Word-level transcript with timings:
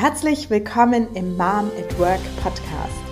Herzlich 0.00 0.48
willkommen 0.48 1.08
im 1.14 1.36
Mom 1.36 1.72
at 1.76 1.98
Work 1.98 2.20
Podcast, 2.40 3.02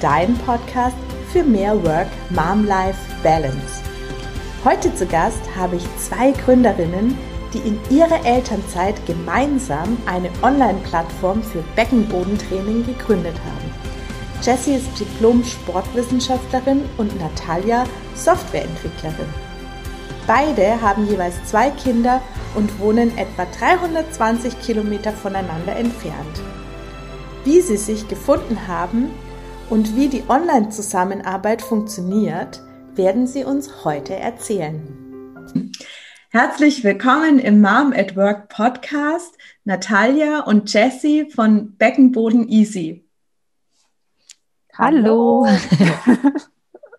dein 0.00 0.36
Podcast 0.38 0.96
für 1.32 1.44
mehr 1.44 1.80
Work-Mom-Life-Balance. 1.84 3.80
Heute 4.64 4.92
zu 4.92 5.06
Gast 5.06 5.38
habe 5.56 5.76
ich 5.76 5.84
zwei 5.98 6.32
Gründerinnen, 6.32 7.16
die 7.54 7.60
in 7.60 7.78
ihrer 7.90 8.26
Elternzeit 8.26 8.96
gemeinsam 9.06 9.96
eine 10.04 10.30
Online-Plattform 10.42 11.44
für 11.44 11.62
Beckenbodentraining 11.76 12.86
gegründet 12.86 13.36
haben. 13.46 13.72
Jessie 14.42 14.74
ist 14.74 14.98
Diplom-Sportwissenschaftlerin 14.98 16.82
und 16.96 17.16
Natalia 17.20 17.84
Softwareentwicklerin. 18.16 19.32
Beide 20.26 20.80
haben 20.80 21.08
jeweils 21.08 21.36
zwei 21.44 21.70
Kinder 21.70 22.20
und 22.54 22.78
wohnen 22.78 23.16
etwa 23.16 23.44
320 23.44 24.60
Kilometer 24.60 25.12
voneinander 25.12 25.76
entfernt. 25.76 26.40
Wie 27.44 27.60
sie 27.60 27.76
sich 27.76 28.08
gefunden 28.08 28.68
haben 28.68 29.10
und 29.70 29.96
wie 29.96 30.08
die 30.08 30.24
Online-Zusammenarbeit 30.28 31.62
funktioniert, 31.62 32.60
werden 32.94 33.26
sie 33.26 33.44
uns 33.44 33.84
heute 33.84 34.14
erzählen. 34.14 35.72
Herzlich 36.30 36.82
willkommen 36.84 37.38
im 37.38 37.60
Mom 37.60 37.92
at 37.94 38.16
Work 38.16 38.48
Podcast, 38.48 39.36
Natalia 39.64 40.40
und 40.40 40.72
Jessie 40.72 41.30
von 41.30 41.76
Beckenboden 41.76 42.48
Easy. 42.48 43.04
Hallo. 44.72 45.46
Hallo, 45.46 46.30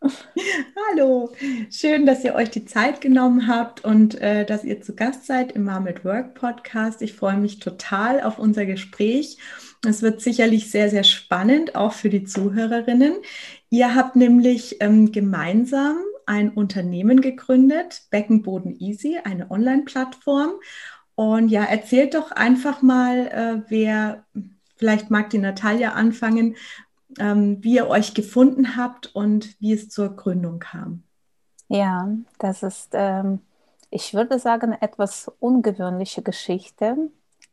schön, 1.70 2.06
dass 2.06 2.24
ihr 2.24 2.36
euch 2.36 2.50
die 2.50 2.66
Zeit 2.66 3.02
genommen 3.02 3.48
habt 3.48 3.84
und 3.84 4.20
äh, 4.22 4.46
dass 4.46 4.64
ihr 4.64 4.82
zu 4.82 4.96
Gast 4.96 5.26
seid 5.26 5.52
im 5.54 5.66
Mom 5.66 5.86
Work 6.04 6.36
Podcast. 6.36 7.02
Ich 7.02 7.14
freue 7.14 7.38
mich 7.38 7.60
total 7.60 8.22
auf 8.22 8.40
unser 8.40 8.66
Gespräch. 8.66 9.38
Es 9.86 10.02
wird 10.02 10.22
sicherlich 10.22 10.72
sehr, 10.72 10.90
sehr 10.90 11.04
spannend, 11.04 11.76
auch 11.76 11.94
für 11.94 12.10
die 12.10 12.24
Zuhörerinnen. 12.24 13.16
Ihr 13.70 13.96
habt 13.96 14.16
nämlich 14.16 14.78
ähm, 14.80 15.12
gemeinsam 15.12 15.98
ein 16.26 16.52
Unternehmen 16.52 17.22
gegründet, 17.22 18.04
Beckenboden 18.10 18.80
Easy, 18.80 19.20
eine 19.24 19.52
Online-Plattform. 19.52 20.52
Und 21.16 21.50
ja, 21.50 21.64
erzählt 21.64 22.16
doch 22.16 22.32
einfach 22.32 22.82
mal, 22.82 23.28
äh, 23.28 23.70
wer, 23.70 24.26
vielleicht 24.78 25.12
mag 25.12 25.30
die 25.30 25.38
Natalia 25.38 25.94
anfangen, 25.94 26.56
ähm, 27.20 27.58
wie 27.62 27.76
ihr 27.76 27.88
euch 27.88 28.14
gefunden 28.14 28.76
habt 28.76 29.16
und 29.16 29.60
wie 29.60 29.74
es 29.74 29.90
zur 29.90 30.16
Gründung 30.16 30.60
kam. 30.60 31.04
Ja, 31.70 32.08
das 32.40 32.64
ist, 32.64 32.90
ähm, 32.94 33.40
ich 33.90 34.14
würde 34.14 34.40
sagen, 34.40 34.74
etwas 34.74 35.32
ungewöhnliche 35.40 36.22
Geschichte. 36.22 36.98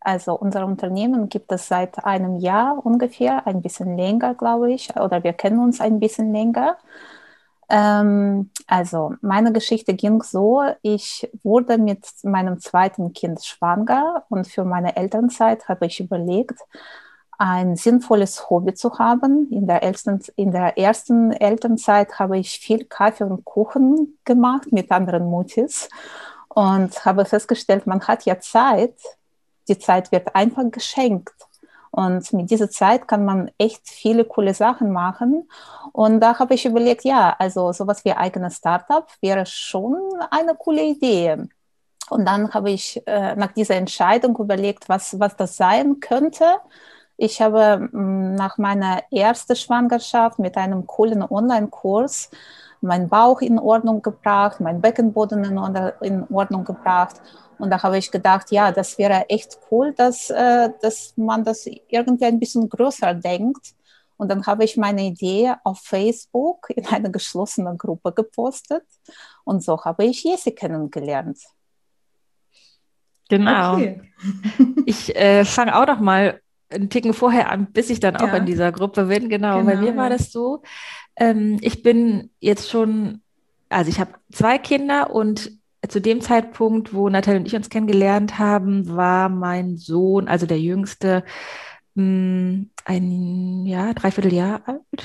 Also 0.00 0.34
unser 0.34 0.66
Unternehmen 0.66 1.28
gibt 1.28 1.53
es 1.53 1.69
seit 1.69 2.05
einem 2.05 2.38
Jahr 2.38 2.84
ungefähr, 2.84 3.47
ein 3.47 3.62
bisschen 3.62 3.97
länger, 3.97 4.34
glaube 4.34 4.72
ich, 4.72 4.97
oder 4.97 5.22
wir 5.25 5.34
kennen 5.34 5.61
uns 5.61 5.81
ein 5.81 6.00
bisschen 6.00 6.33
länger. 6.33 6.78
Ähm, 7.69 8.50
also 8.66 9.14
meine 9.20 9.53
Geschichte 9.53 9.94
ging 9.94 10.22
so, 10.22 10.62
ich 10.83 11.31
wurde 11.44 11.78
mit 11.78 12.05
meinem 12.25 12.58
zweiten 12.58 13.12
Kind 13.12 13.44
schwanger 13.44 14.25
und 14.28 14.48
für 14.48 14.64
meine 14.64 14.97
Elternzeit 14.97 15.69
habe 15.69 15.86
ich 15.86 16.00
überlegt, 16.00 16.58
ein 17.41 17.74
sinnvolles 17.74 18.50
Hobby 18.50 18.74
zu 18.74 18.98
haben. 18.98 19.50
In 19.50 19.66
der, 19.66 19.83
ersten, 19.83 20.20
in 20.36 20.52
der 20.52 20.77
ersten 20.77 21.33
Elternzeit 21.33 22.19
habe 22.19 22.38
ich 22.38 22.58
viel 22.60 22.84
Kaffee 22.84 23.24
und 23.24 23.47
Kuchen 23.47 24.19
gemacht 24.27 24.70
mit 24.72 24.91
anderen 24.91 25.24
Mutis 25.24 25.88
und 26.48 27.03
habe 27.06 27.25
festgestellt, 27.25 27.87
man 27.87 28.06
hat 28.06 28.26
ja 28.26 28.38
Zeit. 28.41 28.94
Die 29.69 29.78
Zeit 29.78 30.12
wird 30.12 30.34
einfach 30.37 30.64
geschenkt. 30.70 31.32
Und 31.91 32.31
mit 32.34 32.50
dieser 32.50 32.69
Zeit 32.69 33.09
kann 33.09 33.25
man 33.25 33.50
echt 33.56 33.88
viele 33.88 34.26
coole 34.26 34.53
Sachen 34.53 34.93
machen. 34.93 35.48
Und 35.93 36.20
da 36.20 36.38
habe 36.38 36.53
ich 36.53 36.66
überlegt, 36.66 37.04
ja, 37.04 37.34
also 37.38 37.72
sowas 37.72 38.04
wie 38.04 38.12
eigenes 38.12 38.59
Startup 38.59 39.06
wäre 39.22 39.47
schon 39.47 39.97
eine 40.31 40.54
coole 40.56 40.82
Idee. 40.82 41.38
Und 42.10 42.26
dann 42.26 42.53
habe 42.53 42.70
ich 42.70 43.03
äh, 43.06 43.34
nach 43.34 43.53
dieser 43.53 43.76
Entscheidung 43.76 44.37
überlegt, 44.37 44.91
was, 44.91 45.19
was 45.19 45.37
das 45.37 45.56
sein 45.56 46.00
könnte. 46.00 46.44
Ich 47.22 47.42
habe 47.42 47.91
mm, 47.92 48.34
nach 48.34 48.56
meiner 48.56 49.03
ersten 49.10 49.54
Schwangerschaft 49.54 50.38
mit 50.38 50.56
einem 50.56 50.86
coolen 50.86 51.22
Online-Kurs 51.22 52.31
meinen 52.81 53.10
Bauch 53.10 53.42
in 53.42 53.58
Ordnung 53.58 54.00
gebracht, 54.00 54.58
meinen 54.60 54.81
Beckenboden 54.81 55.44
in 55.44 56.26
Ordnung 56.31 56.64
gebracht. 56.64 57.20
Und 57.58 57.69
da 57.69 57.82
habe 57.82 57.98
ich 57.98 58.10
gedacht, 58.10 58.50
ja, 58.50 58.72
das 58.72 58.97
wäre 58.97 59.28
echt 59.28 59.58
cool, 59.70 59.92
dass, 59.92 60.31
äh, 60.31 60.70
dass 60.81 61.12
man 61.19 61.44
das 61.44 61.66
irgendwie 61.66 62.25
ein 62.25 62.41
bisschen 62.41 62.70
größer 62.70 63.12
denkt. 63.12 63.75
Und 64.16 64.31
dann 64.31 64.47
habe 64.47 64.64
ich 64.64 64.78
meine 64.78 65.02
Idee 65.02 65.52
auf 65.62 65.81
Facebook 65.81 66.70
in 66.70 66.87
eine 66.87 67.10
geschlossene 67.10 67.76
Gruppe 67.76 68.12
gepostet. 68.12 68.84
Und 69.44 69.62
so 69.62 69.78
habe 69.84 70.06
ich 70.06 70.25
Jessie 70.25 70.52
kennengelernt. 70.52 71.38
Genau. 73.28 73.75
Okay. 73.75 74.00
ich 74.87 75.14
äh, 75.14 75.44
fange 75.44 75.78
auch 75.78 75.87
noch 75.87 76.00
mal 76.00 76.41
einen 76.70 76.88
Ticken 76.88 77.14
vorher 77.14 77.50
an, 77.50 77.72
bis 77.72 77.91
ich 77.91 78.00
dann 78.00 78.16
auch 78.16 78.28
ja. 78.28 78.36
in 78.36 78.47
dieser 78.47 78.72
Gruppe 78.72 79.04
bin. 79.04 79.28
Genau, 79.28 79.58
genau 79.58 79.70
bei 79.70 79.76
mir 79.76 79.91
ja. 79.91 79.97
war 79.97 80.10
das 80.10 80.32
so. 80.32 80.62
Ähm, 81.16 81.58
ich 81.60 81.82
bin 81.82 82.31
jetzt 82.41 82.70
schon, 82.70 83.20
also 83.69 83.91
ich 83.91 84.00
habe 84.00 84.12
zwei 84.32 84.58
Kinder 84.58 85.10
und 85.14 85.53
zu 85.88 86.00
dem 86.00 86.20
Zeitpunkt, 86.20 86.92
wo 86.92 87.08
Natalie 87.08 87.41
und 87.41 87.47
ich 87.47 87.56
uns 87.56 87.70
kennengelernt 87.70 88.38
haben, 88.38 88.88
war 88.94 89.28
mein 89.28 89.76
Sohn, 89.78 90.28
also 90.28 90.47
der 90.47 90.60
Jüngste, 90.60 91.25
mh, 91.94 92.03
hm, 92.03 92.70
ein 92.84 93.66
Jahr, 93.66 93.94
dreiviertel 93.94 94.32
Jahr 94.32 94.62
alt. 94.66 95.04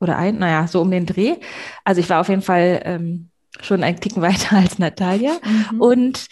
Oder 0.00 0.16
ein, 0.16 0.38
naja, 0.38 0.66
so 0.66 0.80
um 0.80 0.90
den 0.90 1.06
Dreh. 1.06 1.36
Also 1.84 2.00
ich 2.00 2.10
war 2.10 2.20
auf 2.20 2.28
jeden 2.28 2.42
Fall 2.42 2.82
ähm, 2.84 3.30
schon 3.60 3.84
ein 3.84 4.00
Ticken 4.00 4.22
weiter 4.22 4.56
als 4.56 4.78
Natalia. 4.78 5.36
Mhm. 5.70 5.80
Und 5.80 6.26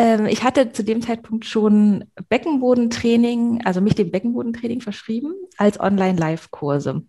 ähm, 0.00 0.24
ich 0.24 0.42
hatte 0.42 0.72
zu 0.72 0.82
dem 0.82 1.02
Zeitpunkt 1.02 1.44
schon 1.44 2.04
Beckenbodentraining, 2.30 3.60
also 3.66 3.82
mich 3.82 3.94
dem 3.94 4.10
Beckenbodentraining 4.10 4.80
verschrieben 4.80 5.34
als 5.58 5.78
Online-Live-Kurse. 5.78 7.02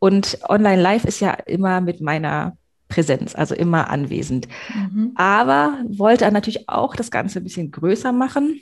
Und 0.00 0.38
Online-Live 0.48 1.04
ist 1.04 1.20
ja 1.20 1.30
immer 1.34 1.80
mit 1.80 2.00
meiner 2.00 2.56
Präsenz, 2.88 3.36
also 3.36 3.54
immer 3.54 3.90
anwesend. 3.90 4.48
Mhm. 4.74 5.12
Aber 5.14 5.78
wollte 5.86 6.30
natürlich 6.32 6.68
auch 6.68 6.96
das 6.96 7.12
Ganze 7.12 7.38
ein 7.38 7.44
bisschen 7.44 7.70
größer 7.70 8.10
machen, 8.10 8.60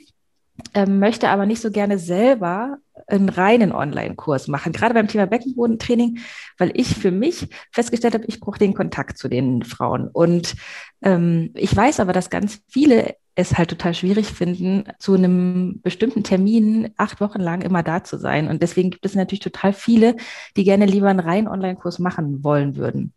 ähm, 0.75 0.99
möchte 0.99 1.29
aber 1.29 1.47
nicht 1.47 1.61
so 1.61 1.71
gerne 1.71 1.97
selber 1.97 2.77
einen 3.11 3.29
reinen 3.29 3.71
Online-Kurs 3.71 4.47
machen, 4.47 4.71
gerade 4.71 4.93
beim 4.93 5.07
Thema 5.07 5.27
Beckenbodentraining, 5.27 6.19
weil 6.57 6.71
ich 6.75 6.95
für 6.95 7.11
mich 7.11 7.47
festgestellt 7.71 8.13
habe, 8.13 8.25
ich 8.27 8.39
brauche 8.39 8.59
den 8.59 8.73
Kontakt 8.73 9.17
zu 9.17 9.27
den 9.27 9.63
Frauen. 9.63 10.07
Und 10.07 10.55
ähm, 11.01 11.51
ich 11.55 11.75
weiß 11.75 11.99
aber, 11.99 12.13
dass 12.13 12.29
ganz 12.29 12.61
viele 12.67 13.15
es 13.35 13.57
halt 13.57 13.69
total 13.69 13.93
schwierig 13.93 14.27
finden, 14.27 14.83
zu 14.99 15.13
einem 15.13 15.79
bestimmten 15.81 16.23
Termin 16.23 16.91
acht 16.97 17.21
Wochen 17.21 17.39
lang 17.39 17.61
immer 17.61 17.81
da 17.81 18.03
zu 18.03 18.17
sein. 18.17 18.47
Und 18.47 18.61
deswegen 18.61 18.91
gibt 18.91 19.05
es 19.05 19.15
natürlich 19.15 19.39
total 19.39 19.73
viele, 19.73 20.15
die 20.57 20.63
gerne 20.63 20.85
lieber 20.85 21.09
einen 21.09 21.19
reinen 21.19 21.47
Online-Kurs 21.47 21.99
machen 21.99 22.43
wollen 22.43 22.75
würden. 22.75 23.13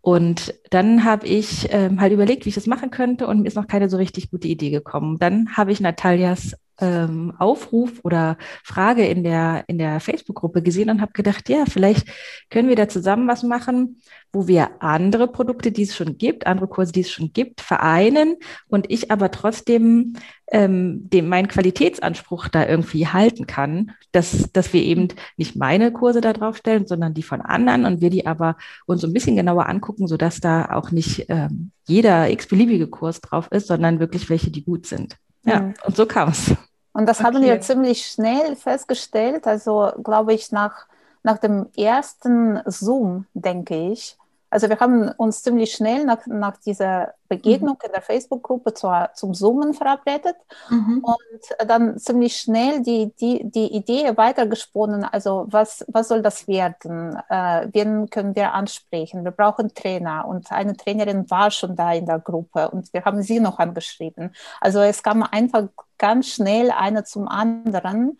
Und 0.00 0.54
dann 0.70 1.04
habe 1.04 1.26
ich 1.26 1.68
ähm, 1.70 2.00
halt 2.00 2.12
überlegt, 2.12 2.44
wie 2.44 2.50
ich 2.50 2.54
das 2.54 2.66
machen 2.66 2.90
könnte 2.90 3.26
und 3.26 3.40
mir 3.40 3.48
ist 3.48 3.56
noch 3.56 3.66
keine 3.66 3.88
so 3.88 3.96
richtig 3.96 4.30
gute 4.30 4.48
Idee 4.48 4.70
gekommen. 4.70 5.18
Dann 5.18 5.56
habe 5.56 5.72
ich 5.72 5.80
Natalias 5.80 6.54
ähm, 6.80 7.34
Aufruf 7.38 8.00
oder 8.04 8.36
Frage 8.64 9.06
in 9.06 9.24
der, 9.24 9.64
in 9.66 9.78
der 9.78 10.00
Facebook-Gruppe 10.00 10.62
gesehen 10.62 10.90
und 10.90 11.00
habe 11.00 11.12
gedacht, 11.12 11.48
ja, 11.48 11.64
vielleicht 11.66 12.08
können 12.50 12.68
wir 12.68 12.76
da 12.76 12.88
zusammen 12.88 13.28
was 13.28 13.42
machen, 13.42 14.00
wo 14.32 14.46
wir 14.46 14.82
andere 14.82 15.28
Produkte, 15.28 15.72
die 15.72 15.82
es 15.82 15.96
schon 15.96 16.18
gibt, 16.18 16.46
andere 16.46 16.68
Kurse, 16.68 16.92
die 16.92 17.00
es 17.00 17.10
schon 17.10 17.32
gibt, 17.32 17.60
vereinen 17.60 18.36
und 18.68 18.90
ich 18.90 19.10
aber 19.10 19.30
trotzdem 19.30 20.14
ähm, 20.50 21.08
dem 21.10 21.28
meinen 21.28 21.48
Qualitätsanspruch 21.48 22.48
da 22.48 22.66
irgendwie 22.66 23.06
halten 23.06 23.46
kann, 23.46 23.92
dass, 24.12 24.50
dass 24.52 24.72
wir 24.72 24.82
eben 24.82 25.08
nicht 25.36 25.56
meine 25.56 25.92
Kurse 25.92 26.20
da 26.20 26.32
drauf 26.32 26.58
stellen, 26.58 26.86
sondern 26.86 27.14
die 27.14 27.22
von 27.22 27.40
anderen 27.40 27.84
und 27.84 28.00
wir 28.00 28.10
die 28.10 28.26
aber 28.26 28.56
uns 28.86 29.00
so 29.00 29.06
ein 29.06 29.12
bisschen 29.12 29.36
genauer 29.36 29.66
angucken, 29.68 30.06
sodass 30.06 30.40
da 30.40 30.70
auch 30.72 30.90
nicht 30.90 31.26
ähm, 31.28 31.72
jeder 31.86 32.30
x-beliebige 32.30 32.86
Kurs 32.86 33.20
drauf 33.20 33.48
ist, 33.50 33.66
sondern 33.66 34.00
wirklich 34.00 34.28
welche, 34.30 34.50
die 34.50 34.64
gut 34.64 34.86
sind. 34.86 35.16
Ja, 35.44 35.72
und 35.84 35.96
so 35.96 36.06
kam 36.06 36.30
es. 36.30 36.54
Und 36.98 37.06
das 37.06 37.20
okay. 37.20 37.26
haben 37.28 37.42
wir 37.42 37.60
ziemlich 37.60 38.06
schnell 38.06 38.56
festgestellt. 38.56 39.46
Also 39.46 39.92
glaube 40.02 40.34
ich 40.34 40.50
nach, 40.50 40.88
nach 41.22 41.38
dem 41.38 41.68
ersten 41.76 42.60
Zoom, 42.66 43.26
denke 43.34 43.92
ich, 43.92 44.18
also 44.50 44.68
wir 44.68 44.80
haben 44.80 45.10
uns 45.16 45.42
ziemlich 45.42 45.72
schnell 45.72 46.04
nach, 46.04 46.26
nach 46.26 46.56
dieser 46.58 47.14
Begegnung 47.28 47.74
mhm. 47.74 47.86
in 47.86 47.92
der 47.92 48.02
Facebook-Gruppe 48.02 48.72
zum 48.72 49.34
Zoomen 49.34 49.74
verabredet 49.74 50.36
mhm. 50.70 51.04
und 51.04 51.68
dann 51.70 51.98
ziemlich 51.98 52.36
schnell 52.36 52.82
die, 52.82 53.12
die, 53.20 53.50
die 53.50 53.74
Idee 53.74 54.16
weitergesponnen, 54.16 55.04
also 55.04 55.46
was, 55.48 55.84
was 55.88 56.08
soll 56.08 56.22
das 56.22 56.48
werden? 56.48 57.18
Äh, 57.28 57.68
wen 57.72 58.08
können 58.08 58.34
wir 58.34 58.54
ansprechen? 58.54 59.24
Wir 59.24 59.32
brauchen 59.32 59.74
Trainer 59.74 60.26
und 60.26 60.50
eine 60.50 60.76
Trainerin 60.76 61.30
war 61.30 61.50
schon 61.50 61.76
da 61.76 61.92
in 61.92 62.06
der 62.06 62.18
Gruppe 62.18 62.70
und 62.70 62.92
wir 62.92 63.04
haben 63.04 63.22
sie 63.22 63.40
noch 63.40 63.58
angeschrieben. 63.58 64.34
Also 64.60 64.80
es 64.80 65.02
kam 65.02 65.22
einfach 65.22 65.64
ganz 65.98 66.28
schnell 66.28 66.70
eine 66.70 67.04
zum 67.04 67.28
anderen 67.28 68.18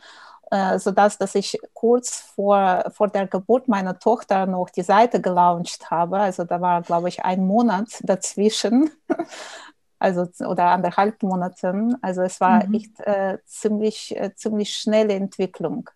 äh, 0.51 0.79
sodass 0.79 1.19
dass 1.19 1.35
ich 1.35 1.59
kurz 1.75 2.21
vor, 2.21 2.85
vor 2.95 3.09
der 3.09 3.27
Geburt 3.27 3.69
meiner 3.69 3.99
Tochter 3.99 4.47
noch 4.47 4.71
die 4.71 4.83
Seite 4.83 5.21
gelauncht 5.21 5.91
habe. 5.91 6.19
Also 6.19 6.45
da 6.45 6.61
war, 6.61 6.83
glaube 6.83 7.09
ich, 7.09 7.25
ein 7.25 7.47
Monat 7.47 7.89
dazwischen. 8.03 8.91
also 9.99 10.29
oder 10.47 10.67
anderthalb 10.67 11.23
Monaten. 11.23 11.97
Also 12.03 12.23
es 12.23 12.41
war 12.41 12.67
mhm. 12.67 12.75
echt 12.75 13.01
äh, 13.01 13.39
ziemlich, 13.45 14.17
äh, 14.17 14.35
ziemlich 14.35 14.75
schnelle 14.75 15.15
Entwicklung. 15.15 15.91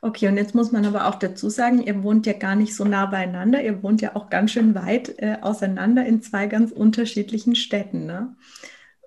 Okay, 0.00 0.28
und 0.28 0.36
jetzt 0.36 0.54
muss 0.54 0.70
man 0.70 0.84
aber 0.84 1.08
auch 1.08 1.16
dazu 1.16 1.48
sagen, 1.48 1.82
ihr 1.82 2.02
wohnt 2.02 2.26
ja 2.26 2.34
gar 2.34 2.54
nicht 2.54 2.76
so 2.76 2.84
nah 2.84 3.06
beieinander, 3.06 3.62
ihr 3.62 3.82
wohnt 3.82 4.02
ja 4.02 4.14
auch 4.14 4.30
ganz 4.30 4.52
schön 4.52 4.74
weit 4.74 5.18
äh, 5.18 5.38
auseinander 5.40 6.06
in 6.06 6.22
zwei 6.22 6.46
ganz 6.46 6.70
unterschiedlichen 6.70 7.56
Städten. 7.56 8.06
Ne? 8.06 8.36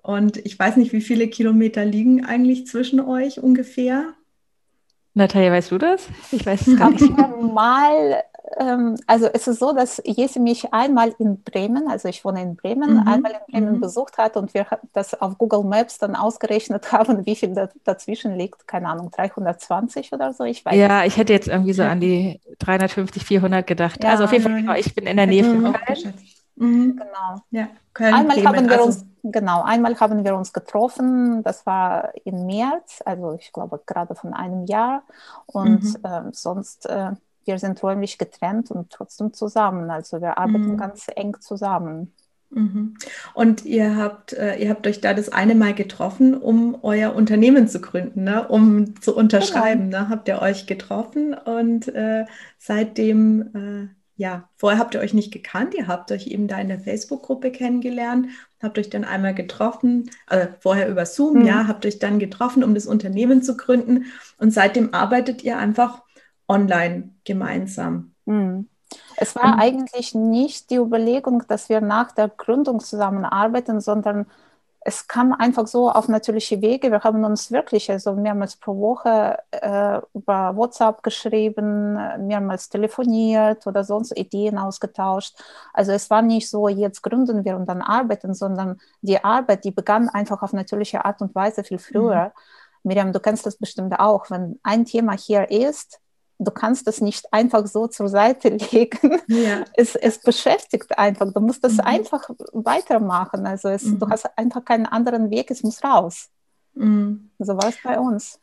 Und 0.02 0.36
ich 0.38 0.58
weiß 0.58 0.76
nicht, 0.76 0.92
wie 0.92 1.00
viele 1.00 1.28
Kilometer 1.28 1.84
liegen 1.84 2.24
eigentlich 2.24 2.66
zwischen 2.66 3.00
euch 3.00 3.40
ungefähr? 3.40 4.14
Natalia, 5.18 5.52
weißt 5.52 5.70
du 5.70 5.78
das? 5.78 6.08
Ich 6.32 6.46
weiß 6.46 6.66
es 6.66 6.78
gar 6.78 6.90
nicht. 6.90 7.10
Mal, 7.52 8.22
ähm, 8.58 8.96
also 9.06 9.26
es 9.26 9.46
ist 9.46 9.58
so, 9.58 9.74
dass 9.74 10.00
Jesi 10.04 10.38
mich 10.38 10.72
einmal 10.72 11.14
in 11.18 11.42
Bremen, 11.42 11.88
also 11.88 12.08
ich 12.08 12.24
wohne 12.24 12.40
in 12.40 12.56
Bremen, 12.56 12.94
mhm. 12.94 13.08
einmal 13.08 13.32
in 13.32 13.52
Bremen 13.52 13.74
mhm. 13.74 13.80
besucht 13.80 14.16
hat 14.16 14.36
und 14.36 14.54
wir 14.54 14.66
das 14.92 15.20
auf 15.20 15.36
Google 15.36 15.64
Maps 15.64 15.98
dann 15.98 16.16
ausgerechnet 16.16 16.92
haben, 16.92 17.26
wie 17.26 17.36
viel 17.36 17.52
da, 17.52 17.68
dazwischen 17.84 18.36
liegt. 18.36 18.66
Keine 18.66 18.88
Ahnung, 18.88 19.10
320 19.10 20.12
oder 20.12 20.32
so. 20.32 20.44
Ich 20.44 20.64
weiß 20.64 20.74
ja, 20.74 21.04
ich 21.04 21.16
hätte 21.16 21.32
jetzt 21.32 21.48
irgendwie 21.48 21.72
so 21.74 21.82
an 21.82 22.00
die 22.00 22.40
350, 22.60 23.24
400 23.24 23.66
gedacht. 23.66 24.02
Ja, 24.02 24.10
also 24.10 24.24
auf 24.24 24.32
jeden 24.32 24.44
Fall, 24.44 24.54
genau, 24.54 24.74
ich 24.74 24.94
bin 24.94 25.06
in 25.06 25.16
der 25.16 25.26
Nähe 25.26 25.44
von 25.44 25.72
Köln. 25.72 26.14
Mhm. 26.58 26.96
Genau. 26.96 27.42
Ja, 27.50 27.68
Köln, 27.94 28.14
einmal 28.14 28.36
Bremen, 28.36 28.56
haben 28.56 28.66
wir 28.66 28.72
also 28.72 28.84
uns 28.84 29.06
genau, 29.22 29.62
einmal 29.62 29.98
haben 29.98 30.24
wir 30.24 30.36
uns 30.36 30.52
getroffen. 30.52 31.42
Das 31.42 31.66
war 31.66 32.12
im 32.24 32.46
März, 32.46 33.02
also 33.04 33.36
ich 33.38 33.52
glaube 33.52 33.80
gerade 33.86 34.14
von 34.14 34.34
einem 34.34 34.66
Jahr. 34.66 35.02
Und 35.46 35.82
mhm. 35.82 35.96
äh, 36.02 36.22
sonst 36.32 36.86
äh, 36.86 37.12
wir 37.44 37.58
sind 37.58 37.82
räumlich 37.82 38.18
getrennt 38.18 38.70
und 38.70 38.90
trotzdem 38.90 39.32
zusammen. 39.32 39.90
Also 39.90 40.20
wir 40.20 40.38
arbeiten 40.38 40.72
mhm. 40.72 40.76
ganz 40.76 41.06
eng 41.14 41.36
zusammen. 41.40 42.12
Mhm. 42.50 42.94
Und 43.34 43.64
ihr 43.64 43.96
habt, 43.96 44.32
äh, 44.32 44.56
ihr 44.56 44.70
habt 44.70 44.86
euch 44.86 45.00
da 45.00 45.14
das 45.14 45.30
eine 45.30 45.54
Mal 45.54 45.74
getroffen, 45.74 46.34
um 46.34 46.78
euer 46.82 47.14
Unternehmen 47.14 47.68
zu 47.68 47.80
gründen, 47.80 48.24
ne? 48.24 48.46
um 48.48 49.00
zu 49.00 49.14
unterschreiben. 49.14 49.90
Genau. 49.90 50.04
Ne? 50.04 50.08
Habt 50.08 50.28
ihr 50.28 50.40
euch 50.40 50.66
getroffen 50.66 51.34
und 51.34 51.88
äh, 51.88 52.24
seitdem 52.58 53.90
äh, 53.92 53.97
ja, 54.18 54.48
vorher 54.56 54.80
habt 54.80 54.94
ihr 54.94 55.00
euch 55.00 55.14
nicht 55.14 55.32
gekannt, 55.32 55.74
ihr 55.74 55.86
habt 55.86 56.10
euch 56.10 56.26
eben 56.26 56.48
da 56.48 56.58
in 56.58 56.66
der 56.66 56.80
Facebook-Gruppe 56.80 57.52
kennengelernt, 57.52 58.26
habt 58.60 58.76
euch 58.76 58.90
dann 58.90 59.04
einmal 59.04 59.32
getroffen, 59.32 60.10
also 60.26 60.48
vorher 60.58 60.88
über 60.88 61.06
Zoom, 61.06 61.38
mhm. 61.38 61.46
ja, 61.46 61.68
habt 61.68 61.86
euch 61.86 62.00
dann 62.00 62.18
getroffen, 62.18 62.64
um 62.64 62.74
das 62.74 62.86
Unternehmen 62.86 63.42
zu 63.42 63.56
gründen 63.56 64.06
und 64.36 64.52
seitdem 64.52 64.92
arbeitet 64.92 65.44
ihr 65.44 65.56
einfach 65.56 66.02
online 66.48 67.10
gemeinsam. 67.24 68.12
Mhm. 68.26 68.68
Es 69.16 69.36
war 69.36 69.54
und, 69.54 69.60
eigentlich 69.60 70.16
nicht 70.16 70.70
die 70.70 70.76
Überlegung, 70.76 71.44
dass 71.46 71.68
wir 71.68 71.80
nach 71.80 72.10
der 72.10 72.28
Gründung 72.28 72.80
zusammenarbeiten, 72.80 73.80
sondern 73.80 74.26
es 74.88 75.06
kam 75.06 75.34
einfach 75.34 75.66
so 75.66 75.90
auf 75.90 76.08
natürliche 76.08 76.62
Wege. 76.62 76.90
Wir 76.90 77.02
haben 77.02 77.22
uns 77.22 77.52
wirklich 77.52 77.90
also 77.90 78.14
mehrmals 78.14 78.56
pro 78.56 78.74
Woche 78.80 79.38
äh, 79.50 80.00
über 80.14 80.56
WhatsApp 80.56 81.02
geschrieben, 81.02 81.92
mehrmals 82.26 82.70
telefoniert 82.70 83.66
oder 83.66 83.84
sonst 83.84 84.16
Ideen 84.16 84.56
ausgetauscht. 84.56 85.36
Also 85.74 85.92
es 85.92 86.08
war 86.08 86.22
nicht 86.22 86.48
so, 86.48 86.68
jetzt 86.68 87.02
gründen 87.02 87.44
wir 87.44 87.56
und 87.56 87.68
dann 87.68 87.82
arbeiten, 87.82 88.32
sondern 88.32 88.80
die 89.02 89.22
Arbeit, 89.22 89.64
die 89.64 89.72
begann 89.72 90.08
einfach 90.08 90.40
auf 90.40 90.54
natürliche 90.54 91.04
Art 91.04 91.20
und 91.20 91.34
Weise 91.34 91.64
viel 91.64 91.78
früher. 91.78 92.24
Mhm. 92.24 92.88
Miriam, 92.88 93.12
du 93.12 93.20
kennst 93.20 93.44
das 93.44 93.56
bestimmt 93.56 94.00
auch. 94.00 94.30
Wenn 94.30 94.58
ein 94.62 94.86
Thema 94.86 95.12
hier 95.12 95.50
ist, 95.50 96.00
du 96.38 96.50
kannst 96.50 96.86
das 96.86 97.00
nicht 97.00 97.32
einfach 97.32 97.66
so 97.66 97.86
zur 97.86 98.08
Seite 98.08 98.48
legen. 98.72 99.20
Ja. 99.26 99.64
Es, 99.74 99.94
es 99.94 100.18
beschäftigt 100.18 100.98
einfach. 100.98 101.32
Du 101.32 101.40
musst 101.40 101.64
das 101.64 101.74
mhm. 101.74 101.80
einfach 101.80 102.30
weitermachen. 102.52 103.46
Also 103.46 103.68
es, 103.68 103.84
mhm. 103.84 103.98
du 103.98 104.08
hast 104.08 104.26
einfach 104.36 104.64
keinen 104.64 104.86
anderen 104.86 105.30
Weg, 105.30 105.50
es 105.50 105.62
muss 105.62 105.82
raus. 105.82 106.28
Mhm. 106.74 107.30
So 107.38 107.56
war 107.56 107.68
es 107.68 107.76
bei 107.82 107.98
uns. 107.98 108.40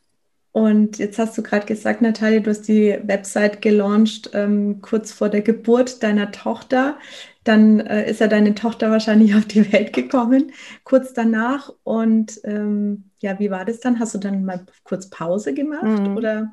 Und 0.52 0.96
jetzt 0.96 1.18
hast 1.18 1.36
du 1.36 1.42
gerade 1.42 1.66
gesagt, 1.66 2.00
Natalia, 2.00 2.40
du 2.40 2.48
hast 2.48 2.62
die 2.62 2.98
Website 3.02 3.60
gelauncht 3.60 4.30
ähm, 4.32 4.80
kurz 4.80 5.12
vor 5.12 5.28
der 5.28 5.42
Geburt 5.42 6.02
deiner 6.02 6.32
Tochter. 6.32 6.96
Dann 7.44 7.80
äh, 7.80 8.10
ist 8.10 8.20
ja 8.20 8.26
deine 8.26 8.54
Tochter 8.54 8.90
wahrscheinlich 8.90 9.34
auf 9.36 9.44
die 9.44 9.70
Welt 9.72 9.92
gekommen, 9.92 10.52
kurz 10.84 11.12
danach. 11.12 11.70
Und 11.84 12.40
ähm, 12.44 13.10
ja, 13.18 13.38
wie 13.38 13.50
war 13.50 13.66
das 13.66 13.80
dann? 13.80 14.00
Hast 14.00 14.14
du 14.14 14.18
dann 14.18 14.46
mal 14.46 14.64
kurz 14.84 15.10
Pause 15.10 15.52
gemacht 15.52 15.82
mhm. 15.82 16.16
oder? 16.16 16.52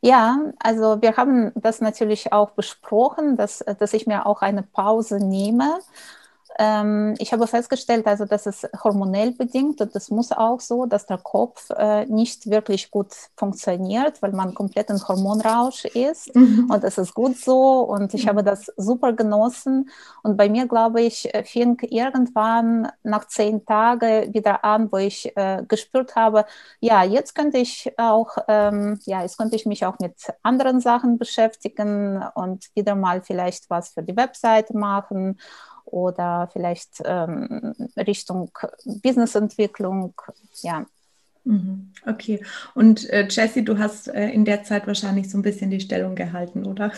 Ja, 0.00 0.38
also 0.58 1.00
wir 1.02 1.16
haben 1.16 1.52
das 1.54 1.80
natürlich 1.80 2.32
auch 2.32 2.50
besprochen, 2.50 3.36
dass, 3.36 3.64
dass 3.78 3.92
ich 3.94 4.06
mir 4.06 4.26
auch 4.26 4.42
eine 4.42 4.62
Pause 4.62 5.18
nehme 5.18 5.78
ähm, 6.58 7.14
ich 7.18 7.32
habe 7.32 7.46
festgestellt, 7.46 8.06
also 8.06 8.24
das 8.24 8.46
ist 8.46 8.68
hormonell 8.82 9.32
bedingt 9.32 9.80
und 9.80 9.94
das 9.94 10.10
muss 10.10 10.30
auch 10.30 10.60
so, 10.60 10.86
dass 10.86 11.06
der 11.06 11.18
Kopf 11.18 11.70
äh, 11.70 12.06
nicht 12.06 12.48
wirklich 12.48 12.90
gut 12.90 13.12
funktioniert, 13.36 14.22
weil 14.22 14.32
man 14.32 14.54
komplett 14.54 14.90
in 14.90 15.00
Hormonrausch 15.06 15.84
ist 15.86 16.34
mhm. 16.34 16.68
und 16.70 16.84
das 16.84 16.98
ist 16.98 17.14
gut 17.14 17.36
so 17.36 17.80
und 17.80 18.14
ich 18.14 18.24
mhm. 18.24 18.28
habe 18.28 18.44
das 18.44 18.72
super 18.76 19.12
genossen 19.12 19.90
und 20.22 20.36
bei 20.36 20.48
mir, 20.48 20.68
glaube 20.68 21.02
ich, 21.02 21.28
fing 21.44 21.78
irgendwann 21.80 22.88
nach 23.02 23.26
zehn 23.26 23.64
Tagen 23.66 24.32
wieder 24.32 24.64
an, 24.64 24.92
wo 24.92 24.98
ich 24.98 25.36
äh, 25.36 25.64
gespürt 25.66 26.14
habe, 26.14 26.44
ja, 26.80 27.02
jetzt 27.02 27.34
könnte 27.34 27.58
ich 27.58 27.92
auch, 27.98 28.36
ähm, 28.46 29.00
ja, 29.04 29.22
jetzt 29.22 29.38
könnte 29.38 29.56
ich 29.56 29.66
mich 29.66 29.84
auch 29.86 29.98
mit 29.98 30.14
anderen 30.42 30.80
Sachen 30.80 31.18
beschäftigen 31.18 32.22
und 32.34 32.70
wieder 32.74 32.94
mal 32.94 33.22
vielleicht 33.22 33.70
was 33.70 33.88
für 33.90 34.02
die 34.02 34.16
Webseite 34.16 34.76
machen 34.76 35.38
oder 35.84 36.48
vielleicht 36.52 37.02
ähm, 37.04 37.74
Richtung 37.96 38.50
Businessentwicklung. 38.84 40.14
Ja. 40.62 40.86
Mhm. 41.44 41.92
Okay. 42.06 42.42
Und 42.74 43.08
äh, 43.10 43.26
Jessie, 43.28 43.64
du 43.64 43.78
hast 43.78 44.08
äh, 44.08 44.28
in 44.30 44.44
der 44.44 44.62
Zeit 44.62 44.86
wahrscheinlich 44.86 45.30
so 45.30 45.38
ein 45.38 45.42
bisschen 45.42 45.70
die 45.70 45.80
Stellung 45.80 46.14
gehalten, 46.14 46.66
oder? 46.66 46.92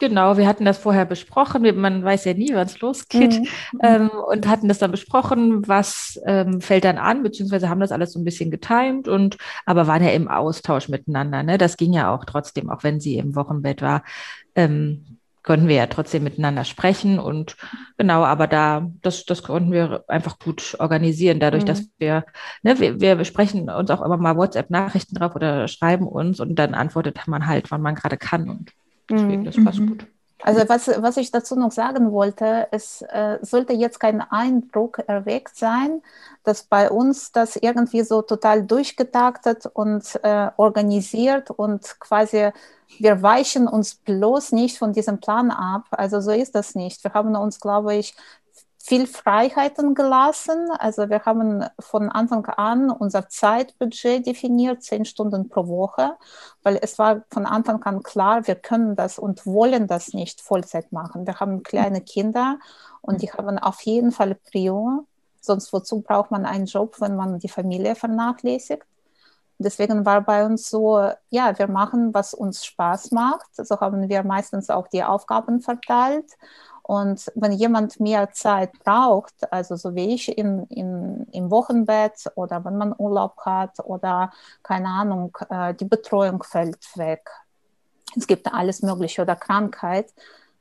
Genau, 0.00 0.38
wir 0.38 0.46
hatten 0.46 0.64
das 0.64 0.78
vorher 0.78 1.04
besprochen. 1.04 1.78
Man 1.78 2.02
weiß 2.02 2.24
ja 2.24 2.32
nie, 2.32 2.54
wann 2.54 2.66
es 2.66 2.80
losgeht. 2.80 3.38
Mhm. 3.38 3.48
Ähm, 3.82 4.10
und 4.10 4.48
hatten 4.48 4.66
das 4.66 4.78
dann 4.78 4.90
besprochen, 4.90 5.68
was 5.68 6.18
ähm, 6.24 6.62
fällt 6.62 6.84
dann 6.84 6.96
an, 6.96 7.22
beziehungsweise 7.22 7.68
haben 7.68 7.80
das 7.80 7.92
alles 7.92 8.12
so 8.12 8.18
ein 8.18 8.24
bisschen 8.24 8.50
getimt 8.50 9.08
und 9.08 9.36
aber 9.66 9.86
waren 9.86 10.02
ja 10.02 10.10
im 10.10 10.26
Austausch 10.26 10.88
miteinander. 10.88 11.42
Ne? 11.42 11.58
Das 11.58 11.76
ging 11.76 11.92
ja 11.92 12.14
auch 12.14 12.24
trotzdem, 12.24 12.70
auch 12.70 12.82
wenn 12.82 12.98
sie 12.98 13.18
im 13.18 13.34
Wochenbett 13.36 13.82
war. 13.82 14.02
Ähm, 14.54 15.18
konnten 15.50 15.66
wir 15.66 15.74
ja 15.74 15.86
trotzdem 15.88 16.22
miteinander 16.22 16.64
sprechen 16.64 17.18
und 17.18 17.56
genau, 17.98 18.22
aber 18.22 18.46
da, 18.46 18.88
das, 19.02 19.24
das 19.24 19.42
konnten 19.42 19.72
wir 19.72 20.04
einfach 20.06 20.38
gut 20.38 20.76
organisieren, 20.78 21.40
dadurch, 21.40 21.64
mhm. 21.64 21.66
dass 21.66 21.90
wir, 21.98 22.24
ne, 22.62 22.78
wir, 22.78 23.00
wir 23.00 23.24
sprechen 23.24 23.68
uns 23.68 23.90
auch 23.90 24.00
immer 24.00 24.16
mal 24.16 24.36
WhatsApp-Nachrichten 24.36 25.16
drauf 25.16 25.34
oder 25.34 25.66
schreiben 25.66 26.06
uns 26.06 26.38
und 26.38 26.54
dann 26.54 26.74
antwortet 26.74 27.26
man 27.26 27.48
halt, 27.48 27.72
wann 27.72 27.82
man 27.82 27.96
gerade 27.96 28.16
kann 28.16 28.48
und 28.48 28.70
deswegen, 29.10 29.40
mhm. 29.40 29.44
das 29.44 29.56
passt 29.64 29.80
mhm. 29.80 29.88
gut. 29.88 30.06
Also 30.42 30.66
was, 30.68 30.88
was 31.02 31.16
ich 31.18 31.30
dazu 31.30 31.54
noch 31.54 31.70
sagen 31.72 32.12
wollte, 32.12 32.68
es 32.70 33.02
äh, 33.02 33.38
sollte 33.42 33.74
jetzt 33.74 34.00
kein 34.00 34.22
Eindruck 34.22 34.98
erweckt 35.06 35.56
sein, 35.56 36.02
dass 36.44 36.62
bei 36.62 36.90
uns 36.90 37.32
das 37.32 37.56
irgendwie 37.56 38.02
so 38.02 38.22
total 38.22 38.64
durchgetaktet 38.64 39.66
und 39.66 40.18
äh, 40.22 40.50
organisiert 40.56 41.50
und 41.50 42.00
quasi 42.00 42.50
wir 42.98 43.22
weichen 43.22 43.68
uns 43.68 43.94
bloß 43.94 44.52
nicht 44.52 44.78
von 44.78 44.92
diesem 44.92 45.20
Plan 45.20 45.50
ab. 45.50 45.86
Also 45.92 46.20
so 46.20 46.32
ist 46.32 46.54
das 46.54 46.74
nicht. 46.74 47.04
Wir 47.04 47.12
haben 47.14 47.36
uns, 47.36 47.60
glaube 47.60 47.94
ich, 47.94 48.14
viel 48.82 49.06
Freiheiten 49.06 49.94
gelassen. 49.94 50.70
Also 50.78 51.10
wir 51.10 51.24
haben 51.24 51.64
von 51.78 52.08
Anfang 52.08 52.46
an 52.46 52.90
unser 52.90 53.28
Zeitbudget 53.28 54.26
definiert, 54.26 54.82
zehn 54.82 55.04
Stunden 55.04 55.48
pro 55.48 55.68
Woche, 55.68 56.16
weil 56.62 56.78
es 56.80 56.98
war 56.98 57.22
von 57.30 57.44
Anfang 57.44 57.82
an 57.82 58.02
klar, 58.02 58.46
wir 58.46 58.54
können 58.54 58.96
das 58.96 59.18
und 59.18 59.44
wollen 59.46 59.86
das 59.86 60.14
nicht 60.14 60.40
Vollzeit 60.40 60.92
machen. 60.92 61.26
Wir 61.26 61.40
haben 61.40 61.62
kleine 61.62 62.00
Kinder 62.00 62.58
und 63.02 63.20
die 63.22 63.30
haben 63.30 63.58
auf 63.58 63.82
jeden 63.82 64.12
Fall 64.12 64.34
Prior. 64.34 65.04
Sonst 65.42 65.72
wozu 65.72 66.00
braucht 66.00 66.30
man 66.30 66.46
einen 66.46 66.66
Job, 66.66 66.96
wenn 67.00 67.16
man 67.16 67.38
die 67.38 67.48
Familie 67.48 67.94
vernachlässigt? 67.94 68.84
Deswegen 69.58 70.06
war 70.06 70.22
bei 70.22 70.46
uns 70.46 70.70
so, 70.70 71.10
ja, 71.28 71.58
wir 71.58 71.68
machen, 71.68 72.14
was 72.14 72.32
uns 72.32 72.64
Spaß 72.64 73.10
macht. 73.10 73.46
So 73.54 73.78
haben 73.78 74.08
wir 74.08 74.22
meistens 74.22 74.70
auch 74.70 74.88
die 74.88 75.04
Aufgaben 75.04 75.60
verteilt. 75.60 76.32
Und 76.90 77.30
wenn 77.36 77.52
jemand 77.52 78.00
mehr 78.00 78.32
Zeit 78.32 78.72
braucht, 78.82 79.52
also 79.52 79.76
so 79.76 79.94
wie 79.94 80.12
ich 80.12 80.36
in, 80.36 80.64
in, 80.64 81.24
im 81.30 81.48
Wochenbett 81.48 82.32
oder 82.34 82.64
wenn 82.64 82.78
man 82.78 82.96
Urlaub 82.98 83.36
hat 83.42 83.78
oder 83.84 84.32
keine 84.64 84.88
Ahnung, 84.88 85.38
äh, 85.50 85.72
die 85.72 85.84
Betreuung 85.84 86.42
fällt 86.42 86.84
weg. 86.96 87.30
Es 88.16 88.26
gibt 88.26 88.52
alles 88.52 88.82
Mögliche 88.82 89.22
oder 89.22 89.36
Krankheit. 89.36 90.12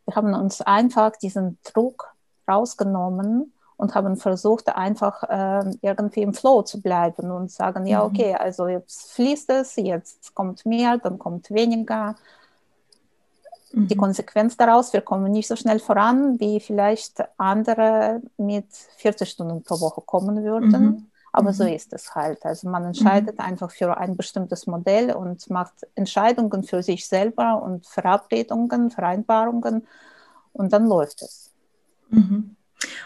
Wir 0.05 0.15
haben 0.15 0.36
uns 0.36 0.62
einfach 0.62 1.13
diesen 1.15 1.57
Druck 1.63 2.13
rausgenommen 2.48 3.51
und 3.77 3.95
haben 3.95 4.15
versucht, 4.15 4.69
einfach 4.69 5.24
äh, 5.24 5.71
irgendwie 5.81 6.21
im 6.21 6.36
Flow 6.36 6.62
zu 6.62 6.79
bleiben 6.79 7.31
und 7.31 7.50
sagen, 7.50 7.88
ja, 7.88 8.01
mhm. 8.01 8.05
okay, 8.05 8.36
also 8.36 8.67
jetzt 8.67 9.13
fließt 9.13 9.50
es, 9.50 9.77
jetzt 9.77 10.36
kommt 10.36 10.63
mehr, 10.63 11.00
dann 11.00 11.17
kommt 11.17 11.50
weniger. 11.50 12.13
Mhm. 13.71 13.88
Die 13.88 13.95
Konsequenz 13.95 14.57
daraus, 14.57 14.93
wir 14.93 15.01
kommen 15.01 15.31
nicht 15.31 15.47
so 15.47 15.55
schnell 15.55 15.79
voran, 15.79 16.39
wie 16.39 16.59
vielleicht 16.59 17.23
andere 17.38 18.21
mit 18.38 18.65
40 18.97 19.29
Stunden 19.29 19.63
pro 19.63 19.79
Woche 19.79 20.01
kommen 20.01 20.43
würden. 20.43 20.71
Mhm. 20.71 21.05
Aber 21.31 21.49
mhm. 21.49 21.55
so 21.55 21.63
ist 21.65 21.93
es 21.93 22.15
halt. 22.15 22.43
Also 22.43 22.69
man 22.69 22.85
entscheidet 22.85 23.38
mhm. 23.38 23.45
einfach 23.45 23.71
für 23.71 23.97
ein 23.97 24.17
bestimmtes 24.17 24.65
Modell 24.65 25.11
und 25.11 25.49
macht 25.49 25.88
Entscheidungen 25.95 26.63
für 26.63 26.81
sich 26.81 27.07
selber 27.07 27.61
und 27.61 27.85
Verabredungen, 27.85 28.89
Vereinbarungen 28.89 29.88
und 30.53 30.73
dann 30.73 30.88
läuft 30.88 31.21
es. 31.21 31.51
Mhm. 32.09 32.55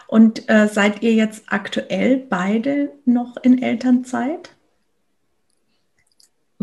Und 0.06 0.48
äh, 0.48 0.68
seid 0.68 1.02
ihr 1.02 1.14
jetzt 1.14 1.44
aktuell 1.48 2.16
beide 2.16 2.92
noch 3.04 3.36
in 3.36 3.60
Elternzeit? 3.62 4.50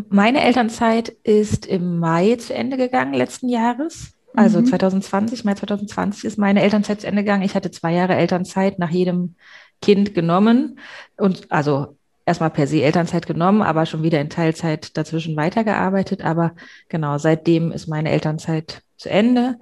Meine 0.10 0.44
Elternzeit 0.44 1.10
ist 1.24 1.66
im 1.66 2.00
Mai 2.00 2.36
zu 2.36 2.54
Ende 2.54 2.78
gegangen 2.78 3.14
letzten 3.14 3.50
Jahres. 3.50 4.14
Also 4.34 4.62
mhm. 4.62 4.66
2020, 4.66 5.44
Mai 5.44 5.56
2020 5.56 6.24
ist 6.24 6.38
meine 6.38 6.62
Elternzeit 6.62 7.02
zu 7.02 7.08
Ende 7.08 7.24
gegangen. 7.24 7.44
Ich 7.44 7.56
hatte 7.56 7.72
zwei 7.72 7.94
Jahre 7.94 8.16
Elternzeit 8.16 8.80
nach 8.80 8.90
jedem 8.90 9.36
Kind 9.82 10.14
genommen 10.14 10.80
und 11.18 11.52
also 11.52 11.98
erstmal 12.26 12.52
per 12.52 12.68
se 12.68 12.84
Elternzeit 12.84 13.26
genommen, 13.26 13.62
aber 13.62 13.86
schon 13.86 14.04
wieder 14.04 14.22
in 14.22 14.30
Teilzeit 14.30 14.96
dazwischen 14.96 15.36
weitergearbeitet. 15.36 16.24
Aber 16.24 16.54
genau, 16.88 17.18
seitdem 17.18 17.72
ist 17.72 17.88
meine 17.88 18.12
Elternzeit 18.12 18.84
zu 18.96 19.10
Ende. 19.10 19.58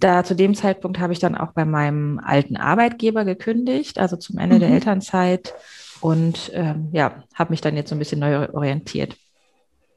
Da 0.00 0.22
zu 0.22 0.34
dem 0.34 0.54
Zeitpunkt 0.54 1.00
habe 1.00 1.12
ich 1.12 1.18
dann 1.18 1.34
auch 1.34 1.52
bei 1.52 1.64
meinem 1.64 2.20
alten 2.24 2.56
Arbeitgeber 2.56 3.24
gekündigt, 3.24 3.98
also 3.98 4.16
zum 4.16 4.38
Ende 4.38 4.56
mhm. 4.56 4.60
der 4.60 4.70
Elternzeit 4.70 5.54
und 6.00 6.52
ähm, 6.54 6.88
ja, 6.92 7.24
habe 7.34 7.50
mich 7.50 7.60
dann 7.60 7.76
jetzt 7.76 7.90
so 7.90 7.96
ein 7.96 7.98
bisschen 7.98 8.20
neu 8.20 8.48
orientiert. 8.50 9.16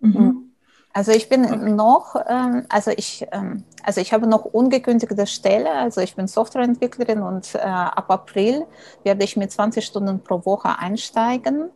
Mhm. 0.01 0.51
Also 0.93 1.11
ich 1.13 1.29
bin 1.29 1.45
okay. 1.45 1.71
noch, 1.71 2.15
ähm, 2.27 2.65
also 2.67 2.91
ich, 2.91 3.25
ähm, 3.31 3.63
also 3.83 4.01
ich 4.01 4.11
habe 4.11 4.27
noch 4.27 4.43
ungekündigte 4.43 5.25
Stelle, 5.25 5.71
also 5.71 6.01
ich 6.01 6.15
bin 6.15 6.27
Softwareentwicklerin 6.27 7.21
und 7.21 7.55
äh, 7.55 7.59
ab 7.59 8.11
April 8.11 8.65
werde 9.03 9.23
ich 9.23 9.37
mit 9.37 9.51
20 9.51 9.85
Stunden 9.85 10.21
pro 10.21 10.45
Woche 10.45 10.77
einsteigen. 10.79 11.69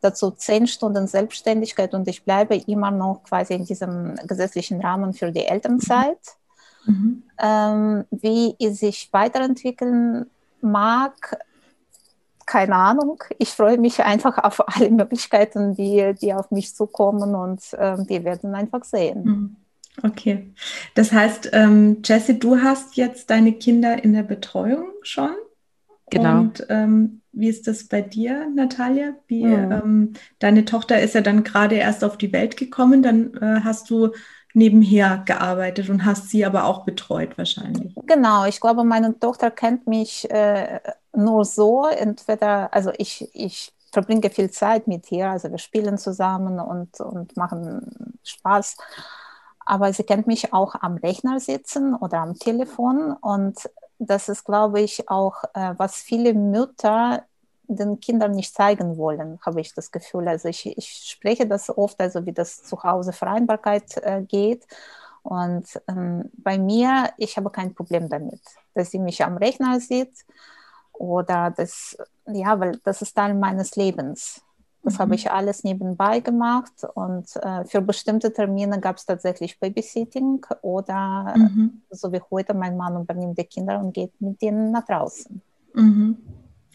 Dazu 0.00 0.30
10 0.30 0.66
Stunden 0.68 1.06
Selbstständigkeit 1.06 1.92
und 1.92 2.08
ich 2.08 2.24
bleibe 2.24 2.56
immer 2.56 2.90
noch 2.90 3.22
quasi 3.24 3.54
in 3.54 3.64
diesem 3.64 4.14
gesetzlichen 4.26 4.80
Rahmen 4.80 5.12
für 5.12 5.30
die 5.30 5.44
Elternzeit. 5.44 6.18
Mhm. 6.86 7.24
Ähm, 7.38 8.04
wie 8.10 8.56
es 8.58 8.78
sich 8.78 9.12
weiterentwickeln 9.12 10.30
mag, 10.60 11.38
keine 12.48 12.74
Ahnung. 12.74 13.22
Ich 13.38 13.50
freue 13.50 13.78
mich 13.78 14.02
einfach 14.02 14.38
auf 14.38 14.66
alle 14.66 14.90
Möglichkeiten, 14.90 15.74
die, 15.74 16.14
die 16.20 16.32
auf 16.32 16.50
mich 16.50 16.74
zukommen 16.74 17.34
und 17.34 17.60
äh, 17.74 17.98
wir 18.08 18.24
werden 18.24 18.54
einfach 18.54 18.84
sehen. 18.84 19.24
Mhm. 19.24 19.56
Okay. 20.02 20.54
Das 20.94 21.12
heißt, 21.12 21.50
ähm, 21.52 21.98
Jessie, 22.04 22.38
du 22.38 22.60
hast 22.60 22.96
jetzt 22.96 23.30
deine 23.30 23.52
Kinder 23.52 24.02
in 24.02 24.12
der 24.12 24.22
Betreuung 24.22 24.86
schon. 25.02 25.30
Genau. 26.10 26.40
Und 26.40 26.64
ähm, 26.70 27.20
wie 27.32 27.48
ist 27.48 27.66
das 27.66 27.84
bei 27.84 28.00
dir, 28.00 28.48
Natalia? 28.54 29.14
Wie, 29.26 29.44
mhm. 29.44 29.72
ähm, 29.72 30.12
deine 30.38 30.64
Tochter 30.64 31.00
ist 31.00 31.14
ja 31.14 31.20
dann 31.20 31.44
gerade 31.44 31.74
erst 31.74 32.02
auf 32.02 32.16
die 32.16 32.32
Welt 32.32 32.56
gekommen. 32.56 33.02
Dann 33.02 33.34
äh, 33.34 33.60
hast 33.62 33.90
du 33.90 34.12
nebenher 34.54 35.22
gearbeitet 35.26 35.90
und 35.90 36.04
hast 36.04 36.30
sie 36.30 36.44
aber 36.44 36.64
auch 36.64 36.84
betreut 36.84 37.36
wahrscheinlich. 37.36 37.94
Genau, 38.06 38.46
ich 38.46 38.60
glaube, 38.60 38.84
meine 38.84 39.18
Tochter 39.18 39.50
kennt 39.50 39.86
mich 39.86 40.30
äh, 40.30 40.80
nur 41.12 41.44
so, 41.44 41.86
entweder, 41.86 42.72
also 42.72 42.92
ich, 42.98 43.28
ich 43.34 43.72
verbringe 43.92 44.30
viel 44.30 44.50
Zeit 44.50 44.86
mit 44.86 45.10
ihr, 45.10 45.30
also 45.30 45.50
wir 45.50 45.58
spielen 45.58 45.98
zusammen 45.98 46.60
und, 46.60 47.00
und 47.00 47.36
machen 47.36 48.18
Spaß. 48.22 48.76
Aber 49.64 49.92
sie 49.92 50.04
kennt 50.04 50.26
mich 50.26 50.52
auch 50.52 50.74
am 50.76 50.96
Rechner 50.96 51.40
sitzen 51.40 51.94
oder 51.94 52.18
am 52.20 52.34
Telefon 52.38 53.12
und 53.12 53.68
das 53.98 54.28
ist, 54.28 54.44
glaube 54.44 54.80
ich, 54.80 55.10
auch, 55.10 55.44
äh, 55.54 55.74
was 55.76 55.96
viele 55.96 56.32
Mütter 56.32 57.24
den 57.68 58.00
Kindern 58.00 58.32
nicht 58.32 58.54
zeigen 58.54 58.96
wollen, 58.96 59.38
habe 59.44 59.60
ich 59.60 59.74
das 59.74 59.90
Gefühl. 59.90 60.26
Also 60.28 60.48
ich, 60.48 60.66
ich 60.66 61.10
spreche 61.10 61.46
das 61.46 61.68
oft, 61.76 62.00
also 62.00 62.24
wie 62.24 62.32
das 62.32 62.62
zu 62.62 62.82
Hause 62.82 63.12
Vereinbarkeit 63.12 63.96
äh, 63.98 64.22
geht. 64.22 64.66
Und 65.22 65.66
ähm, 65.88 66.30
bei 66.32 66.58
mir, 66.58 67.10
ich 67.18 67.36
habe 67.36 67.50
kein 67.50 67.74
Problem 67.74 68.08
damit, 68.08 68.40
dass 68.74 68.90
sie 68.90 68.98
mich 68.98 69.22
am 69.22 69.36
Rechner 69.36 69.80
sieht 69.80 70.24
oder 70.98 71.52
das, 71.56 71.96
ja, 72.26 72.58
weil 72.60 72.78
das 72.84 73.02
ist 73.02 73.14
Teil 73.14 73.34
meines 73.34 73.76
Lebens. 73.76 74.42
Das 74.82 74.94
mhm. 74.94 74.98
habe 74.98 75.14
ich 75.14 75.30
alles 75.30 75.64
nebenbei 75.64 76.20
gemacht 76.20 76.72
und 76.94 77.26
äh, 77.36 77.64
für 77.64 77.80
bestimmte 77.80 78.32
Termine 78.32 78.80
gab 78.80 78.96
es 78.96 79.06
tatsächlich 79.06 79.58
Babysitting 79.58 80.44
oder 80.62 81.34
mhm. 81.36 81.82
so 81.90 82.12
wie 82.12 82.20
heute, 82.30 82.54
mein 82.54 82.76
Mann 82.76 83.00
übernimmt 83.00 83.38
die 83.38 83.44
Kinder 83.44 83.78
und 83.80 83.92
geht 83.92 84.12
mit 84.20 84.40
denen 84.40 84.70
nach 84.70 84.86
draußen. 84.86 85.40
Mhm. 85.74 86.16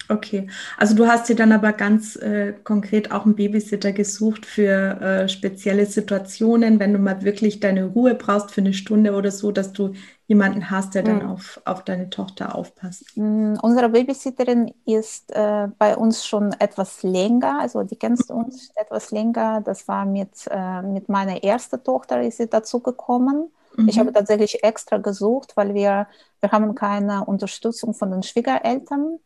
Okay, 0.09 0.47
also 0.77 0.95
du 0.95 1.07
hast 1.07 1.29
dir 1.29 1.35
dann 1.35 1.53
aber 1.53 1.71
ganz 1.71 2.17
äh, 2.17 2.53
konkret 2.63 3.11
auch 3.11 3.25
einen 3.25 3.35
Babysitter 3.35 3.93
gesucht 3.93 4.45
für 4.45 4.99
äh, 4.99 5.29
spezielle 5.29 5.85
Situationen, 5.85 6.79
wenn 6.79 6.91
du 6.91 6.99
mal 6.99 7.23
wirklich 7.23 7.61
deine 7.61 7.85
Ruhe 7.85 8.13
brauchst 8.13 8.51
für 8.51 8.59
eine 8.59 8.73
Stunde 8.73 9.13
oder 9.13 9.31
so, 9.31 9.53
dass 9.53 9.71
du 9.71 9.93
jemanden 10.27 10.69
hast, 10.69 10.95
der 10.95 11.03
dann 11.03 11.23
mhm. 11.23 11.29
auf, 11.29 11.61
auf 11.65 11.83
deine 11.83 12.09
Tochter 12.09 12.55
aufpasst. 12.55 13.17
Mhm, 13.17 13.59
unsere 13.61 13.89
Babysitterin 13.89 14.73
ist 14.85 15.31
äh, 15.31 15.67
bei 15.77 15.97
uns 15.97 16.25
schon 16.25 16.53
etwas 16.59 17.03
länger, 17.03 17.59
also 17.59 17.83
die 17.83 17.97
kennst 17.97 18.31
uns 18.31 18.71
etwas 18.75 19.11
länger. 19.11 19.61
Das 19.61 19.87
war 19.87 20.05
mit, 20.05 20.47
äh, 20.49 20.81
mit 20.81 21.09
meiner 21.09 21.43
ersten 21.43 21.83
Tochter 21.83 22.21
ist 22.21 22.37
sie 22.37 22.47
dazu 22.47 22.79
gekommen. 22.79 23.51
Mhm. 23.75 23.89
Ich 23.89 23.99
habe 23.99 24.13
tatsächlich 24.13 24.63
extra 24.63 24.97
gesucht, 24.97 25.57
weil 25.57 25.73
wir, 25.73 26.07
wir 26.39 26.51
haben 26.51 26.73
keine 26.73 27.25
Unterstützung 27.25 27.93
von 27.93 28.11
den 28.11 28.23
Schwiegereltern 28.23 29.19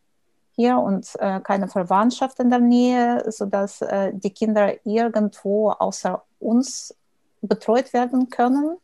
hier 0.56 0.78
und 0.78 1.08
äh, 1.20 1.38
keine 1.40 1.68
Verwandtschaft 1.68 2.40
in 2.40 2.50
der 2.50 2.58
Nähe, 2.58 3.24
sodass 3.30 3.80
äh, 3.82 4.12
die 4.12 4.30
Kinder 4.30 4.74
irgendwo 4.84 5.70
außer 5.70 6.24
uns 6.40 6.96
betreut 7.40 7.92
werden 7.92 8.28
können. 8.28 8.76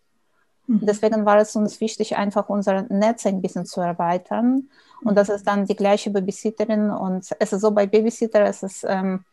Mhm. 0.67 0.81
Deswegen 0.83 1.25
war 1.25 1.39
es 1.39 1.55
uns 1.57 1.81
wichtig, 1.81 2.17
einfach 2.17 2.49
unser 2.49 2.83
Netz 2.83 3.27
ein 3.27 3.43
bisschen 3.43 3.67
zu 3.67 3.81
erweitern. 3.81 4.69
Und 5.03 5.17
das 5.17 5.29
ist 5.29 5.47
dann 5.47 5.67
die 5.67 5.77
gleiche 5.77 6.11
Babysitterin. 6.11 6.91
Und 6.91 7.27
es 7.39 7.53
ist 7.53 7.61
so 7.61 7.71
bei 7.71 7.87
Babysitter, 7.87 8.45
es 8.45 8.63
ist, 8.63 8.85
ähm, 8.89 9.25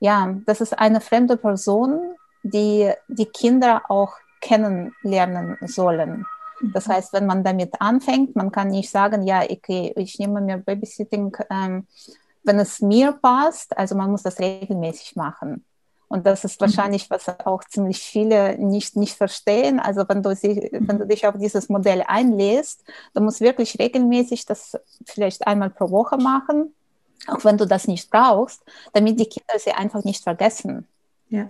ja, 0.00 0.34
das 0.46 0.60
ist 0.60 0.78
eine 0.78 1.00
fremde 1.00 1.36
Person, 1.36 2.14
die 2.42 2.90
die 3.08 3.26
Kinder 3.26 3.82
auch 3.88 4.14
kennenlernen 4.40 5.56
sollen. 5.62 6.26
Das 6.72 6.86
mhm. 6.86 6.92
heißt, 6.92 7.12
wenn 7.12 7.26
man 7.26 7.44
damit 7.44 7.80
anfängt, 7.80 8.34
man 8.34 8.50
kann 8.50 8.68
nicht 8.68 8.90
sagen, 8.90 9.22
ja, 9.22 9.42
okay, 9.42 9.92
ich 9.96 10.18
nehme 10.18 10.40
mir 10.40 10.58
Babysitting, 10.58 11.36
ähm, 11.50 11.86
wenn 12.42 12.58
es 12.58 12.80
mir 12.80 13.12
passt, 13.12 13.76
also 13.76 13.94
man 13.96 14.10
muss 14.10 14.22
das 14.22 14.38
regelmäßig 14.38 15.16
machen. 15.16 15.64
Und 16.08 16.26
das 16.26 16.44
ist 16.44 16.60
mhm. 16.60 16.66
wahrscheinlich, 16.66 17.10
was 17.10 17.28
auch 17.44 17.64
ziemlich 17.64 17.98
viele 17.98 18.58
nicht, 18.58 18.96
nicht 18.96 19.16
verstehen. 19.16 19.80
Also 19.80 20.04
wenn 20.08 20.22
du, 20.22 20.34
sie, 20.34 20.68
wenn 20.72 20.98
du 20.98 21.06
dich 21.06 21.26
auf 21.26 21.36
dieses 21.36 21.68
Modell 21.68 22.04
einlässt, 22.06 22.84
du 23.14 23.20
musst 23.20 23.40
wirklich 23.40 23.78
regelmäßig 23.78 24.46
das 24.46 24.78
vielleicht 25.04 25.46
einmal 25.46 25.70
pro 25.70 25.90
Woche 25.90 26.16
machen, 26.16 26.74
auch 27.26 27.44
wenn 27.44 27.58
du 27.58 27.66
das 27.66 27.88
nicht 27.88 28.10
brauchst, 28.10 28.62
damit 28.92 29.18
die 29.18 29.26
Kinder 29.26 29.58
sie 29.58 29.72
einfach 29.72 30.04
nicht 30.04 30.22
vergessen. 30.22 30.86
Ja. 31.28 31.48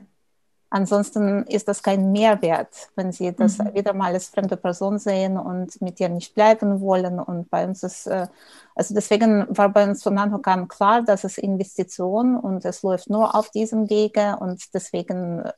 Ansonsten 0.69 1.45
ist 1.45 1.69
das 1.69 1.83
kein 1.83 2.11
Mehrwert, 2.11 2.91
wenn 2.97 3.13
sie 3.13 3.33
das 3.33 3.59
mhm. 3.59 3.75
wieder 3.75 3.93
mal 3.93 4.13
als 4.13 4.29
fremde 4.29 4.57
Person 4.57 4.99
sehen 4.99 5.39
und 5.39 5.81
mit 5.81 6.01
ihr 6.01 6.09
nicht 6.09 6.35
bleiben 6.35 6.81
wollen. 6.81 7.21
Und 7.21 7.49
bei 7.51 7.65
uns 7.67 7.85
ist, 7.85 8.07
äh, 8.09 8.27
also 8.75 8.93
deswegen 8.93 9.47
war 9.57 9.69
bei 9.69 9.89
uns 9.89 10.03
von 10.03 10.19
Anfang 10.19 10.45
an 10.45 10.69
klar, 10.69 11.03
dass 11.03 11.23
es 11.23 11.39
Investition 11.39 12.37
und 12.37 12.65
es 12.65 12.83
läuft 12.83 13.09
nur 13.09 13.37
auf 13.37 13.51
diesem 13.51 13.89
Wege. 13.89 14.39
Und 14.41 14.75
deswegen, 14.75 15.41
äh, 15.41 15.53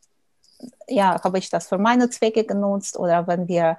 ja, 0.88 1.22
habe 1.22 1.38
ich 1.38 1.48
das 1.48 1.68
für 1.68 1.78
meine 1.78 2.10
Zwecke 2.10 2.44
genutzt 2.44 2.98
oder 2.98 3.26
wenn 3.26 3.48
wir 3.48 3.78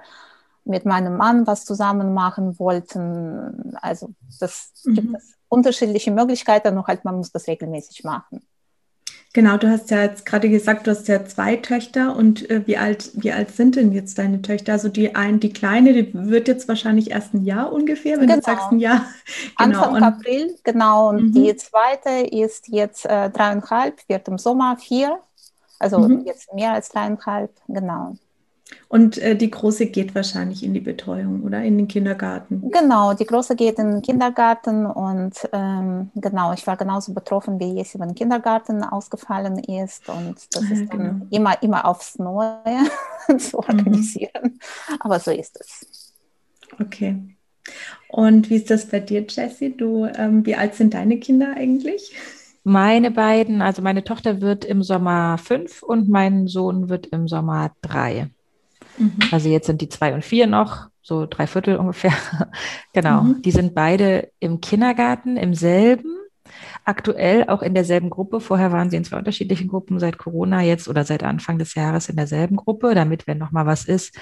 mit 0.64 0.84
meinem 0.84 1.16
Mann 1.16 1.46
was 1.46 1.64
zusammen 1.64 2.12
machen 2.12 2.58
wollten. 2.58 3.76
Also 3.80 4.10
das 4.40 4.72
mhm. 4.84 4.94
gibt 4.94 5.16
es 5.16 5.34
unterschiedliche 5.48 6.10
Möglichkeiten, 6.10 6.74
nur 6.74 6.86
halt 6.86 7.04
man 7.04 7.16
muss 7.16 7.30
das 7.30 7.46
regelmäßig 7.46 8.02
machen. 8.02 8.42
Genau, 9.32 9.56
du 9.58 9.70
hast 9.70 9.92
ja 9.92 10.02
jetzt 10.02 10.26
gerade 10.26 10.48
gesagt, 10.48 10.88
du 10.88 10.90
hast 10.90 11.06
ja 11.06 11.24
zwei 11.24 11.54
Töchter 11.54 12.16
und 12.16 12.50
äh, 12.50 12.66
wie 12.66 12.76
alt, 12.76 13.10
wie 13.14 13.30
alt 13.30 13.52
sind 13.52 13.76
denn 13.76 13.92
jetzt 13.92 14.18
deine 14.18 14.42
Töchter? 14.42 14.72
Also 14.72 14.88
die 14.88 15.14
ein, 15.14 15.38
die 15.38 15.52
kleine, 15.52 15.92
die 15.92 16.10
wird 16.12 16.48
jetzt 16.48 16.66
wahrscheinlich 16.66 17.12
erst 17.12 17.34
ein 17.34 17.44
Jahr 17.44 17.72
ungefähr, 17.72 18.18
wenn 18.18 18.26
genau. 18.26 18.40
du 18.40 18.44
sagst 18.44 18.72
ein 18.72 18.80
Jahr. 18.80 19.06
Genau. 19.58 19.82
Anfang 19.82 19.94
und, 19.94 20.02
April, 20.02 20.56
genau. 20.64 21.10
Und 21.10 21.22
mhm. 21.28 21.32
die 21.32 21.56
zweite 21.56 22.26
ist 22.34 22.68
jetzt 22.68 23.06
äh, 23.06 23.30
dreieinhalb, 23.30 24.00
wird 24.08 24.26
im 24.26 24.38
Sommer 24.38 24.76
vier. 24.76 25.20
Also 25.78 26.00
mhm. 26.00 26.24
jetzt 26.24 26.52
mehr 26.52 26.72
als 26.72 26.88
dreieinhalb, 26.88 27.52
genau. 27.68 28.16
Und 28.88 29.18
äh, 29.18 29.36
die 29.36 29.50
Große 29.50 29.86
geht 29.86 30.14
wahrscheinlich 30.14 30.64
in 30.64 30.74
die 30.74 30.80
Betreuung 30.80 31.42
oder 31.42 31.62
in 31.62 31.78
den 31.78 31.86
Kindergarten. 31.86 32.70
Genau, 32.70 33.14
die 33.14 33.24
Große 33.24 33.54
geht 33.54 33.78
in 33.78 33.90
den 33.92 34.02
Kindergarten 34.02 34.86
und 34.86 35.34
ähm, 35.52 36.10
genau, 36.16 36.52
ich 36.52 36.66
war 36.66 36.76
genauso 36.76 37.14
betroffen, 37.14 37.60
wie 37.60 37.72
Jessie 37.76 37.98
beim 37.98 38.14
Kindergarten 38.14 38.82
ausgefallen 38.82 39.58
ist. 39.58 40.08
Und 40.08 40.36
das 40.52 40.68
ja, 40.68 40.74
ist 40.74 40.92
dann 40.92 40.98
genau. 40.98 41.26
immer, 41.30 41.62
immer 41.62 41.84
aufs 41.84 42.18
Neue 42.18 42.58
zu 43.38 43.58
mhm. 43.58 43.64
organisieren. 43.68 44.42
Mhm. 44.42 44.96
Aber 45.00 45.20
so 45.20 45.30
ist 45.30 45.60
es. 45.60 46.12
Okay. 46.80 47.16
Und 48.08 48.50
wie 48.50 48.56
ist 48.56 48.70
das 48.70 48.86
bei 48.86 49.00
dir, 49.00 49.24
Jessie? 49.28 49.76
Du, 49.76 50.06
ähm, 50.06 50.44
wie 50.44 50.56
alt 50.56 50.74
sind 50.74 50.94
deine 50.94 51.18
Kinder 51.18 51.54
eigentlich? 51.56 52.12
Meine 52.64 53.10
beiden, 53.10 53.62
also 53.62 53.82
meine 53.82 54.04
Tochter 54.04 54.40
wird 54.40 54.64
im 54.64 54.82
Sommer 54.82 55.38
fünf 55.38 55.82
und 55.82 56.08
mein 56.08 56.46
Sohn 56.46 56.88
wird 56.88 57.06
im 57.06 57.28
Sommer 57.28 57.72
drei. 57.82 58.30
Mhm. 58.98 59.18
Also 59.30 59.48
jetzt 59.48 59.66
sind 59.66 59.80
die 59.80 59.88
zwei 59.88 60.14
und 60.14 60.24
vier 60.24 60.46
noch, 60.46 60.88
so 61.02 61.26
drei 61.26 61.46
Viertel 61.46 61.76
ungefähr. 61.76 62.12
genau. 62.92 63.22
Mhm. 63.22 63.42
Die 63.42 63.50
sind 63.50 63.74
beide 63.74 64.30
im 64.38 64.60
Kindergarten, 64.60 65.36
im 65.36 65.54
selben. 65.54 66.16
Aktuell 66.84 67.48
auch 67.48 67.62
in 67.62 67.74
derselben 67.74 68.10
Gruppe. 68.10 68.40
Vorher 68.40 68.72
waren 68.72 68.90
sie 68.90 68.96
in 68.96 69.04
zwei 69.04 69.18
unterschiedlichen 69.18 69.68
Gruppen, 69.68 69.98
seit 70.00 70.18
Corona 70.18 70.62
jetzt 70.62 70.88
oder 70.88 71.04
seit 71.04 71.22
Anfang 71.22 71.58
des 71.58 71.74
Jahres 71.74 72.08
in 72.08 72.16
derselben 72.16 72.56
Gruppe, 72.56 72.94
damit, 72.94 73.26
wenn 73.26 73.38
noch 73.38 73.52
mal 73.52 73.66
was 73.66 73.84
ist, 73.84 74.16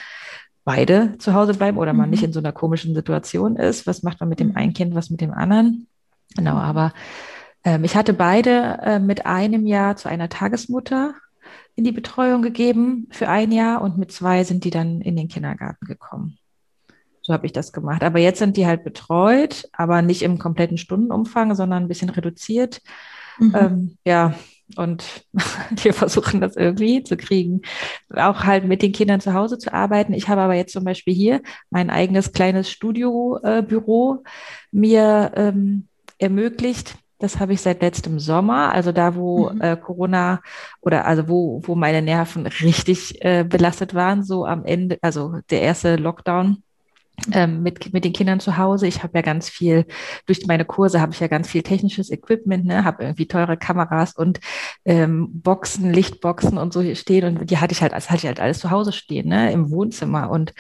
beide 0.65 1.17
zu 1.19 1.33
Hause 1.33 1.55
bleiben 1.55 1.79
oder 1.79 1.95
man 1.95 2.11
nicht 2.11 2.21
mhm. 2.21 2.27
in 2.27 2.33
so 2.35 2.41
einer 2.41 2.53
komischen 2.53 2.95
Situation 2.95 3.57
ist. 3.57 3.87
Was 3.87 4.03
macht 4.03 4.21
man 4.21 4.29
mit 4.29 4.41
dem 4.41 4.49
mhm. 4.49 4.57
einen 4.57 4.73
Kind, 4.75 4.95
was 4.95 5.09
mit 5.09 5.21
dem 5.21 5.33
anderen? 5.33 5.87
Genau, 6.37 6.57
aber 6.57 6.93
ähm, 7.65 7.85
ich 7.85 7.97
hatte 7.97 8.13
beide 8.13 8.79
äh, 8.83 8.99
mit 8.99 9.27
einem 9.27 9.67
Jahr 9.67 9.97
zu 9.97 10.09
einer 10.09 10.29
Tagesmutter 10.29 11.15
in 11.79 11.85
die 11.85 11.93
Betreuung 11.93 12.43
gegeben 12.43 13.07
für 13.13 13.29
ein 13.29 13.53
Jahr 13.53 13.83
und 13.83 13.99
mit 13.99 14.11
zwei 14.11 14.43
sind 14.43 14.65
die 14.65 14.71
dann 14.71 15.01
in 15.01 15.15
den 15.15 15.29
Kindergarten 15.29 15.87
gekommen. 15.87 16.37
So 17.23 17.33
habe 17.33 17.47
ich 17.47 17.53
das 17.53 17.73
gemacht. 17.73 18.03
Aber 18.03 18.19
jetzt 18.19 18.41
sind 18.41 18.57
die 18.57 18.67
halt 18.67 18.83
betreut, 18.83 19.69
aber 19.73 20.03
nicht 20.03 20.23
im 20.23 20.41
kompletten 20.41 20.77
Stundenumfang, 20.77 21.55
sondern 21.55 21.85
ein 21.85 21.89
bisschen 21.89 22.11
reduziert. 22.11 22.81
Mhm. 23.39 23.55
Ähm, 23.55 23.99
ja, 24.05 24.35
und 24.75 25.25
wir 25.71 25.95
versuchen 25.95 26.41
das 26.41 26.57
irgendwie 26.57 27.05
zu 27.05 27.17
kriegen, 27.17 27.63
auch 28.13 28.43
halt 28.43 28.65
mit 28.65 28.83
den 28.83 28.91
Kindern 28.91 29.21
zu 29.21 29.33
Hause 29.33 29.57
zu 29.57 29.73
arbeiten. 29.73 30.15
Ich 30.15 30.29
habe 30.29 30.41
aber 30.41 30.55
jetzt 30.55 30.73
zum 30.73 30.83
Beispiel 30.83 31.15
hier 31.15 31.43
mein 31.71 31.91
eigenes 31.91 32.33
kleines 32.33 32.73
Studiobüro 32.73 34.25
äh, 34.25 34.29
mir 34.73 35.31
ähm, 35.37 35.87
ermöglicht, 36.19 36.97
das 37.19 37.41
habe 37.41 37.53
ich 37.53 37.61
seit 37.61 37.83
letztem 37.83 38.19
Sommer, 38.19 38.73
also 38.73 38.93
da, 38.93 39.15
wo 39.15 39.51
mhm. 39.51 39.61
äh, 39.61 39.77
Corona 39.77 40.41
oder 40.81 41.05
also 41.05 41.29
wo, 41.29 41.61
wo 41.65 41.75
meine 41.75 42.03
Nerven 42.03 42.47
richtig 42.47 43.25
äh, 43.25 43.45
belastet 43.45 43.95
waren, 43.95 44.23
so 44.23 44.47
am 44.47 44.65
Ende, 44.65 44.99
also 45.03 45.41
der 45.51 45.63
erste 45.63 45.97
Lockdown 45.97 46.63
ähm, 47.33 47.63
mit, 47.63 47.93
mit 47.93 48.05
den 48.05 48.13
Kindern 48.13 48.41
zu 48.41 48.57
Hause. 48.57 48.87
Ich 48.87 49.03
habe 49.03 49.19
ja 49.19 49.23
ganz 49.23 49.49
viel, 49.49 49.87
durch 50.27 50.47
meine 50.47 50.65
Kurse 50.65 51.01
habe 51.01 51.13
ich 51.13 51.21
ja 51.21 51.27
ganz 51.27 51.49
viel 51.49 51.63
technisches 51.63 52.11
Equipment, 52.11 52.65
ne, 52.65 52.85
habe 52.85 53.03
irgendwie 53.03 53.27
teure 53.27 53.57
Kameras 53.57 54.15
und 54.15 54.41
ähm, 54.85 55.29
Boxen, 55.33 55.93
Lichtboxen 55.93 56.59
und 56.59 56.73
so 56.73 56.81
hier 56.81 56.97
stehen 56.97 57.25
und 57.25 57.51
die 57.51 57.59
hatte 57.59 57.73
ich 57.73 57.83
halt, 57.83 57.93
das 57.93 58.11
hatte 58.11 58.19
ich 58.19 58.27
halt 58.27 58.41
alles 58.41 58.61
zu 58.61 58.71
Hause 58.71 58.93
stehen, 58.93 59.29
ne, 59.29 59.53
im 59.53 59.71
Wohnzimmer 59.71 60.31
und 60.31 60.55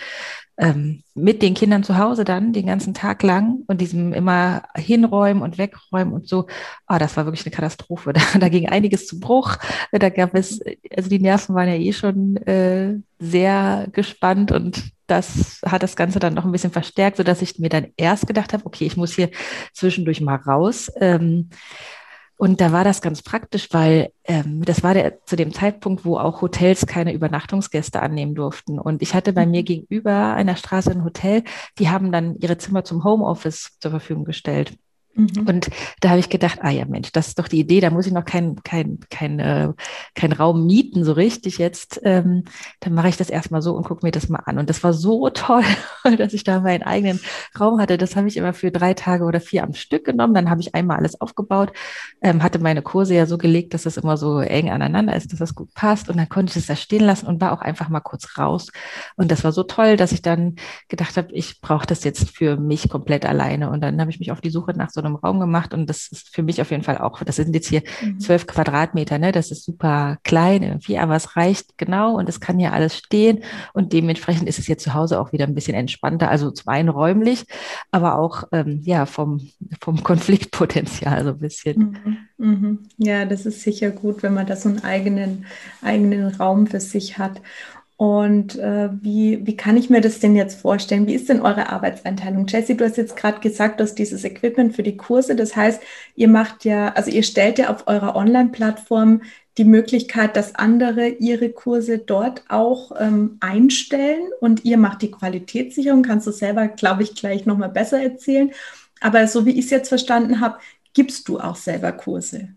ähm, 0.58 1.04
mit 1.14 1.40
den 1.40 1.54
Kindern 1.54 1.84
zu 1.84 1.98
Hause 1.98 2.24
dann 2.24 2.52
den 2.52 2.66
ganzen 2.66 2.92
Tag 2.92 3.22
lang 3.22 3.62
und 3.68 3.80
diesem 3.80 4.12
immer 4.12 4.62
hinräumen 4.76 5.42
und 5.42 5.56
wegräumen 5.56 6.12
und 6.12 6.28
so, 6.28 6.46
ah, 6.86 6.98
das 6.98 7.16
war 7.16 7.26
wirklich 7.26 7.46
eine 7.46 7.54
Katastrophe. 7.54 8.12
Da, 8.18 8.38
da 8.38 8.48
ging 8.48 8.68
einiges 8.68 9.06
zu 9.06 9.20
Bruch. 9.20 9.56
Da 9.92 10.08
gab 10.08 10.34
es, 10.34 10.60
also 10.94 11.08
die 11.08 11.20
Nerven 11.20 11.54
waren 11.54 11.68
ja 11.68 11.76
eh 11.76 11.92
schon 11.92 12.36
äh, 12.38 12.96
sehr 13.20 13.86
gespannt 13.92 14.50
und 14.50 14.90
das 15.06 15.60
hat 15.64 15.82
das 15.82 15.96
Ganze 15.96 16.18
dann 16.18 16.34
noch 16.34 16.44
ein 16.44 16.52
bisschen 16.52 16.72
verstärkt, 16.72 17.16
sodass 17.16 17.42
ich 17.42 17.58
mir 17.58 17.70
dann 17.70 17.88
erst 17.96 18.26
gedacht 18.26 18.52
habe, 18.52 18.66
okay, 18.66 18.84
ich 18.84 18.96
muss 18.96 19.14
hier 19.14 19.30
zwischendurch 19.72 20.20
mal 20.20 20.36
raus. 20.36 20.90
Ähm, 20.96 21.48
und 22.38 22.60
da 22.60 22.70
war 22.70 22.84
das 22.84 23.02
ganz 23.02 23.20
praktisch, 23.22 23.68
weil 23.72 24.12
ähm, 24.22 24.64
das 24.64 24.84
war 24.84 24.94
der, 24.94 25.24
zu 25.26 25.34
dem 25.34 25.52
Zeitpunkt, 25.52 26.04
wo 26.04 26.18
auch 26.18 26.40
Hotels 26.40 26.86
keine 26.86 27.12
Übernachtungsgäste 27.12 28.00
annehmen 28.00 28.36
durften. 28.36 28.78
Und 28.78 29.02
ich 29.02 29.12
hatte 29.12 29.32
bei 29.32 29.44
mir 29.44 29.62
mhm. 29.62 29.66
gegenüber 29.66 30.34
einer 30.34 30.54
Straße 30.54 30.92
ein 30.92 31.04
Hotel, 31.04 31.42
die 31.80 31.90
haben 31.90 32.12
dann 32.12 32.36
ihre 32.36 32.56
Zimmer 32.56 32.84
zum 32.84 33.02
Homeoffice 33.02 33.76
zur 33.80 33.90
Verfügung 33.90 34.24
gestellt. 34.24 34.78
Mhm. 35.18 35.46
Und 35.48 35.70
da 36.00 36.10
habe 36.10 36.20
ich 36.20 36.28
gedacht, 36.28 36.60
ah 36.62 36.70
ja, 36.70 36.84
Mensch, 36.84 37.10
das 37.10 37.28
ist 37.28 37.38
doch 37.40 37.48
die 37.48 37.58
Idee, 37.58 37.80
da 37.80 37.90
muss 37.90 38.06
ich 38.06 38.12
noch 38.12 38.24
keinen 38.24 38.62
kein, 38.62 39.00
kein, 39.10 39.40
äh, 39.40 39.72
kein 40.14 40.30
Raum 40.32 40.64
mieten, 40.64 41.04
so 41.04 41.12
richtig 41.12 41.58
jetzt. 41.58 42.00
Ähm, 42.04 42.44
dann 42.78 42.94
mache 42.94 43.08
ich 43.08 43.16
das 43.16 43.28
erstmal 43.28 43.60
so 43.60 43.74
und 43.74 43.84
gucke 43.84 44.06
mir 44.06 44.12
das 44.12 44.28
mal 44.28 44.42
an. 44.46 44.58
Und 44.58 44.70
das 44.70 44.84
war 44.84 44.92
so 44.92 45.28
toll, 45.34 45.64
dass 46.16 46.34
ich 46.34 46.44
da 46.44 46.60
meinen 46.60 46.84
eigenen 46.84 47.20
Raum 47.58 47.80
hatte. 47.80 47.98
Das 47.98 48.14
habe 48.14 48.28
ich 48.28 48.36
immer 48.36 48.52
für 48.52 48.70
drei 48.70 48.94
Tage 48.94 49.24
oder 49.24 49.40
vier 49.40 49.64
am 49.64 49.74
Stück 49.74 50.04
genommen. 50.04 50.34
Dann 50.34 50.50
habe 50.50 50.60
ich 50.60 50.76
einmal 50.76 50.98
alles 50.98 51.20
aufgebaut, 51.20 51.72
ähm, 52.22 52.44
hatte 52.44 52.60
meine 52.60 52.82
Kurse 52.82 53.14
ja 53.14 53.26
so 53.26 53.38
gelegt, 53.38 53.74
dass 53.74 53.82
das 53.82 53.96
immer 53.96 54.16
so 54.16 54.38
eng 54.38 54.70
aneinander 54.70 55.16
ist, 55.16 55.32
dass 55.32 55.40
das 55.40 55.54
gut 55.56 55.74
passt. 55.74 56.08
Und 56.08 56.16
dann 56.16 56.28
konnte 56.28 56.50
ich 56.50 56.56
es 56.56 56.66
da 56.66 56.76
stehen 56.76 57.04
lassen 57.04 57.26
und 57.26 57.40
war 57.40 57.52
auch 57.52 57.60
einfach 57.60 57.88
mal 57.88 58.00
kurz 58.00 58.38
raus. 58.38 58.70
Und 59.16 59.32
das 59.32 59.42
war 59.42 59.50
so 59.50 59.64
toll, 59.64 59.96
dass 59.96 60.12
ich 60.12 60.22
dann 60.22 60.54
gedacht 60.88 61.16
habe, 61.16 61.32
ich 61.32 61.60
brauche 61.60 61.86
das 61.86 62.04
jetzt 62.04 62.30
für 62.30 62.56
mich 62.56 62.88
komplett 62.88 63.26
alleine. 63.26 63.70
Und 63.70 63.80
dann 63.80 64.00
habe 64.00 64.12
ich 64.12 64.20
mich 64.20 64.30
auf 64.30 64.40
die 64.40 64.50
Suche 64.50 64.74
nach 64.74 64.90
so 64.90 65.07
einem 65.08 65.16
Raum 65.16 65.40
gemacht 65.40 65.74
und 65.74 65.88
das 65.88 66.08
ist 66.08 66.28
für 66.28 66.42
mich 66.42 66.60
auf 66.60 66.70
jeden 66.70 66.82
Fall 66.82 66.98
auch, 66.98 67.22
das 67.22 67.36
sind 67.36 67.54
jetzt 67.54 67.68
hier 67.68 67.82
mhm. 68.02 68.20
zwölf 68.20 68.42
mhm. 68.42 68.48
Quadratmeter, 68.48 69.18
ne? 69.18 69.32
Das 69.32 69.50
ist 69.50 69.64
super 69.64 70.18
klein 70.24 70.62
irgendwie, 70.62 70.98
aber 70.98 71.16
es 71.16 71.36
reicht 71.36 71.76
genau 71.78 72.16
und 72.16 72.28
es 72.28 72.40
kann 72.40 72.58
hier 72.58 72.72
alles 72.72 72.96
stehen 72.96 73.40
und 73.72 73.92
dementsprechend 73.92 74.48
ist 74.48 74.58
es 74.58 74.66
jetzt 74.66 74.84
zu 74.84 74.94
Hause 74.94 75.20
auch 75.20 75.32
wieder 75.32 75.46
ein 75.46 75.54
bisschen 75.54 75.74
entspannter, 75.74 76.30
also 76.30 76.50
zum 76.50 76.68
einen 76.68 76.88
räumlich, 76.88 77.44
aber 77.90 78.18
auch 78.18 78.44
ähm, 78.52 78.80
ja 78.84 79.06
vom, 79.06 79.40
vom 79.80 80.02
Konfliktpotenzial 80.04 81.24
so 81.24 81.30
ein 81.30 81.38
bisschen. 81.38 81.98
Mhm. 82.04 82.18
Mhm. 82.38 82.78
Ja, 82.98 83.24
das 83.24 83.46
ist 83.46 83.62
sicher 83.62 83.90
gut, 83.90 84.22
wenn 84.22 84.34
man 84.34 84.46
da 84.46 84.56
so 84.56 84.68
einen 84.68 84.84
eigenen, 84.84 85.46
eigenen 85.82 86.34
Raum 86.34 86.66
für 86.66 86.80
sich 86.80 87.18
hat. 87.18 87.40
Und 87.98 88.56
äh, 88.60 88.90
wie, 89.02 89.44
wie 89.44 89.56
kann 89.56 89.76
ich 89.76 89.90
mir 89.90 90.00
das 90.00 90.20
denn 90.20 90.36
jetzt 90.36 90.60
vorstellen? 90.60 91.08
Wie 91.08 91.16
ist 91.16 91.28
denn 91.28 91.42
eure 91.42 91.70
Arbeitseinteilung? 91.70 92.46
Jessie, 92.46 92.76
du 92.76 92.84
hast 92.84 92.96
jetzt 92.96 93.16
gerade 93.16 93.40
gesagt, 93.40 93.80
dass 93.80 93.96
dieses 93.96 94.22
Equipment 94.22 94.76
für 94.76 94.84
die 94.84 94.96
Kurse, 94.96 95.34
das 95.34 95.56
heißt, 95.56 95.82
ihr 96.14 96.28
macht 96.28 96.64
ja, 96.64 96.90
also 96.90 97.10
ihr 97.10 97.24
stellt 97.24 97.58
ja 97.58 97.70
auf 97.70 97.88
eurer 97.88 98.14
Online-Plattform 98.14 99.22
die 99.56 99.64
Möglichkeit, 99.64 100.36
dass 100.36 100.54
andere 100.54 101.08
ihre 101.08 101.50
Kurse 101.50 101.98
dort 101.98 102.44
auch 102.48 102.92
ähm, 103.00 103.36
einstellen 103.40 104.28
und 104.40 104.64
ihr 104.64 104.78
macht 104.78 105.02
die 105.02 105.10
Qualitätssicherung. 105.10 106.04
Kannst 106.04 106.28
du 106.28 106.30
selber, 106.30 106.68
glaube 106.68 107.02
ich, 107.02 107.16
gleich 107.16 107.46
nochmal 107.46 107.70
besser 107.70 108.00
erzählen. 108.00 108.52
Aber 109.00 109.26
so 109.26 109.44
wie 109.44 109.58
ich 109.58 109.64
es 109.64 109.70
jetzt 109.70 109.88
verstanden 109.88 110.38
habe, 110.38 110.58
gibst 110.94 111.26
du 111.28 111.40
auch 111.40 111.56
selber 111.56 111.90
Kurse. 111.90 112.50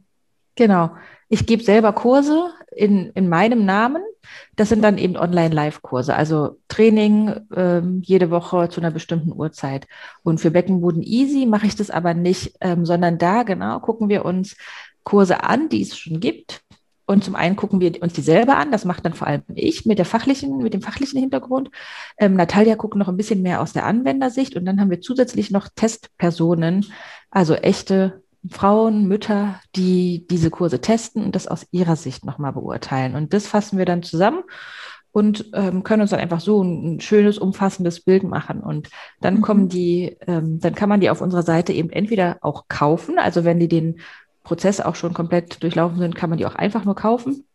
Genau. 0.54 0.92
Ich 1.34 1.46
gebe 1.46 1.64
selber 1.64 1.94
Kurse 1.94 2.50
in, 2.76 3.12
in 3.12 3.30
meinem 3.30 3.64
Namen. 3.64 4.04
Das 4.58 4.68
sind 4.68 4.82
dann 4.82 4.98
eben 4.98 5.16
Online-Live-Kurse, 5.16 6.14
also 6.14 6.58
Training 6.68 7.34
ähm, 7.56 8.02
jede 8.04 8.30
Woche 8.32 8.68
zu 8.68 8.82
einer 8.82 8.92
bestimmten 8.92 9.32
Uhrzeit. 9.32 9.88
Und 10.24 10.42
für 10.42 10.52
Beckenboden 10.52 11.02
Easy 11.02 11.46
mache 11.46 11.68
ich 11.68 11.78
das 11.78 11.90
aber 11.90 12.14
nicht, 12.14 12.58
ähm, 12.60 12.86
sondern 12.86 13.18
da 13.18 13.44
genau 13.44 13.80
gucken 13.80 14.10
wir 14.10 14.26
uns 14.26 14.58
Kurse 15.04 15.42
an, 15.46 15.70
die 15.70 15.82
es 15.84 15.98
schon 15.98 16.20
gibt. 16.20 16.64
Und 17.06 17.24
zum 17.24 17.38
einen 17.38 17.56
gucken 17.56 17.80
wir 17.80 18.04
uns 18.04 18.12
die 18.12 18.22
selber 18.22 18.58
an, 18.58 18.70
das 18.74 18.84
macht 18.84 19.06
dann 19.06 19.14
vor 19.14 19.28
allem 19.28 19.44
ich 19.56 19.86
mit 19.86 20.00
der 20.00 20.06
fachlichen, 20.06 20.58
mit 20.58 20.74
dem 20.74 20.82
fachlichen 20.82 21.22
Hintergrund. 21.22 21.70
Ähm, 22.18 22.36
Natalia 22.36 22.76
guckt 22.76 22.98
noch 22.98 23.08
ein 23.08 23.18
bisschen 23.18 23.42
mehr 23.42 23.62
aus 23.62 23.72
der 23.72 23.86
Anwendersicht 23.86 24.58
und 24.58 24.66
dann 24.66 24.82
haben 24.82 24.90
wir 24.90 25.00
zusätzlich 25.00 25.50
noch 25.50 25.70
Testpersonen, 25.74 26.88
also 27.30 27.54
echte 27.56 28.21
Frauen, 28.50 29.08
Mütter, 29.08 29.60
die 29.76 30.26
diese 30.30 30.50
Kurse 30.50 30.82
testen 30.82 31.24
und 31.24 31.36
das 31.36 31.48
aus 31.48 31.68
ihrer 31.72 31.96
Sicht 31.96 32.26
nochmal 32.26 32.54
beurteilen. 32.54 33.16
Und 33.16 33.34
das 33.34 33.48
fassen 33.48 33.78
wir 33.78 33.86
dann 33.86 34.04
zusammen 34.04 34.44
und 35.12 35.52
ähm, 35.54 35.84
können 35.84 36.02
uns 36.02 36.12
dann 36.12 36.20
einfach 36.20 36.40
so 36.40 36.64
ein, 36.64 36.96
ein, 36.96 37.00
schönes, 37.02 37.38
umfassendes 37.38 38.02
Bild 38.02 38.24
machen. 38.24 38.62
Und 38.62 38.90
dann 39.20 39.36
mhm. 39.36 39.42
kommen 39.42 39.70
die, 39.70 40.18
ähm, 40.28 40.60
dann 40.60 40.74
kann 40.74 40.90
man 40.90 41.02
die 41.02 41.10
auf 41.10 41.22
unserer 41.22 41.44
Seite 41.44 41.74
eben 41.74 41.90
entweder 41.90 42.38
auch 42.42 42.66
kaufen, 42.68 43.20
also 43.20 43.44
wenn 43.44 43.60
die 43.60 43.68
den 43.68 44.00
Prozess 44.44 44.82
auch 44.82 44.96
schon 44.96 45.14
komplett 45.14 45.62
durchlaufen 45.62 46.00
sind, 46.00 46.16
kann 46.16 46.30
man 46.30 46.40
die 46.40 46.48
auch 46.48 46.56
einfach 46.56 46.84
nur 46.84 46.96
kaufen 46.96 47.46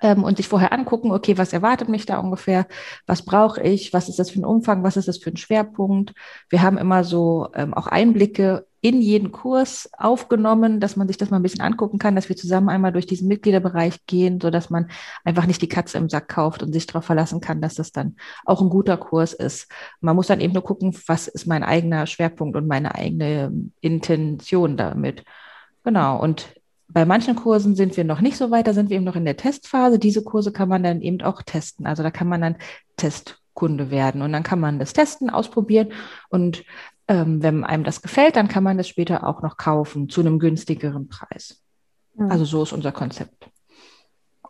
ähm, 0.00 0.22
und 0.22 0.36
sich 0.36 0.46
vorher 0.46 0.72
angucken, 0.72 1.10
okay, 1.10 1.36
was 1.36 1.52
erwartet 1.52 1.88
mich 1.88 2.06
da 2.06 2.18
ungefähr, 2.18 2.66
was 3.06 3.24
brauche 3.24 3.60
ich, 3.62 3.92
was 3.92 4.08
ist 4.08 4.20
das 4.20 4.30
für 4.30 4.40
ein 4.40 4.44
Umfang, 4.44 4.84
was 4.84 4.96
ist 4.96 5.08
das 5.08 5.18
für 5.18 5.30
ein 5.30 5.36
Schwerpunkt. 5.36 6.14
Wir 6.48 6.62
haben 6.62 6.78
immer 6.78 7.02
so 7.02 7.48
ähm, 7.54 7.74
auch 7.74 7.88
Einblicke 7.88 8.67
in 8.80 9.00
jeden 9.02 9.32
Kurs 9.32 9.90
aufgenommen, 9.98 10.78
dass 10.78 10.96
man 10.96 11.08
sich 11.08 11.16
das 11.16 11.30
mal 11.30 11.38
ein 11.38 11.42
bisschen 11.42 11.60
angucken 11.60 11.98
kann, 11.98 12.14
dass 12.14 12.28
wir 12.28 12.36
zusammen 12.36 12.68
einmal 12.68 12.92
durch 12.92 13.06
diesen 13.06 13.26
Mitgliederbereich 13.26 14.06
gehen, 14.06 14.40
so 14.40 14.50
dass 14.50 14.70
man 14.70 14.88
einfach 15.24 15.46
nicht 15.46 15.62
die 15.62 15.68
Katze 15.68 15.98
im 15.98 16.08
Sack 16.08 16.28
kauft 16.28 16.62
und 16.62 16.72
sich 16.72 16.86
darauf 16.86 17.04
verlassen 17.04 17.40
kann, 17.40 17.60
dass 17.60 17.74
das 17.74 17.90
dann 17.90 18.16
auch 18.44 18.60
ein 18.60 18.70
guter 18.70 18.96
Kurs 18.96 19.32
ist. 19.32 19.68
Man 20.00 20.14
muss 20.14 20.28
dann 20.28 20.40
eben 20.40 20.52
nur 20.52 20.62
gucken, 20.62 20.96
was 21.06 21.26
ist 21.26 21.46
mein 21.46 21.64
eigener 21.64 22.06
Schwerpunkt 22.06 22.56
und 22.56 22.68
meine 22.68 22.94
eigene 22.94 23.52
Intention 23.80 24.76
damit. 24.76 25.24
Genau. 25.82 26.20
Und 26.20 26.54
bei 26.88 27.04
manchen 27.04 27.36
Kursen 27.36 27.74
sind 27.74 27.96
wir 27.96 28.04
noch 28.04 28.20
nicht 28.20 28.36
so 28.36 28.50
weit, 28.50 28.66
da 28.66 28.72
sind 28.72 28.90
wir 28.90 28.96
eben 28.96 29.04
noch 29.04 29.16
in 29.16 29.24
der 29.24 29.36
Testphase. 29.36 29.98
Diese 29.98 30.22
Kurse 30.22 30.52
kann 30.52 30.68
man 30.68 30.82
dann 30.82 31.02
eben 31.02 31.20
auch 31.22 31.42
testen. 31.42 31.86
Also 31.86 32.02
da 32.02 32.10
kann 32.10 32.28
man 32.28 32.40
dann 32.40 32.56
Testkunde 32.96 33.90
werden 33.90 34.22
und 34.22 34.32
dann 34.32 34.42
kann 34.42 34.60
man 34.60 34.78
das 34.78 34.92
testen, 34.92 35.30
ausprobieren 35.30 35.92
und 36.30 36.64
ähm, 37.08 37.42
wenn 37.42 37.64
einem 37.64 37.84
das 37.84 38.02
gefällt, 38.02 38.36
dann 38.36 38.48
kann 38.48 38.62
man 38.62 38.76
das 38.76 38.88
später 38.88 39.26
auch 39.26 39.42
noch 39.42 39.56
kaufen 39.56 40.08
zu 40.08 40.20
einem 40.20 40.38
günstigeren 40.38 41.08
Preis. 41.08 41.62
Mhm. 42.14 42.30
Also 42.30 42.44
so 42.44 42.62
ist 42.62 42.72
unser 42.72 42.92
Konzept. 42.92 43.50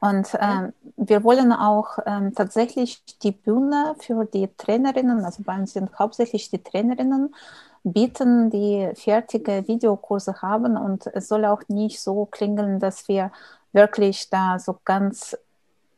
Und 0.00 0.28
ähm, 0.40 0.72
wir 0.96 1.24
wollen 1.24 1.52
auch 1.52 1.98
ähm, 2.06 2.32
tatsächlich 2.34 3.04
die 3.22 3.32
Bühne 3.32 3.96
für 3.98 4.24
die 4.24 4.48
Trainerinnen, 4.56 5.24
also 5.24 5.42
bei 5.42 5.56
uns 5.56 5.72
sind 5.72 5.98
hauptsächlich 5.98 6.50
die 6.50 6.62
Trainerinnen, 6.62 7.34
bieten, 7.82 8.50
die 8.50 8.90
fertige 8.94 9.66
Videokurse 9.66 10.40
haben. 10.40 10.76
Und 10.76 11.06
es 11.08 11.28
soll 11.28 11.44
auch 11.44 11.62
nicht 11.68 12.00
so 12.00 12.26
klingeln, 12.26 12.78
dass 12.78 13.08
wir 13.08 13.32
wirklich 13.72 14.30
da 14.30 14.58
so 14.58 14.76
ganz 14.84 15.36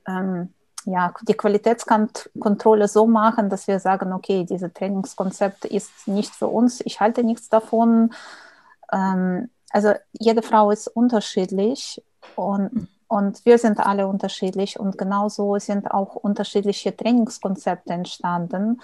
ähm, 0.06 0.52
ja, 0.84 1.12
die 1.22 1.34
Qualitätskontrolle 1.34 2.88
so 2.88 3.06
machen, 3.06 3.50
dass 3.50 3.66
wir 3.66 3.80
sagen, 3.80 4.12
okay, 4.12 4.44
dieses 4.44 4.72
Trainingskonzept 4.72 5.64
ist 5.66 6.08
nicht 6.08 6.34
für 6.34 6.48
uns, 6.48 6.80
ich 6.80 7.00
halte 7.00 7.22
nichts 7.24 7.48
davon. 7.48 8.12
Ähm, 8.92 9.50
also 9.70 9.92
jede 10.12 10.42
Frau 10.42 10.70
ist 10.70 10.88
unterschiedlich 10.88 12.02
und 12.36 12.72
mhm. 12.72 12.88
Und 13.10 13.44
wir 13.44 13.58
sind 13.58 13.80
alle 13.80 14.06
unterschiedlich 14.06 14.78
und 14.78 14.96
genauso 14.96 15.58
sind 15.58 15.90
auch 15.90 16.14
unterschiedliche 16.14 16.96
Trainingskonzepte 16.96 17.92
entstanden. 17.92 18.80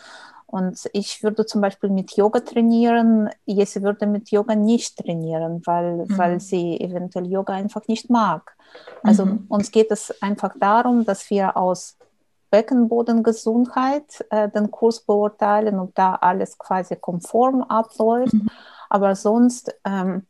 Und 0.46 0.90
ich 0.92 1.22
würde 1.22 1.46
zum 1.46 1.60
Beispiel 1.60 1.90
mit 1.90 2.16
Yoga 2.16 2.40
trainieren, 2.40 3.30
Jessie 3.44 3.82
würde 3.82 4.08
mit 4.08 4.32
Yoga 4.32 4.56
nicht 4.56 4.98
trainieren, 4.98 5.62
weil, 5.64 6.06
mhm. 6.06 6.18
weil 6.18 6.40
sie 6.40 6.80
eventuell 6.80 7.26
Yoga 7.26 7.52
einfach 7.52 7.86
nicht 7.86 8.10
mag. 8.10 8.55
Also 9.02 9.26
mhm. 9.26 9.46
uns 9.48 9.70
geht 9.70 9.90
es 9.90 10.22
einfach 10.22 10.54
darum, 10.58 11.04
dass 11.04 11.30
wir 11.30 11.56
aus 11.56 11.96
Beckenbodengesundheit 12.50 14.24
äh, 14.30 14.48
den 14.48 14.70
Kurs 14.70 15.00
beurteilen, 15.00 15.78
ob 15.78 15.94
da 15.94 16.14
alles 16.14 16.58
quasi 16.58 16.96
konform 16.96 17.62
abläuft. 17.62 18.34
Mhm. 18.34 18.48
Aber 18.88 19.14
sonst 19.14 19.74
ähm, 19.84 20.26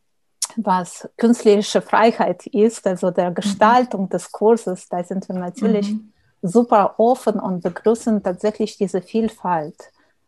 was 0.56 1.08
künstlerische 1.16 1.82
Freiheit 1.82 2.46
ist, 2.46 2.86
also 2.86 3.10
der 3.10 3.30
mhm. 3.30 3.34
Gestaltung 3.34 4.02
mhm. 4.04 4.08
des 4.08 4.32
Kurses, 4.32 4.88
da 4.88 5.02
sind 5.04 5.28
wir 5.28 5.36
natürlich 5.36 5.92
mhm. 5.92 6.12
super 6.42 6.94
offen 6.98 7.38
und 7.38 7.62
begrüßen 7.62 8.22
tatsächlich 8.22 8.78
diese 8.78 9.02
Vielfalt, 9.02 9.76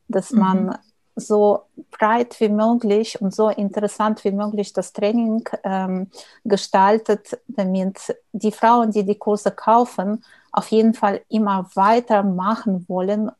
dass 0.09 0.33
mhm. 0.33 0.39
man 0.39 0.79
so 1.19 1.63
breit 1.91 2.39
wie 2.41 2.49
möglich 2.49 3.21
und 3.21 3.35
so 3.35 3.49
interessant 3.49 4.25
wie 4.25 4.33
möglich 4.33 4.73
das 4.73 4.93
Training 4.93 5.45
ähm, 5.65 6.11
gestaltet, 6.45 7.39
damit 7.49 7.99
die 8.33 8.53
Frauen, 8.53 8.91
die 8.91 9.05
die 9.05 9.19
Kurse 9.19 9.51
kaufen, 9.51 10.25
auf 10.53 10.69
jeden 10.69 10.95
Fall 10.95 11.21
immer 11.29 11.69
weitermachen 11.75 12.85
wollen 12.89 13.31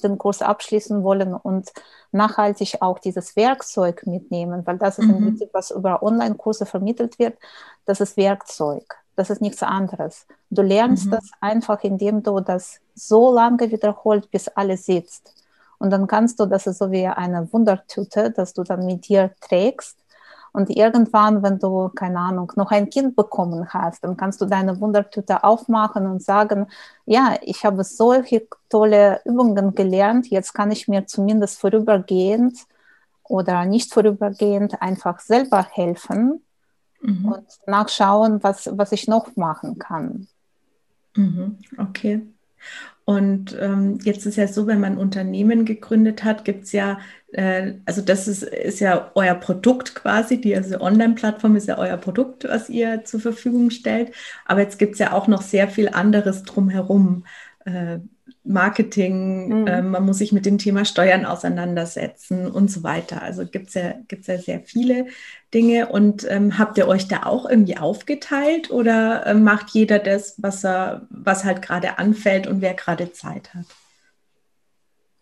den 0.00 0.18
Kurs 0.18 0.42
abschließen 0.42 1.02
wollen 1.02 1.34
und 1.34 1.70
nachhaltig 2.12 2.78
auch 2.80 2.98
dieses 2.98 3.36
Werkzeug 3.36 4.06
mitnehmen, 4.06 4.66
weil 4.66 4.78
das 4.78 4.98
ist 4.98 5.06
mhm. 5.06 5.16
im 5.16 5.24
Prinzip, 5.24 5.50
was 5.52 5.70
über 5.70 6.02
Online-Kurse 6.02 6.66
vermittelt 6.66 7.18
wird, 7.18 7.36
das 7.84 8.00
ist 8.00 8.16
Werkzeug. 8.16 8.84
Das 9.14 9.28
ist 9.28 9.42
nichts 9.42 9.62
anderes. 9.62 10.26
Du 10.48 10.62
lernst 10.62 11.06
mhm. 11.06 11.10
das 11.10 11.30
einfach, 11.40 11.84
indem 11.84 12.22
du 12.22 12.40
das 12.40 12.80
so 12.94 13.32
lange 13.32 13.70
wiederholt, 13.70 14.30
bis 14.30 14.48
alles 14.48 14.86
sitzt. 14.86 15.34
Und 15.82 15.90
dann 15.90 16.06
kannst 16.06 16.38
du, 16.38 16.46
das 16.46 16.68
ist 16.68 16.78
so 16.78 16.92
wie 16.92 17.08
eine 17.08 17.52
Wundertüte, 17.52 18.30
dass 18.30 18.54
du 18.54 18.62
dann 18.62 18.86
mit 18.86 19.08
dir 19.08 19.32
trägst 19.40 19.98
und 20.52 20.70
irgendwann, 20.70 21.42
wenn 21.42 21.58
du, 21.58 21.88
keine 21.88 22.20
Ahnung, 22.20 22.52
noch 22.54 22.70
ein 22.70 22.88
Kind 22.88 23.16
bekommen 23.16 23.68
hast, 23.70 24.04
dann 24.04 24.16
kannst 24.16 24.40
du 24.40 24.44
deine 24.44 24.80
Wundertüte 24.80 25.42
aufmachen 25.42 26.06
und 26.06 26.22
sagen, 26.22 26.68
ja, 27.04 27.36
ich 27.40 27.64
habe 27.64 27.82
solche 27.82 28.46
tolle 28.68 29.20
Übungen 29.24 29.74
gelernt, 29.74 30.28
jetzt 30.28 30.52
kann 30.52 30.70
ich 30.70 30.86
mir 30.86 31.04
zumindest 31.06 31.58
vorübergehend 31.58 32.58
oder 33.24 33.64
nicht 33.64 33.92
vorübergehend 33.92 34.80
einfach 34.80 35.18
selber 35.18 35.66
helfen 35.68 36.42
mhm. 37.00 37.32
und 37.32 37.46
nachschauen, 37.66 38.40
was, 38.44 38.70
was 38.72 38.92
ich 38.92 39.08
noch 39.08 39.34
machen 39.34 39.80
kann. 39.80 40.28
Mhm. 41.16 41.58
Okay. 41.76 42.24
Und 43.04 43.56
ähm, 43.60 43.98
jetzt 44.04 44.26
ist 44.26 44.36
ja 44.36 44.46
so, 44.46 44.66
wenn 44.66 44.80
man 44.80 44.96
Unternehmen 44.96 45.64
gegründet 45.64 46.22
hat, 46.24 46.44
gibt 46.44 46.64
es 46.64 46.72
ja, 46.72 47.00
äh, 47.32 47.74
also 47.84 48.00
das 48.00 48.28
ist, 48.28 48.44
ist 48.44 48.80
ja 48.80 49.10
euer 49.14 49.34
Produkt 49.34 49.94
quasi, 49.94 50.40
die 50.40 50.54
also 50.54 50.80
Online-Plattform 50.80 51.56
ist 51.56 51.66
ja 51.68 51.78
euer 51.78 51.96
Produkt, 51.96 52.44
was 52.44 52.68
ihr 52.68 53.04
zur 53.04 53.20
Verfügung 53.20 53.70
stellt. 53.70 54.12
Aber 54.46 54.60
jetzt 54.60 54.78
gibt 54.78 54.92
es 54.94 54.98
ja 55.00 55.12
auch 55.12 55.26
noch 55.26 55.42
sehr 55.42 55.68
viel 55.68 55.88
anderes 55.88 56.44
drumherum. 56.44 57.24
Äh, 57.64 57.98
Marketing, 58.44 59.60
mhm. 59.62 59.66
äh, 59.66 59.82
man 59.82 60.04
muss 60.04 60.18
sich 60.18 60.32
mit 60.32 60.46
dem 60.46 60.58
Thema 60.58 60.84
Steuern 60.84 61.24
auseinandersetzen 61.24 62.50
und 62.50 62.70
so 62.70 62.82
weiter. 62.82 63.22
Also 63.22 63.46
gibt 63.46 63.68
es 63.68 63.74
ja, 63.74 63.94
gibt's 64.08 64.26
ja 64.26 64.38
sehr 64.38 64.60
viele 64.60 65.06
Dinge. 65.54 65.88
Und 65.88 66.26
ähm, 66.28 66.58
habt 66.58 66.76
ihr 66.76 66.88
euch 66.88 67.06
da 67.06 67.24
auch 67.24 67.48
irgendwie 67.48 67.76
aufgeteilt 67.76 68.70
oder 68.70 69.26
äh, 69.26 69.34
macht 69.34 69.70
jeder 69.70 70.00
das, 70.00 70.34
was, 70.38 70.64
er, 70.64 71.06
was 71.10 71.44
halt 71.44 71.62
gerade 71.62 71.98
anfällt 71.98 72.48
und 72.48 72.60
wer 72.60 72.74
gerade 72.74 73.12
Zeit 73.12 73.54
hat? 73.54 73.66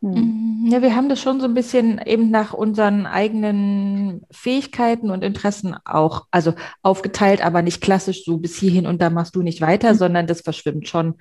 Hm. 0.02 0.66
Ja, 0.70 0.80
wir 0.80 0.96
haben 0.96 1.10
das 1.10 1.20
schon 1.20 1.40
so 1.40 1.46
ein 1.46 1.52
bisschen 1.52 2.00
eben 2.06 2.30
nach 2.30 2.54
unseren 2.54 3.04
eigenen 3.04 4.22
Fähigkeiten 4.30 5.10
und 5.10 5.22
Interessen 5.22 5.76
auch, 5.84 6.26
also 6.30 6.54
aufgeteilt, 6.82 7.44
aber 7.44 7.60
nicht 7.60 7.82
klassisch 7.82 8.24
so 8.24 8.38
bis 8.38 8.56
hierhin 8.56 8.86
und 8.86 9.02
da 9.02 9.10
machst 9.10 9.36
du 9.36 9.42
nicht 9.42 9.60
weiter, 9.60 9.92
mhm. 9.92 9.98
sondern 9.98 10.26
das 10.26 10.40
verschwimmt 10.40 10.88
schon. 10.88 11.16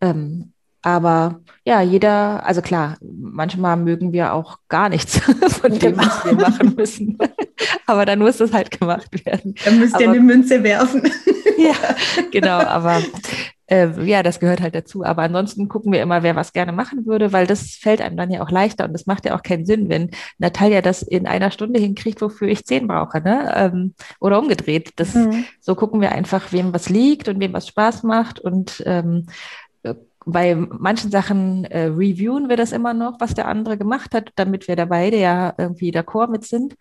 Ähm, 0.00 0.54
aber 0.82 1.40
ja, 1.64 1.80
jeder, 1.80 2.44
also 2.44 2.60
klar, 2.60 2.96
manchmal 3.00 3.76
mögen 3.76 4.12
wir 4.12 4.34
auch 4.34 4.58
gar 4.68 4.88
nichts 4.88 5.18
von 5.60 5.78
dem, 5.78 5.96
was 5.96 6.24
wir 6.24 6.34
machen 6.34 6.74
müssen. 6.76 7.18
aber 7.86 8.04
dann 8.04 8.18
muss 8.18 8.38
das 8.38 8.52
halt 8.52 8.78
gemacht 8.78 9.24
werden. 9.24 9.54
Dann 9.64 9.78
müsst 9.78 9.98
ihr 10.00 10.08
aber, 10.08 10.16
eine 10.16 10.24
Münze 10.24 10.62
werfen. 10.62 11.02
ja, 11.56 11.74
genau, 12.32 12.58
aber 12.58 13.00
äh, 13.72 13.88
ja, 14.04 14.22
das 14.22 14.38
gehört 14.40 14.60
halt 14.60 14.74
dazu. 14.74 15.04
Aber 15.04 15.22
ansonsten 15.22 15.68
gucken 15.68 15.92
wir 15.92 16.02
immer, 16.02 16.22
wer 16.22 16.36
was 16.36 16.52
gerne 16.52 16.72
machen 16.72 17.06
würde, 17.06 17.32
weil 17.32 17.46
das 17.46 17.76
fällt 17.76 18.02
einem 18.02 18.16
dann 18.16 18.30
ja 18.30 18.42
auch 18.42 18.50
leichter 18.50 18.84
und 18.84 18.92
das 18.92 19.06
macht 19.06 19.24
ja 19.24 19.34
auch 19.34 19.42
keinen 19.42 19.64
Sinn, 19.64 19.88
wenn 19.88 20.10
Natalia 20.38 20.82
das 20.82 21.02
in 21.02 21.26
einer 21.26 21.50
Stunde 21.50 21.80
hinkriegt, 21.80 22.20
wofür 22.20 22.48
ich 22.48 22.66
zehn 22.66 22.86
brauche, 22.86 23.20
ne? 23.20 23.52
Ähm, 23.56 23.94
oder 24.20 24.38
umgedreht. 24.38 24.90
Das, 24.96 25.14
mhm. 25.14 25.44
So 25.60 25.74
gucken 25.74 26.00
wir 26.00 26.12
einfach, 26.12 26.52
wem 26.52 26.74
was 26.74 26.88
liegt 26.90 27.28
und 27.28 27.40
wem 27.40 27.52
was 27.52 27.66
Spaß 27.68 28.02
macht 28.02 28.40
und 28.40 28.82
ähm, 28.84 29.26
bei 30.24 30.54
manchen 30.54 31.10
Sachen 31.10 31.64
äh, 31.64 31.84
reviewen 31.84 32.48
wir 32.48 32.56
das 32.56 32.72
immer 32.72 32.94
noch, 32.94 33.20
was 33.20 33.34
der 33.34 33.48
andere 33.48 33.78
gemacht 33.78 34.14
hat, 34.14 34.30
damit 34.36 34.68
wir 34.68 34.76
da 34.76 34.84
beide 34.86 35.18
ja 35.18 35.54
irgendwie 35.58 35.90
d'accord 35.90 36.30
mit 36.30 36.44
sind. 36.44 36.74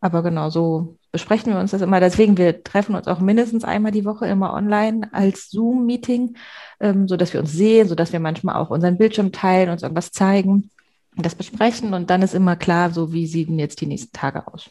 Aber 0.00 0.22
genau 0.22 0.50
so 0.50 0.96
besprechen 1.10 1.52
wir 1.52 1.60
uns 1.60 1.70
das 1.70 1.82
immer. 1.82 2.00
Deswegen, 2.00 2.36
wir 2.36 2.62
treffen 2.62 2.94
uns 2.94 3.08
auch 3.08 3.20
mindestens 3.20 3.64
einmal 3.64 3.92
die 3.92 4.04
Woche 4.04 4.26
immer 4.26 4.52
online 4.52 5.08
als 5.12 5.48
Zoom-Meeting, 5.50 6.36
ähm, 6.80 7.08
sodass 7.08 7.32
wir 7.32 7.40
uns 7.40 7.52
sehen, 7.52 7.88
sodass 7.88 8.12
wir 8.12 8.20
manchmal 8.20 8.56
auch 8.56 8.70
unseren 8.70 8.98
Bildschirm 8.98 9.32
teilen, 9.32 9.70
uns 9.70 9.82
irgendwas 9.82 10.12
zeigen, 10.12 10.70
das 11.16 11.34
besprechen 11.34 11.94
und 11.94 12.10
dann 12.10 12.22
ist 12.22 12.34
immer 12.34 12.56
klar, 12.56 12.90
so 12.90 13.12
wie 13.12 13.26
sehen 13.26 13.58
jetzt 13.58 13.80
die 13.80 13.86
nächsten 13.86 14.12
Tage 14.12 14.46
aus. 14.46 14.70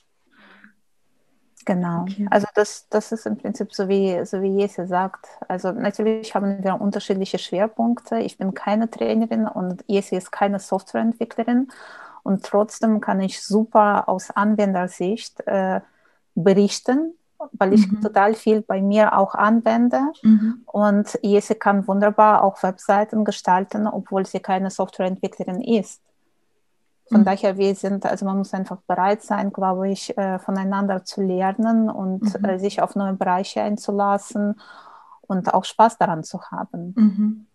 Genau. 1.66 2.02
Okay. 2.04 2.28
Also 2.30 2.48
das, 2.54 2.88
das 2.90 3.12
ist 3.12 3.26
im 3.26 3.38
Prinzip 3.38 3.74
so 3.74 3.90
wie, 3.90 4.24
so 4.26 4.42
wie 4.42 4.60
Jesse 4.60 4.86
sagt. 4.86 5.28
Also 5.48 5.72
natürlich 5.72 6.36
haben 6.36 6.64
wir 6.64 6.80
unterschiedliche 6.80 7.40
Schwerpunkte. 7.40 8.20
Ich 8.20 8.38
bin 8.38 8.54
keine 8.54 8.90
Trainerin 8.90 9.48
und 9.48 9.84
Jesse 9.88 10.16
ist 10.16 10.32
keine 10.32 10.60
Softwareentwicklerin. 10.60 11.70
Und 12.22 12.44
trotzdem 12.44 13.02
kann 13.02 13.20
ich 13.20 13.42
super 13.42 14.08
aus 14.08 14.30
Anwendersicht 14.32 15.46
äh, 15.48 15.82
berichten, 16.36 17.14
weil 17.52 17.74
ich 17.74 17.92
mhm. 17.92 18.02
total 18.02 18.36
viel 18.36 18.62
bei 18.62 18.82
mir 18.82 19.18
auch 19.18 19.34
anwende. 19.34 20.02
Mhm. 20.22 20.62
Und 20.66 21.20
Jesse 21.24 21.56
kann 21.56 21.88
wunderbar 21.88 22.44
auch 22.44 22.62
Webseiten 22.62 23.26
gestalten, 23.26 23.88
obwohl 23.88 24.26
sie 24.26 24.40
keine 24.40 24.70
Softwareentwicklerin 24.70 25.62
ist. 25.62 26.02
Von 27.08 27.22
mhm. 27.22 27.26
daher, 27.26 27.58
wir 27.58 27.76
sind, 27.76 28.06
also 28.06 28.26
man 28.26 28.38
muss 28.38 28.54
einfach 28.54 28.78
bereit 28.88 29.22
sein, 29.22 29.54
glaube 29.54 29.90
ich, 29.90 30.18
äh, 30.18 30.40
voneinander 30.40 31.04
zu 31.04 31.22
lernen 31.22 31.90
und 31.90 32.24
mhm. 32.24 32.46
äh, 32.46 32.60
sich 32.60 32.82
auf 32.82 32.96
neue 32.96 33.14
Bereiche 33.14 33.62
einzulassen 33.62 34.60
und 35.22 35.54
auch 35.54 35.66
Spaß 35.66 35.98
daran 35.98 36.24
zu 36.24 36.42
haben. 36.52 36.94
Mhm. 36.98 37.46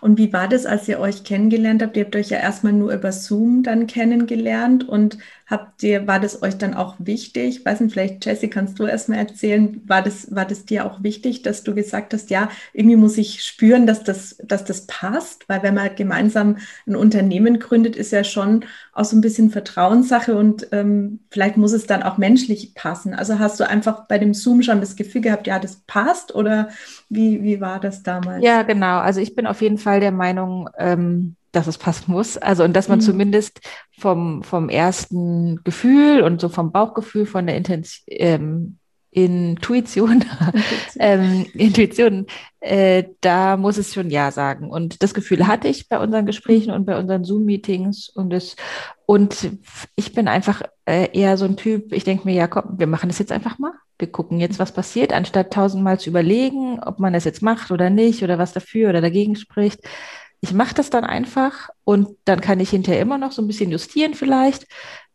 Und 0.00 0.18
wie 0.18 0.32
war 0.32 0.48
das, 0.48 0.66
als 0.66 0.88
ihr 0.88 1.00
euch 1.00 1.24
kennengelernt 1.24 1.82
habt? 1.82 1.96
Ihr 1.96 2.04
habt 2.04 2.16
euch 2.16 2.30
ja 2.30 2.38
erstmal 2.38 2.72
nur 2.72 2.92
über 2.92 3.12
Zoom 3.12 3.62
dann 3.62 3.86
kennengelernt 3.86 4.88
und 4.88 5.18
habt 5.46 5.82
ihr, 5.84 6.08
war 6.08 6.18
das 6.18 6.42
euch 6.42 6.58
dann 6.58 6.74
auch 6.74 6.96
wichtig? 6.98 7.64
weiß 7.64 7.80
nicht, 7.80 7.92
vielleicht 7.92 8.26
Jessie, 8.26 8.48
kannst 8.48 8.78
du 8.78 8.84
erstmal 8.84 9.18
erzählen, 9.18 9.80
war 9.86 10.02
das, 10.02 10.34
war 10.34 10.44
das 10.44 10.64
dir 10.64 10.84
auch 10.84 11.02
wichtig, 11.04 11.42
dass 11.42 11.62
du 11.62 11.74
gesagt 11.74 12.12
hast, 12.12 12.30
ja, 12.30 12.48
irgendwie 12.72 12.96
muss 12.96 13.16
ich 13.16 13.44
spüren, 13.44 13.86
dass 13.86 14.02
das, 14.02 14.36
dass 14.42 14.64
das 14.64 14.86
passt? 14.86 15.48
Weil 15.48 15.62
wenn 15.62 15.74
man 15.74 15.94
gemeinsam 15.94 16.56
ein 16.86 16.96
Unternehmen 16.96 17.60
gründet, 17.60 17.94
ist 17.94 18.10
ja 18.10 18.24
schon 18.24 18.64
auch 18.92 19.04
so 19.04 19.16
ein 19.16 19.20
bisschen 19.20 19.50
Vertrauenssache 19.50 20.36
und 20.36 20.68
ähm, 20.72 21.20
vielleicht 21.30 21.56
muss 21.56 21.72
es 21.72 21.86
dann 21.86 22.02
auch 22.02 22.18
menschlich 22.18 22.74
passen. 22.74 23.14
Also 23.14 23.38
hast 23.38 23.60
du 23.60 23.68
einfach 23.68 24.08
bei 24.08 24.18
dem 24.18 24.34
Zoom 24.34 24.62
schon 24.62 24.80
das 24.80 24.96
Gefühl 24.96 25.20
gehabt, 25.20 25.46
ja, 25.46 25.60
das 25.60 25.76
passt 25.86 26.34
oder 26.34 26.70
wie, 27.08 27.42
wie 27.44 27.60
war 27.60 27.78
das 27.78 28.02
damals? 28.02 28.44
Ja, 28.44 28.62
genau. 28.62 28.98
Also 28.98 29.20
ich 29.20 29.36
bin 29.36 29.46
auf 29.46 29.62
jeden 29.62 29.78
Fall 29.78 30.00
der 30.00 30.12
Meinung, 30.12 30.68
ähm, 30.76 31.36
dass 31.56 31.66
es 31.66 31.78
passen 31.78 32.12
muss. 32.12 32.36
Also 32.36 32.64
und 32.64 32.74
dass 32.74 32.88
man 32.88 32.98
mhm. 32.98 33.02
zumindest 33.02 33.60
vom, 33.98 34.42
vom 34.42 34.68
ersten 34.68 35.62
Gefühl 35.64 36.22
und 36.22 36.40
so 36.40 36.48
vom 36.48 36.70
Bauchgefühl, 36.70 37.26
von 37.26 37.46
der 37.46 37.56
Intention, 37.56 38.04
ähm, 38.08 38.78
Intuition, 39.16 40.22
ähm, 40.98 41.46
Intuition, 41.54 42.26
äh, 42.60 43.04
da 43.22 43.56
muss 43.56 43.78
es 43.78 43.94
schon 43.94 44.10
Ja 44.10 44.30
sagen. 44.30 44.68
Und 44.68 45.02
das 45.02 45.14
Gefühl 45.14 45.46
hatte 45.46 45.68
ich 45.68 45.88
bei 45.88 45.98
unseren 45.98 46.26
Gesprächen 46.26 46.70
und 46.70 46.84
bei 46.84 46.98
unseren 46.98 47.24
Zoom-Meetings 47.24 48.10
und 48.10 48.34
es, 48.34 48.56
und 49.06 49.52
ich 49.94 50.12
bin 50.12 50.28
einfach 50.28 50.60
äh, 50.84 51.08
eher 51.18 51.38
so 51.38 51.46
ein 51.46 51.56
Typ, 51.56 51.94
ich 51.94 52.04
denke 52.04 52.26
mir, 52.26 52.34
ja, 52.34 52.46
komm, 52.46 52.78
wir 52.78 52.86
machen 52.86 53.08
das 53.08 53.18
jetzt 53.18 53.32
einfach 53.32 53.58
mal. 53.58 53.72
Wir 53.98 54.12
gucken 54.12 54.38
jetzt, 54.38 54.58
was 54.58 54.72
passiert, 54.72 55.14
anstatt 55.14 55.50
tausendmal 55.50 55.98
zu 55.98 56.10
überlegen, 56.10 56.80
ob 56.84 56.98
man 56.98 57.14
das 57.14 57.24
jetzt 57.24 57.40
macht 57.40 57.70
oder 57.70 57.88
nicht 57.88 58.22
oder 58.22 58.38
was 58.38 58.52
dafür 58.52 58.90
oder 58.90 59.00
dagegen 59.00 59.36
spricht 59.36 59.80
ich 60.40 60.52
mache 60.52 60.74
das 60.74 60.90
dann 60.90 61.04
einfach 61.04 61.70
und 61.84 62.08
dann 62.24 62.40
kann 62.40 62.60
ich 62.60 62.70
hinterher 62.70 63.00
immer 63.00 63.18
noch 63.18 63.32
so 63.32 63.42
ein 63.42 63.46
bisschen 63.46 63.70
justieren 63.70 64.14
vielleicht. 64.14 64.66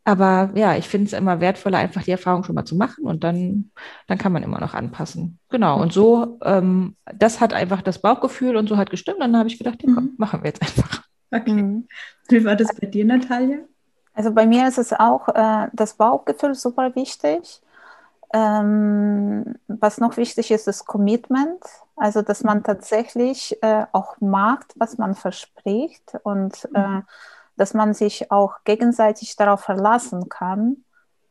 Aber 0.04 0.50
ja, 0.54 0.76
ich 0.76 0.88
finde 0.88 1.06
es 1.06 1.12
immer 1.12 1.40
wertvoller, 1.40 1.78
einfach 1.78 2.02
die 2.02 2.10
Erfahrung 2.10 2.42
schon 2.42 2.56
mal 2.56 2.64
zu 2.64 2.74
machen 2.74 3.04
und 3.04 3.22
dann, 3.22 3.70
dann 4.08 4.18
kann 4.18 4.32
man 4.32 4.42
immer 4.42 4.58
noch 4.58 4.74
anpassen. 4.74 5.38
Genau. 5.48 5.80
Und 5.80 5.92
so, 5.92 6.38
ähm, 6.42 6.96
das 7.14 7.40
hat 7.40 7.52
einfach 7.52 7.82
das 7.82 8.00
Bauchgefühl 8.00 8.56
und 8.56 8.68
so 8.68 8.76
hat 8.76 8.90
gestimmt. 8.90 9.20
Dann 9.20 9.36
habe 9.36 9.48
ich 9.48 9.58
gedacht, 9.58 9.80
ja, 9.82 9.92
komm, 9.94 10.04
mhm. 10.04 10.14
machen 10.18 10.42
wir 10.42 10.48
jetzt 10.48 10.62
einfach. 10.62 11.02
Okay. 11.34 11.50
Mhm. 11.50 11.88
Wie 12.28 12.44
war 12.44 12.56
das 12.56 12.68
bei 12.78 12.86
dir, 12.86 13.06
Natalia? 13.06 13.60
Also 14.12 14.32
bei 14.32 14.44
mir 14.44 14.68
ist 14.68 14.76
es 14.76 14.92
auch 14.92 15.28
äh, 15.28 15.68
das 15.72 15.94
Bauchgefühl 15.94 16.54
super 16.54 16.94
wichtig. 16.94 17.62
Ähm, 18.34 19.54
was 19.66 19.96
noch 19.96 20.18
wichtig 20.18 20.50
ist, 20.50 20.68
ist 20.68 20.84
Commitment. 20.84 21.62
Also, 21.96 22.22
dass 22.22 22.42
man 22.42 22.62
tatsächlich 22.62 23.62
äh, 23.62 23.86
auch 23.92 24.16
mag, 24.20 24.66
was 24.76 24.98
man 24.98 25.14
verspricht 25.14 26.16
und 26.22 26.68
äh, 26.74 26.86
mhm. 26.86 27.02
dass 27.56 27.74
man 27.74 27.94
sich 27.94 28.30
auch 28.30 28.64
gegenseitig 28.64 29.36
darauf 29.36 29.60
verlassen 29.60 30.28
kann, 30.28 30.84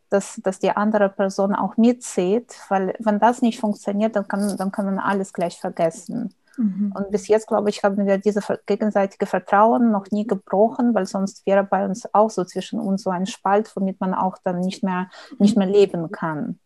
dass, 0.10 0.39
dass 0.43 0.60
die 0.60 0.71
andere 0.71 1.10
Person 1.10 1.56
auch 1.56 1.78
mitzieht, 1.78 2.54
weil 2.69 2.95
wenn 3.00 3.19
das 3.19 3.41
nicht 3.41 3.60
funktioniert, 3.60 4.15
dann 4.15 4.28
kann, 4.28 4.56
dann 4.58 4.71
kann 4.71 4.86
man 4.86 5.00
alles 5.00 5.34
gleich 5.34 5.60
vergessen. 5.60 6.36
Mhm. 6.58 6.93
Und 6.95 7.12
bis 7.12 7.28
jetzt, 7.28 7.47
glaube 7.47 7.69
ich, 7.69 7.84
haben 7.84 8.06
wir 8.06 8.17
dieses 8.17 8.45
gegenseitige 8.65 9.26
Vertrauen 9.26 9.91
noch 9.91 10.12
nie 10.12 10.28
gebrochen, 10.28 10.93
weil 10.93 11.06
sonst 11.06 11.45
wäre 11.45 11.63
bei 11.63 11.86
uns 11.86 12.13
auch 12.13 12.30
so 12.30 12.43
zwischen 12.43 12.80
uns 12.80 13.04
so 13.04 13.10
ein 13.10 13.26
Spalt, 13.26 13.71
womit 13.76 14.00
man 14.00 14.13
auch 14.13 14.38
dann 14.43 14.60
nicht 14.60 14.84
mehr, 14.84 15.10
nicht 15.39 15.58
mehr 15.58 15.67
leben 15.67 16.12
kann. 16.12 16.60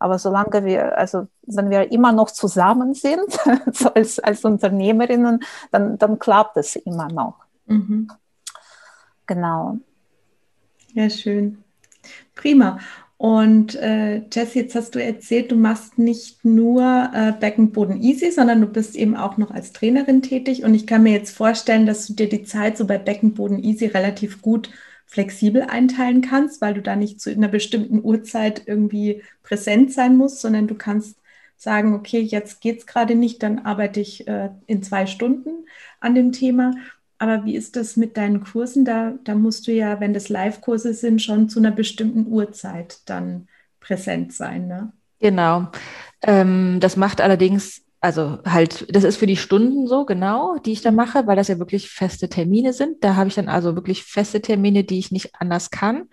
Aber 0.00 0.18
solange 0.18 0.64
wir, 0.64 0.98
also 0.98 1.28
wenn 1.42 1.70
wir 1.70 1.92
immer 1.92 2.10
noch 2.10 2.30
zusammen 2.30 2.94
sind, 2.94 3.38
als, 3.94 4.18
als 4.18 4.44
Unternehmerinnen, 4.44 5.40
dann, 5.70 5.98
dann 5.98 6.18
klappt 6.18 6.56
es 6.56 6.74
immer 6.74 7.08
noch. 7.08 7.36
Mhm. 7.66 8.10
Genau. 9.26 9.78
Ja, 10.94 11.08
schön. 11.08 11.62
Prima. 12.34 12.78
Und 13.18 13.74
äh, 13.74 14.22
Jess, 14.32 14.54
jetzt 14.54 14.74
hast 14.74 14.94
du 14.94 15.04
erzählt, 15.04 15.52
du 15.52 15.56
machst 15.56 15.98
nicht 15.98 16.42
nur 16.42 17.10
äh, 17.12 17.32
Beckenboden 17.38 18.00
Easy, 18.00 18.30
sondern 18.30 18.62
du 18.62 18.66
bist 18.66 18.96
eben 18.96 19.14
auch 19.14 19.36
noch 19.36 19.50
als 19.50 19.74
Trainerin 19.74 20.22
tätig. 20.22 20.64
Und 20.64 20.74
ich 20.74 20.86
kann 20.86 21.02
mir 21.02 21.12
jetzt 21.12 21.36
vorstellen, 21.36 21.84
dass 21.84 22.06
du 22.06 22.14
dir 22.14 22.30
die 22.30 22.44
Zeit 22.44 22.78
so 22.78 22.86
bei 22.86 22.96
Beckenboden 22.96 23.62
Easy 23.62 23.84
relativ 23.84 24.40
gut 24.40 24.70
flexibel 25.10 25.62
einteilen 25.62 26.22
kannst, 26.22 26.60
weil 26.60 26.74
du 26.74 26.82
da 26.82 26.94
nicht 26.94 27.20
zu 27.20 27.30
einer 27.30 27.48
bestimmten 27.48 28.02
Uhrzeit 28.02 28.62
irgendwie 28.66 29.22
präsent 29.42 29.92
sein 29.92 30.16
musst, 30.16 30.40
sondern 30.40 30.68
du 30.68 30.76
kannst 30.76 31.18
sagen, 31.56 31.94
okay, 31.94 32.20
jetzt 32.20 32.60
geht 32.60 32.78
es 32.78 32.86
gerade 32.86 33.16
nicht, 33.16 33.42
dann 33.42 33.58
arbeite 33.58 34.00
ich 34.00 34.26
äh, 34.28 34.50
in 34.66 34.82
zwei 34.84 35.06
Stunden 35.06 35.66
an 35.98 36.14
dem 36.14 36.30
Thema. 36.30 36.74
Aber 37.18 37.44
wie 37.44 37.56
ist 37.56 37.74
das 37.76 37.96
mit 37.96 38.16
deinen 38.16 38.44
Kursen? 38.44 38.84
Da, 38.84 39.14
da 39.24 39.34
musst 39.34 39.66
du 39.66 39.72
ja, 39.72 40.00
wenn 40.00 40.14
das 40.14 40.28
Live-Kurse 40.28 40.94
sind, 40.94 41.20
schon 41.20 41.48
zu 41.48 41.58
einer 41.58 41.72
bestimmten 41.72 42.28
Uhrzeit 42.28 43.00
dann 43.06 43.48
präsent 43.80 44.32
sein. 44.32 44.68
Ne? 44.68 44.92
Genau. 45.18 45.68
Ähm, 46.22 46.78
das 46.80 46.96
macht 46.96 47.20
allerdings 47.20 47.82
also 48.02 48.38
halt, 48.46 48.86
das 48.94 49.04
ist 49.04 49.18
für 49.18 49.26
die 49.26 49.36
Stunden 49.36 49.86
so, 49.86 50.06
genau, 50.06 50.56
die 50.64 50.72
ich 50.72 50.80
da 50.80 50.90
mache, 50.90 51.26
weil 51.26 51.36
das 51.36 51.48
ja 51.48 51.58
wirklich 51.58 51.90
feste 51.90 52.30
Termine 52.30 52.72
sind. 52.72 53.04
Da 53.04 53.14
habe 53.14 53.28
ich 53.28 53.34
dann 53.34 53.48
also 53.48 53.74
wirklich 53.74 54.04
feste 54.04 54.40
Termine, 54.40 54.84
die 54.84 54.98
ich 54.98 55.12
nicht 55.12 55.34
anders 55.38 55.70
kann. 55.70 56.04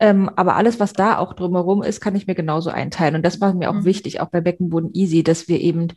Ähm, 0.00 0.30
aber 0.36 0.56
alles, 0.56 0.80
was 0.80 0.94
da 0.94 1.18
auch 1.18 1.34
drumherum 1.34 1.82
ist, 1.82 2.00
kann 2.00 2.16
ich 2.16 2.26
mir 2.26 2.34
genauso 2.34 2.70
einteilen. 2.70 3.14
Und 3.14 3.26
das 3.26 3.42
war 3.42 3.52
mir 3.52 3.68
auch 3.68 3.74
mhm. 3.74 3.84
wichtig, 3.84 4.20
auch 4.20 4.28
bei 4.30 4.40
Beckenboden 4.40 4.94
Easy, 4.94 5.22
dass 5.22 5.46
wir 5.46 5.60
eben, 5.60 5.88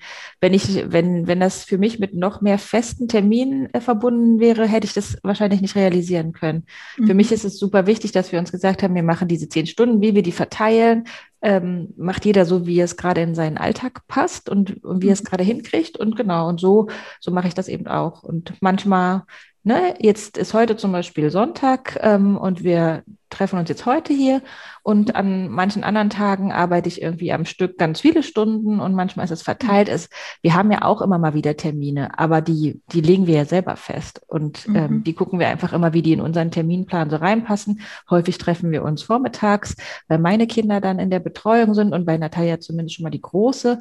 wenn 0.41 0.53
ich, 0.53 0.91
wenn, 0.91 1.27
wenn 1.27 1.39
das 1.39 1.63
für 1.63 1.77
mich 1.77 1.97
mit 1.97 2.13
noch 2.13 2.41
mehr 2.41 2.59
festen 2.59 3.07
Terminen 3.07 3.73
äh, 3.73 3.79
verbunden 3.79 4.41
wäre, 4.41 4.67
hätte 4.67 4.85
ich 4.85 4.93
das 4.93 5.17
wahrscheinlich 5.23 5.61
nicht 5.61 5.75
realisieren 5.75 6.33
können. 6.33 6.65
Mhm. 6.97 7.07
Für 7.07 7.13
mich 7.13 7.31
ist 7.31 7.45
es 7.45 7.57
super 7.57 7.87
wichtig, 7.87 8.11
dass 8.11 8.33
wir 8.33 8.39
uns 8.39 8.51
gesagt 8.51 8.83
haben, 8.83 8.95
wir 8.95 9.03
machen 9.03 9.29
diese 9.29 9.47
zehn 9.47 9.65
Stunden, 9.65 10.01
wie 10.01 10.13
wir 10.13 10.23
die 10.23 10.33
verteilen, 10.33 11.05
ähm, 11.41 11.93
macht 11.97 12.25
jeder 12.25 12.45
so, 12.45 12.65
wie 12.65 12.79
es 12.79 12.97
gerade 12.97 13.21
in 13.21 13.35
seinen 13.35 13.57
Alltag 13.57 14.07
passt 14.07 14.49
und, 14.49 14.83
und 14.83 15.01
wie 15.01 15.09
er 15.09 15.13
es 15.13 15.23
mhm. 15.23 15.27
gerade 15.27 15.43
hinkriegt. 15.43 15.97
Und 15.97 16.15
genau, 16.15 16.47
und 16.49 16.59
so, 16.59 16.87
so 17.19 17.31
mache 17.31 17.47
ich 17.47 17.53
das 17.53 17.67
eben 17.67 17.87
auch. 17.87 18.23
Und 18.23 18.53
manchmal 18.61 19.23
Ne, 19.67 19.95
jetzt 19.99 20.37
ist 20.37 20.53
heute 20.53 20.77
zum 20.77 20.93
Beispiel 20.93 21.29
Sonntag 21.29 21.99
ähm, 22.01 22.37
und 22.37 22.63
wir 22.63 23.03
treffen 23.29 23.59
uns 23.59 23.69
jetzt 23.69 23.85
heute 23.85 24.13
hier 24.13 24.41
und 24.83 25.15
an 25.15 25.49
manchen 25.49 25.83
anderen 25.83 26.09
Tagen 26.09 26.51
arbeite 26.51 26.87
ich 26.87 27.01
irgendwie 27.01 27.33
am 27.33 27.45
Stück 27.45 27.77
ganz 27.77 27.99
viele 27.99 28.23
Stunden 28.23 28.79
und 28.79 28.93
manchmal 28.93 29.25
ist 29.25 29.31
es 29.31 29.41
verteilt. 29.41 29.89
Es, 29.89 30.09
wir 30.41 30.53
haben 30.53 30.71
ja 30.71 30.83
auch 30.83 31.01
immer 31.01 31.17
mal 31.17 31.33
wieder 31.33 31.57
Termine, 31.57 32.17
aber 32.17 32.41
die, 32.41 32.81
die 32.93 33.01
legen 33.01 33.27
wir 33.27 33.35
ja 33.35 33.45
selber 33.45 33.75
fest 33.75 34.21
und 34.27 34.65
ähm, 34.67 34.73
mhm. 34.73 35.03
die 35.03 35.13
gucken 35.13 35.39
wir 35.39 35.49
einfach 35.49 35.73
immer, 35.73 35.93
wie 35.93 36.01
die 36.01 36.13
in 36.13 36.21
unseren 36.21 36.51
Terminplan 36.51 37.09
so 37.09 37.17
reinpassen. 37.17 37.81
Häufig 38.09 38.37
treffen 38.37 38.71
wir 38.71 38.83
uns 38.83 39.03
vormittags, 39.03 39.75
weil 40.07 40.19
meine 40.19 40.47
Kinder 40.47 40.79
dann 40.79 40.99
in 40.99 41.09
der 41.09 41.19
Betreuung 41.19 41.73
sind 41.73 41.93
und 41.93 42.05
bei 42.05 42.17
Natalia 42.17 42.59
zumindest 42.59 42.95
schon 42.95 43.03
mal 43.03 43.09
die 43.09 43.21
große. 43.21 43.79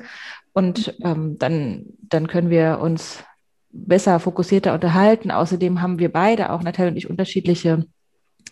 Und 0.53 0.95
ähm, 1.05 1.37
dann, 1.39 1.85
dann 2.01 2.27
können 2.27 2.51
wir 2.51 2.81
uns 2.81 3.23
besser, 3.71 4.19
fokussierter 4.21 4.75
unterhalten. 4.75 5.31
Außerdem 5.31 5.83
haben 5.83 5.99
wir 5.99 6.11
beide, 6.11 6.51
auch 6.51 6.63
Natalie 6.63 6.91
und 6.91 6.97
ich, 6.97 7.11
unterschiedliche 7.11 7.87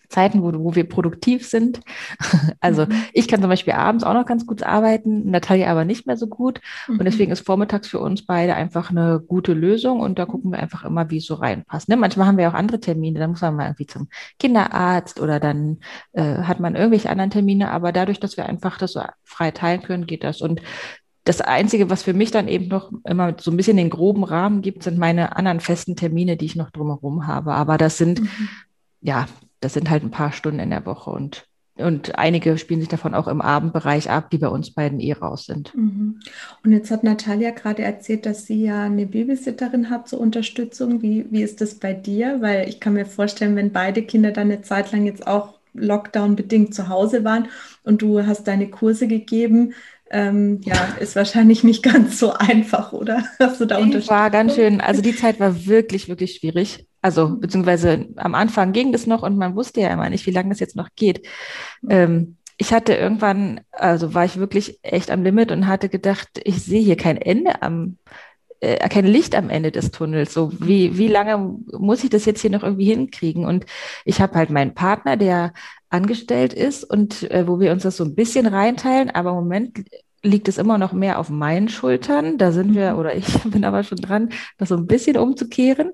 Zeiten, 0.08 0.42
wo, 0.42 0.52
wo 0.52 0.74
wir 0.74 0.88
produktiv 0.88 1.46
sind. 1.46 1.80
Also 2.60 2.86
mhm. 2.86 2.92
ich 3.12 3.28
kann 3.28 3.40
zum 3.40 3.50
Beispiel 3.50 3.74
abends 3.74 4.04
auch 4.04 4.14
noch 4.14 4.24
ganz 4.24 4.46
gut 4.46 4.62
arbeiten, 4.62 5.30
Natalia 5.30 5.70
aber 5.70 5.84
nicht 5.84 6.06
mehr 6.06 6.16
so 6.16 6.26
gut. 6.26 6.60
Mhm. 6.88 6.98
Und 6.98 7.04
deswegen 7.04 7.32
ist 7.32 7.44
vormittags 7.44 7.88
für 7.88 7.98
uns 7.98 8.24
beide 8.24 8.54
einfach 8.54 8.90
eine 8.90 9.20
gute 9.20 9.52
Lösung 9.52 10.00
und 10.00 10.18
da 10.18 10.24
gucken 10.24 10.50
wir 10.50 10.58
einfach 10.58 10.84
immer, 10.84 11.10
wie 11.10 11.18
es 11.18 11.26
so 11.26 11.34
reinpasst. 11.34 11.88
Ne? 11.88 11.96
Manchmal 11.96 12.26
haben 12.26 12.38
wir 12.38 12.48
auch 12.48 12.54
andere 12.54 12.80
Termine, 12.80 13.18
dann 13.18 13.30
muss 13.30 13.42
man 13.42 13.56
mal 13.56 13.66
irgendwie 13.66 13.86
zum 13.86 14.08
Kinderarzt 14.38 15.20
oder 15.20 15.40
dann 15.40 15.78
äh, 16.12 16.22
hat 16.22 16.60
man 16.60 16.74
irgendwelche 16.74 17.10
anderen 17.10 17.30
Termine, 17.30 17.70
aber 17.70 17.92
dadurch, 17.92 18.20
dass 18.20 18.36
wir 18.36 18.46
einfach 18.46 18.78
das 18.78 18.92
so 18.92 19.02
frei 19.24 19.50
teilen 19.50 19.82
können, 19.82 20.06
geht 20.06 20.24
das. 20.24 20.40
Und 20.40 20.62
das 21.24 21.40
Einzige, 21.40 21.88
was 21.90 22.02
für 22.02 22.12
mich 22.12 22.30
dann 22.30 22.48
eben 22.48 22.68
noch 22.68 22.92
immer 23.04 23.34
so 23.38 23.50
ein 23.50 23.56
bisschen 23.56 23.78
den 23.78 23.90
groben 23.90 24.24
Rahmen 24.24 24.60
gibt, 24.60 24.82
sind 24.82 24.98
meine 24.98 25.36
anderen 25.36 25.60
festen 25.60 25.96
Termine, 25.96 26.36
die 26.36 26.44
ich 26.44 26.56
noch 26.56 26.70
drumherum 26.70 27.26
habe. 27.26 27.54
Aber 27.54 27.78
das 27.78 27.96
sind, 27.96 28.20
mhm. 28.20 28.48
ja, 29.00 29.26
das 29.64 29.72
sind 29.72 29.90
halt 29.90 30.02
ein 30.02 30.10
paar 30.10 30.32
Stunden 30.32 30.60
in 30.60 30.70
der 30.70 30.86
Woche 30.86 31.10
und 31.10 31.46
und 31.76 32.16
einige 32.16 32.56
spielen 32.56 32.78
sich 32.78 32.88
davon 32.88 33.14
auch 33.14 33.26
im 33.26 33.40
Abendbereich 33.40 34.08
ab, 34.08 34.30
die 34.30 34.38
bei 34.38 34.46
uns 34.46 34.72
beiden 34.72 35.00
eh 35.00 35.12
raus 35.12 35.46
sind. 35.46 35.74
Mhm. 35.74 36.20
Und 36.62 36.70
jetzt 36.70 36.92
hat 36.92 37.02
Natalia 37.02 37.50
gerade 37.50 37.82
erzählt, 37.82 38.26
dass 38.26 38.46
sie 38.46 38.62
ja 38.62 38.84
eine 38.84 39.06
Babysitterin 39.06 39.90
hat 39.90 40.06
zur 40.08 40.20
Unterstützung. 40.20 41.02
Wie, 41.02 41.26
wie 41.30 41.42
ist 41.42 41.60
das 41.60 41.74
bei 41.74 41.92
dir? 41.92 42.36
Weil 42.40 42.68
ich 42.68 42.78
kann 42.78 42.92
mir 42.92 43.06
vorstellen, 43.06 43.56
wenn 43.56 43.72
beide 43.72 44.02
Kinder 44.02 44.30
dann 44.30 44.52
eine 44.52 44.62
Zeit 44.62 44.92
lang 44.92 45.04
jetzt 45.04 45.26
auch 45.26 45.54
Lockdown 45.72 46.36
bedingt 46.36 46.74
zu 46.74 46.88
Hause 46.88 47.24
waren 47.24 47.48
und 47.82 48.02
du 48.02 48.24
hast 48.24 48.46
deine 48.46 48.70
Kurse 48.70 49.08
gegeben, 49.08 49.74
ähm, 50.12 50.60
ja, 50.62 50.94
ist 51.00 51.16
wahrscheinlich 51.16 51.64
nicht 51.64 51.82
ganz 51.82 52.20
so 52.20 52.32
einfach, 52.32 52.92
oder? 52.92 53.24
Hast 53.40 53.60
du 53.60 53.64
da 53.64 53.78
Unterschiede? 53.78 54.14
War 54.14 54.30
ganz 54.30 54.54
schön, 54.54 54.80
also 54.80 55.02
die 55.02 55.16
Zeit 55.16 55.40
war 55.40 55.66
wirklich, 55.66 56.08
wirklich 56.08 56.36
schwierig. 56.36 56.86
Also, 57.04 57.36
beziehungsweise 57.36 58.06
am 58.16 58.34
Anfang 58.34 58.72
ging 58.72 58.90
das 58.90 59.06
noch 59.06 59.22
und 59.22 59.36
man 59.36 59.56
wusste 59.56 59.82
ja 59.82 59.92
immer 59.92 60.08
nicht, 60.08 60.24
wie 60.24 60.30
lange 60.30 60.48
das 60.48 60.58
jetzt 60.58 60.74
noch 60.74 60.88
geht. 60.96 61.28
Ähm, 61.90 62.38
ich 62.56 62.72
hatte 62.72 62.94
irgendwann, 62.94 63.60
also 63.72 64.14
war 64.14 64.24
ich 64.24 64.38
wirklich 64.38 64.78
echt 64.80 65.10
am 65.10 65.22
Limit 65.22 65.52
und 65.52 65.66
hatte 65.66 65.90
gedacht, 65.90 66.28
ich 66.44 66.62
sehe 66.62 66.80
hier 66.80 66.96
kein 66.96 67.18
Ende 67.18 67.60
am, 67.60 67.98
äh, 68.60 68.76
erkenne 68.76 69.10
Licht 69.10 69.34
am 69.34 69.50
Ende 69.50 69.70
des 69.70 69.90
Tunnels. 69.90 70.32
So 70.32 70.50
wie, 70.60 70.96
wie 70.96 71.08
lange 71.08 71.58
muss 71.78 72.02
ich 72.04 72.08
das 72.08 72.24
jetzt 72.24 72.40
hier 72.40 72.50
noch 72.50 72.62
irgendwie 72.62 72.86
hinkriegen? 72.86 73.44
Und 73.44 73.66
ich 74.06 74.22
habe 74.22 74.36
halt 74.36 74.48
meinen 74.48 74.72
Partner, 74.72 75.18
der 75.18 75.52
angestellt 75.90 76.54
ist 76.54 76.84
und 76.84 77.30
äh, 77.30 77.46
wo 77.46 77.60
wir 77.60 77.72
uns 77.72 77.82
das 77.82 77.98
so 77.98 78.04
ein 78.04 78.14
bisschen 78.14 78.46
reinteilen, 78.46 79.10
aber 79.10 79.28
im 79.30 79.36
Moment 79.36 79.84
liegt 80.24 80.48
es 80.48 80.58
immer 80.58 80.78
noch 80.78 80.92
mehr 80.92 81.18
auf 81.18 81.30
meinen 81.30 81.68
Schultern. 81.68 82.38
Da 82.38 82.50
sind 82.50 82.74
wir, 82.74 82.94
mhm. 82.94 82.98
oder 82.98 83.14
ich 83.14 83.26
bin 83.44 83.64
aber 83.64 83.84
schon 83.84 83.98
dran, 83.98 84.30
das 84.58 84.70
so 84.70 84.76
ein 84.76 84.86
bisschen 84.86 85.16
umzukehren, 85.16 85.92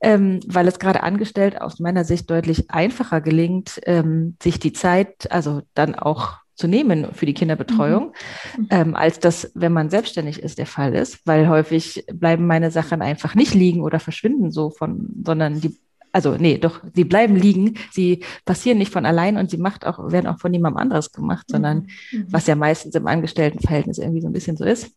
ähm, 0.00 0.40
weil 0.46 0.68
es 0.68 0.78
gerade 0.78 1.02
angestellt 1.02 1.60
aus 1.60 1.78
meiner 1.78 2.04
Sicht 2.04 2.28
deutlich 2.28 2.70
einfacher 2.70 3.20
gelingt, 3.20 3.80
ähm, 3.86 4.36
sich 4.42 4.58
die 4.58 4.72
Zeit, 4.72 5.30
also 5.30 5.62
dann 5.74 5.94
auch 5.94 6.38
zu 6.54 6.66
nehmen 6.66 7.06
für 7.12 7.24
die 7.24 7.34
Kinderbetreuung, 7.34 8.12
mhm. 8.56 8.62
mhm. 8.62 8.68
ähm, 8.70 8.94
als 8.96 9.20
das, 9.20 9.52
wenn 9.54 9.72
man 9.72 9.90
selbstständig 9.90 10.42
ist, 10.42 10.58
der 10.58 10.66
Fall 10.66 10.94
ist, 10.94 11.20
weil 11.24 11.48
häufig 11.48 12.04
bleiben 12.12 12.46
meine 12.46 12.70
Sachen 12.72 13.00
einfach 13.00 13.34
nicht 13.36 13.54
liegen 13.54 13.82
oder 13.82 14.00
verschwinden 14.00 14.50
so 14.50 14.70
von, 14.70 15.08
sondern 15.24 15.60
die 15.60 15.78
also 16.18 16.36
nee, 16.36 16.58
doch, 16.58 16.80
sie 16.94 17.04
bleiben 17.04 17.36
liegen, 17.36 17.74
sie 17.92 18.24
passieren 18.44 18.78
nicht 18.78 18.92
von 18.92 19.06
allein 19.06 19.36
und 19.36 19.50
sie 19.50 19.56
macht 19.56 19.86
auch, 19.86 20.10
werden 20.10 20.26
auch 20.26 20.40
von 20.40 20.50
niemandem 20.50 20.78
anderes 20.78 21.12
gemacht, 21.12 21.46
sondern 21.48 21.86
mhm. 22.10 22.26
was 22.28 22.48
ja 22.48 22.56
meistens 22.56 22.96
im 22.96 23.06
Angestelltenverhältnis 23.06 23.98
irgendwie 23.98 24.20
so 24.20 24.26
ein 24.26 24.32
bisschen 24.32 24.56
so 24.56 24.64
ist, 24.64 24.90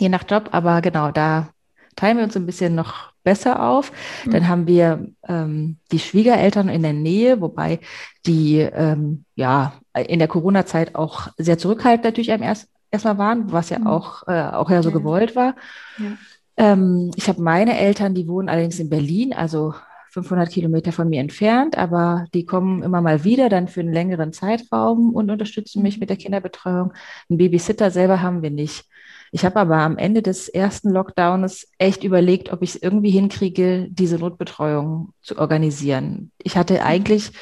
je 0.00 0.08
nach 0.08 0.24
Job, 0.28 0.48
aber 0.50 0.80
genau, 0.80 1.12
da 1.12 1.50
teilen 1.94 2.16
wir 2.16 2.24
uns 2.24 2.36
ein 2.36 2.46
bisschen 2.46 2.74
noch 2.74 3.12
besser 3.22 3.62
auf. 3.62 3.92
Mhm. 4.24 4.30
Dann 4.32 4.48
haben 4.48 4.66
wir 4.66 5.06
ähm, 5.28 5.76
die 5.92 6.00
Schwiegereltern 6.00 6.68
in 6.68 6.82
der 6.82 6.94
Nähe, 6.94 7.40
wobei 7.40 7.78
die 8.26 8.58
ähm, 8.58 9.24
ja 9.36 9.74
in 9.94 10.18
der 10.18 10.28
Corona-Zeit 10.28 10.96
auch 10.96 11.28
sehr 11.38 11.58
zurückhaltend 11.58 12.04
natürlich 12.04 12.32
am 12.32 12.42
erst, 12.42 12.68
erstmal 12.90 13.18
waren, 13.18 13.52
was 13.52 13.70
ja 13.70 13.78
mhm. 13.78 13.86
auch, 13.86 14.26
äh, 14.26 14.48
auch 14.48 14.68
ja 14.68 14.82
so 14.82 14.90
ja. 14.90 14.96
gewollt 14.96 15.36
war. 15.36 15.54
Ja. 15.98 16.16
Ähm, 16.56 17.12
ich 17.14 17.28
habe 17.28 17.40
meine 17.40 17.78
Eltern, 17.78 18.14
die 18.14 18.26
wohnen 18.26 18.48
allerdings 18.48 18.80
in 18.80 18.90
Berlin, 18.90 19.32
also 19.32 19.74
500 20.16 20.50
Kilometer 20.50 20.92
von 20.92 21.10
mir 21.10 21.20
entfernt, 21.20 21.76
aber 21.76 22.24
die 22.32 22.46
kommen 22.46 22.82
immer 22.82 23.02
mal 23.02 23.22
wieder 23.22 23.50
dann 23.50 23.68
für 23.68 23.80
einen 23.80 23.92
längeren 23.92 24.32
Zeitraum 24.32 25.14
und 25.14 25.30
unterstützen 25.30 25.82
mich 25.82 25.96
mhm. 25.96 26.00
mit 26.00 26.10
der 26.10 26.16
Kinderbetreuung. 26.16 26.94
Einen 27.28 27.36
Babysitter 27.36 27.90
selber 27.90 28.22
haben 28.22 28.40
wir 28.40 28.50
nicht. 28.50 28.86
Ich 29.30 29.44
habe 29.44 29.60
aber 29.60 29.76
am 29.76 29.98
Ende 29.98 30.22
des 30.22 30.48
ersten 30.48 30.88
Lockdowns 30.88 31.68
echt 31.76 32.02
überlegt, 32.02 32.50
ob 32.50 32.62
ich 32.62 32.76
es 32.76 32.82
irgendwie 32.82 33.10
hinkriege, 33.10 33.88
diese 33.90 34.18
Notbetreuung 34.18 35.12
zu 35.20 35.36
organisieren. 35.36 36.30
Ich 36.42 36.56
hatte 36.56 36.82
eigentlich 36.82 37.32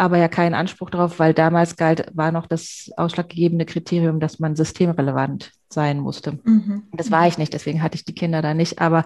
aber 0.00 0.16
ja 0.16 0.28
keinen 0.28 0.54
Anspruch 0.54 0.88
darauf, 0.88 1.18
weil 1.18 1.34
damals 1.34 1.76
galt, 1.76 2.06
war 2.14 2.32
noch 2.32 2.46
das 2.46 2.90
ausschlaggebende 2.96 3.66
Kriterium, 3.66 4.18
dass 4.18 4.38
man 4.38 4.56
systemrelevant 4.56 5.52
sein 5.68 6.00
musste. 6.00 6.38
Mhm. 6.42 6.84
Das 6.92 7.10
war 7.10 7.28
ich 7.28 7.36
nicht, 7.36 7.52
deswegen 7.52 7.82
hatte 7.82 7.96
ich 7.96 8.06
die 8.06 8.14
Kinder 8.14 8.40
da 8.40 8.54
nicht. 8.54 8.80
Aber 8.80 9.04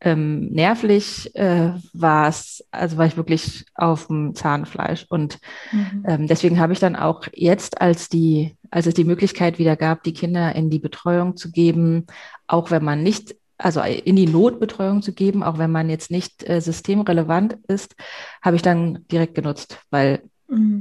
ähm, 0.00 0.48
nervlich 0.48 1.32
äh, 1.36 1.74
war 1.92 2.26
es, 2.26 2.66
also 2.72 2.96
war 2.96 3.06
ich 3.06 3.16
wirklich 3.16 3.66
auf 3.76 4.08
dem 4.08 4.34
Zahnfleisch. 4.34 5.06
Und 5.08 5.38
mhm. 5.70 6.04
ähm, 6.08 6.26
deswegen 6.26 6.58
habe 6.58 6.72
ich 6.72 6.80
dann 6.80 6.96
auch 6.96 7.28
jetzt, 7.32 7.80
als 7.80 8.08
die, 8.08 8.56
als 8.72 8.86
es 8.86 8.94
die 8.94 9.04
Möglichkeit 9.04 9.60
wieder 9.60 9.76
gab, 9.76 10.02
die 10.02 10.12
Kinder 10.12 10.56
in 10.56 10.70
die 10.70 10.80
Betreuung 10.80 11.36
zu 11.36 11.52
geben, 11.52 12.08
auch 12.48 12.72
wenn 12.72 12.82
man 12.82 13.04
nicht 13.04 13.36
also 13.58 13.80
in 13.80 14.16
die 14.16 14.26
Notbetreuung 14.26 15.02
zu 15.02 15.12
geben, 15.12 15.42
auch 15.42 15.58
wenn 15.58 15.70
man 15.70 15.88
jetzt 15.88 16.10
nicht 16.10 16.48
äh, 16.48 16.60
systemrelevant 16.60 17.58
ist, 17.68 17.94
habe 18.42 18.56
ich 18.56 18.62
dann 18.62 19.06
direkt 19.10 19.34
genutzt, 19.34 19.78
weil. 19.90 20.22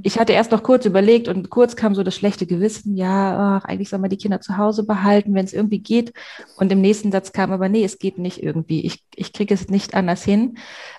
Ich 0.04 0.20
hatte 0.20 0.34
erst 0.34 0.52
noch 0.52 0.64
kurz 0.64 0.86
überlegt 0.86 1.30
und 1.30 1.50
kurz 1.50 1.76
kam 1.76 1.96
so 1.96 2.04
das 2.04 2.16
schlechte 2.16 2.46
Gewissen, 2.46 2.98
ja, 2.98 3.58
ach, 3.58 3.66
eigentlich 3.66 3.90
soll 3.90 4.00
man 4.00 4.10
die 4.10 4.18
Kinder 4.18 4.42
zu 4.42 4.58
Hause 4.58 4.86
behalten, 4.86 5.34
wenn 5.34 5.46
es 5.46 5.54
irgendwie 5.54 5.80
geht. 5.80 6.14
Und 6.58 6.72
im 6.72 6.82
nächsten 6.82 7.12
Satz 7.12 7.32
kam 7.32 7.52
aber, 7.52 7.70
nee, 7.70 7.84
es 7.84 7.98
geht 7.98 8.18
nicht 8.18 8.44
irgendwie. 8.44 8.86
Ich, 8.86 9.06
ich 9.16 9.32
kriege 9.32 9.54
es 9.54 9.70
nicht 9.70 9.94
anders 9.94 10.24
hin. 10.24 10.58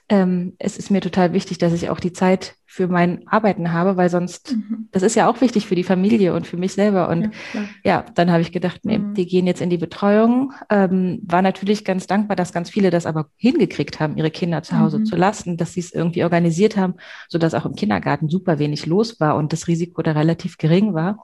Ähm, 0.09 0.55
es 0.59 0.79
ist 0.79 0.91
mir 0.91 1.03
total 1.03 1.35
wichtig, 1.35 1.59
dass 1.59 1.75
ich 1.75 1.91
auch 1.91 2.01
die 2.01 2.15
Zeit 2.15 2.55
für 2.73 2.89
mein 2.89 3.29
Arbeiten 3.29 3.75
habe, 3.75 3.99
weil 3.99 4.09
sonst, 4.09 4.57
mhm. 4.57 4.89
das 4.93 5.03
ist 5.03 5.15
ja 5.15 5.29
auch 5.29 5.43
wichtig 5.43 5.67
für 5.67 5.75
die 5.75 5.85
Familie 5.85 6.33
und 6.33 6.47
für 6.47 6.57
mich 6.57 6.73
selber. 6.73 7.11
Und 7.11 7.31
ja, 7.53 7.65
ja 7.85 8.05
dann 8.15 8.31
habe 8.31 8.41
ich 8.41 8.51
gedacht, 8.51 8.81
nee, 8.85 8.97
mhm. 8.97 9.13
die 9.13 9.27
gehen 9.27 9.47
jetzt 9.47 9.61
in 9.61 9.69
die 9.69 9.77
Betreuung. 9.77 10.55
Ähm, 10.71 11.21
war 11.27 11.43
natürlich 11.43 11.85
ganz 11.85 12.07
dankbar, 12.07 12.35
dass 12.35 12.55
ganz 12.55 12.71
viele 12.71 12.89
das 12.89 13.05
aber 13.05 13.27
hingekriegt 13.37 14.01
haben, 14.01 14.17
ihre 14.17 14.31
Kinder 14.31 14.63
zu 14.63 14.79
Hause 14.79 15.01
mhm. 15.01 15.05
zu 15.05 15.17
lassen, 15.17 15.59
dass 15.59 15.75
sie 15.75 15.81
es 15.81 15.93
irgendwie 15.93 16.25
organisiert 16.25 16.79
haben, 16.79 16.95
sodass 17.29 17.53
auch 17.53 17.67
im 17.67 17.75
Kindergarten 17.75 18.31
super 18.31 18.59
wenig 18.59 18.87
los 18.87 19.21
war 19.21 19.37
und 19.37 19.53
das 19.53 19.69
Risiko 19.69 20.01
da 20.01 20.13
relativ 20.13 20.57
gering 20.57 20.95
war. 20.95 21.19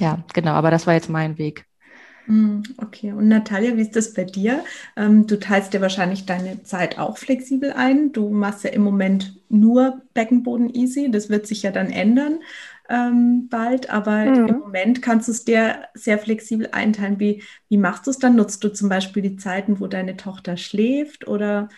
Ja, 0.00 0.24
genau, 0.32 0.52
aber 0.52 0.70
das 0.70 0.86
war 0.86 0.94
jetzt 0.94 1.10
mein 1.10 1.36
Weg. 1.36 1.67
Mm, 2.28 2.62
okay, 2.76 3.12
und 3.12 3.28
Natalia, 3.28 3.76
wie 3.76 3.82
ist 3.82 3.96
das 3.96 4.12
bei 4.12 4.24
dir? 4.24 4.62
Ähm, 4.96 5.26
du 5.26 5.38
teilst 5.40 5.72
dir 5.72 5.80
wahrscheinlich 5.80 6.26
deine 6.26 6.62
Zeit 6.62 6.98
auch 6.98 7.16
flexibel 7.16 7.72
ein. 7.72 8.12
Du 8.12 8.28
machst 8.28 8.64
ja 8.64 8.70
im 8.70 8.82
Moment 8.82 9.40
nur 9.48 10.02
Beckenboden 10.12 10.74
easy. 10.74 11.10
Das 11.10 11.30
wird 11.30 11.46
sich 11.46 11.62
ja 11.62 11.70
dann 11.70 11.90
ändern 11.90 12.40
ähm, 12.90 13.48
bald, 13.48 13.88
aber 13.88 14.26
mhm. 14.26 14.48
im 14.48 14.58
Moment 14.58 15.02
kannst 15.02 15.28
du 15.28 15.32
es 15.32 15.44
dir 15.44 15.86
sehr 15.94 16.18
flexibel 16.18 16.68
einteilen. 16.72 17.18
Wie, 17.18 17.42
wie 17.70 17.78
machst 17.78 18.06
du 18.06 18.10
es 18.10 18.18
dann? 18.18 18.36
Nutzt 18.36 18.62
du 18.62 18.68
zum 18.68 18.90
Beispiel 18.90 19.22
die 19.22 19.36
Zeiten, 19.36 19.80
wo 19.80 19.86
deine 19.86 20.18
Tochter 20.18 20.58
schläft 20.58 21.26
oder 21.26 21.70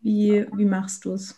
wie, 0.00 0.46
wie 0.54 0.64
machst 0.64 1.04
du 1.04 1.12
es? 1.12 1.36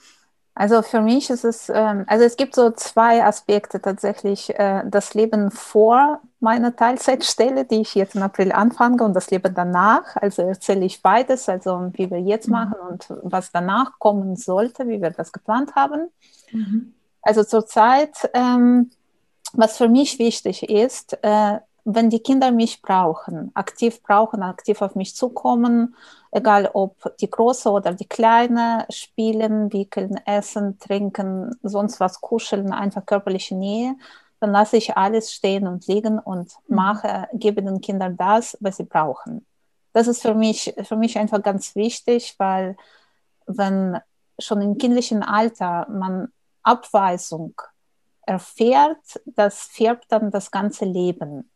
Also 0.55 0.83
für 0.83 1.01
mich 1.01 1.31
ist 1.31 1.45
es, 1.45 1.71
ähm, 1.71 2.05
also 2.07 2.25
es 2.25 2.37
gibt 2.37 2.55
so 2.55 2.71
zwei 2.71 3.25
Aspekte 3.25 3.81
tatsächlich. 3.81 4.51
Äh, 4.59 4.83
das 4.87 5.15
Leben 5.15 5.51
vor 5.51 6.21
meiner 6.41 6.75
Teilzeitstelle, 6.75 7.67
die 7.67 7.83
ich 7.83 7.95
jetzt 7.95 8.17
im 8.17 8.23
April 8.23 8.51
anfange, 8.53 9.05
und 9.05 9.15
das 9.15 9.31
Leben 9.31 9.55
danach. 9.55 10.17
Also 10.17 10.43
erzähle 10.43 10.87
ich 10.87 11.03
beides, 11.03 11.49
also 11.49 11.91
wie 11.93 12.11
wir 12.11 12.21
jetzt 12.21 12.49
mhm. 12.49 12.53
machen 12.53 12.77
und 12.89 13.07
was 13.23 13.53
danach 13.53 13.99
kommen 13.99 14.37
sollte, 14.37 14.89
wie 14.89 15.01
wir 15.01 15.11
das 15.11 15.33
geplant 15.33 15.75
haben. 15.75 16.09
Mhm. 16.51 16.95
Also 17.23 17.45
zurzeit, 17.45 18.31
ähm, 18.33 18.91
was 19.53 19.77
für 19.77 19.89
mich 19.89 20.19
wichtig 20.19 20.69
ist, 20.69 21.19
äh, 21.23 21.59
wenn 21.85 22.11
die 22.11 22.21
Kinder 22.21 22.51
mich 22.53 22.83
brauchen, 22.83 23.51
aktiv 23.55 24.03
brauchen, 24.03 24.43
aktiv 24.43 24.83
auf 24.83 24.95
mich 24.95 25.17
zukommen, 25.17 25.97
egal 26.31 26.71
ob 26.73 27.17
die 27.21 27.31
Große 27.31 27.71
oder 27.71 27.93
die 27.95 28.07
Kleine, 28.07 28.87
spielen, 28.91 29.73
wickeln, 29.73 30.21
essen, 30.27 30.79
trinken, 30.79 31.57
sonst 31.63 32.01
was 32.01 32.21
kuscheln, 32.21 32.73
einfach 32.73 33.07
körperliche 33.07 33.55
Nähe, 33.57 33.97
dann 34.41 34.53
lasse 34.53 34.77
ich 34.79 34.97
alles 34.97 35.33
stehen 35.33 35.67
und 35.67 35.87
liegen 35.87 36.19
und 36.19 36.55
mhm. 36.67 36.77
mache, 36.77 37.29
gebe 37.35 37.63
den 37.63 37.81
Kindern 37.81 38.17
das, 38.17 38.57
was 38.61 38.79
sie 38.79 38.85
brauchen. 38.85 39.47
Das 39.93 40.07
ist 40.07 40.23
für 40.23 40.35
mich, 40.35 40.75
für 40.85 40.97
mich 40.97 41.19
einfach 41.19 41.43
ganz 41.43 41.75
wichtig, 41.75 42.35
weil 42.39 42.77
wenn 43.47 43.99
schon 44.39 44.63
im 44.63 44.79
kindlichen 44.79 45.23
Alter 45.23 45.87
man 45.91 46.33
Abweisung 46.63 47.55
erfährt, 48.23 49.21
das 49.27 49.63
färbt 49.63 50.07
dann 50.09 50.31
das 50.31 50.51
ganze 50.51 50.85
Leben. 50.85 51.51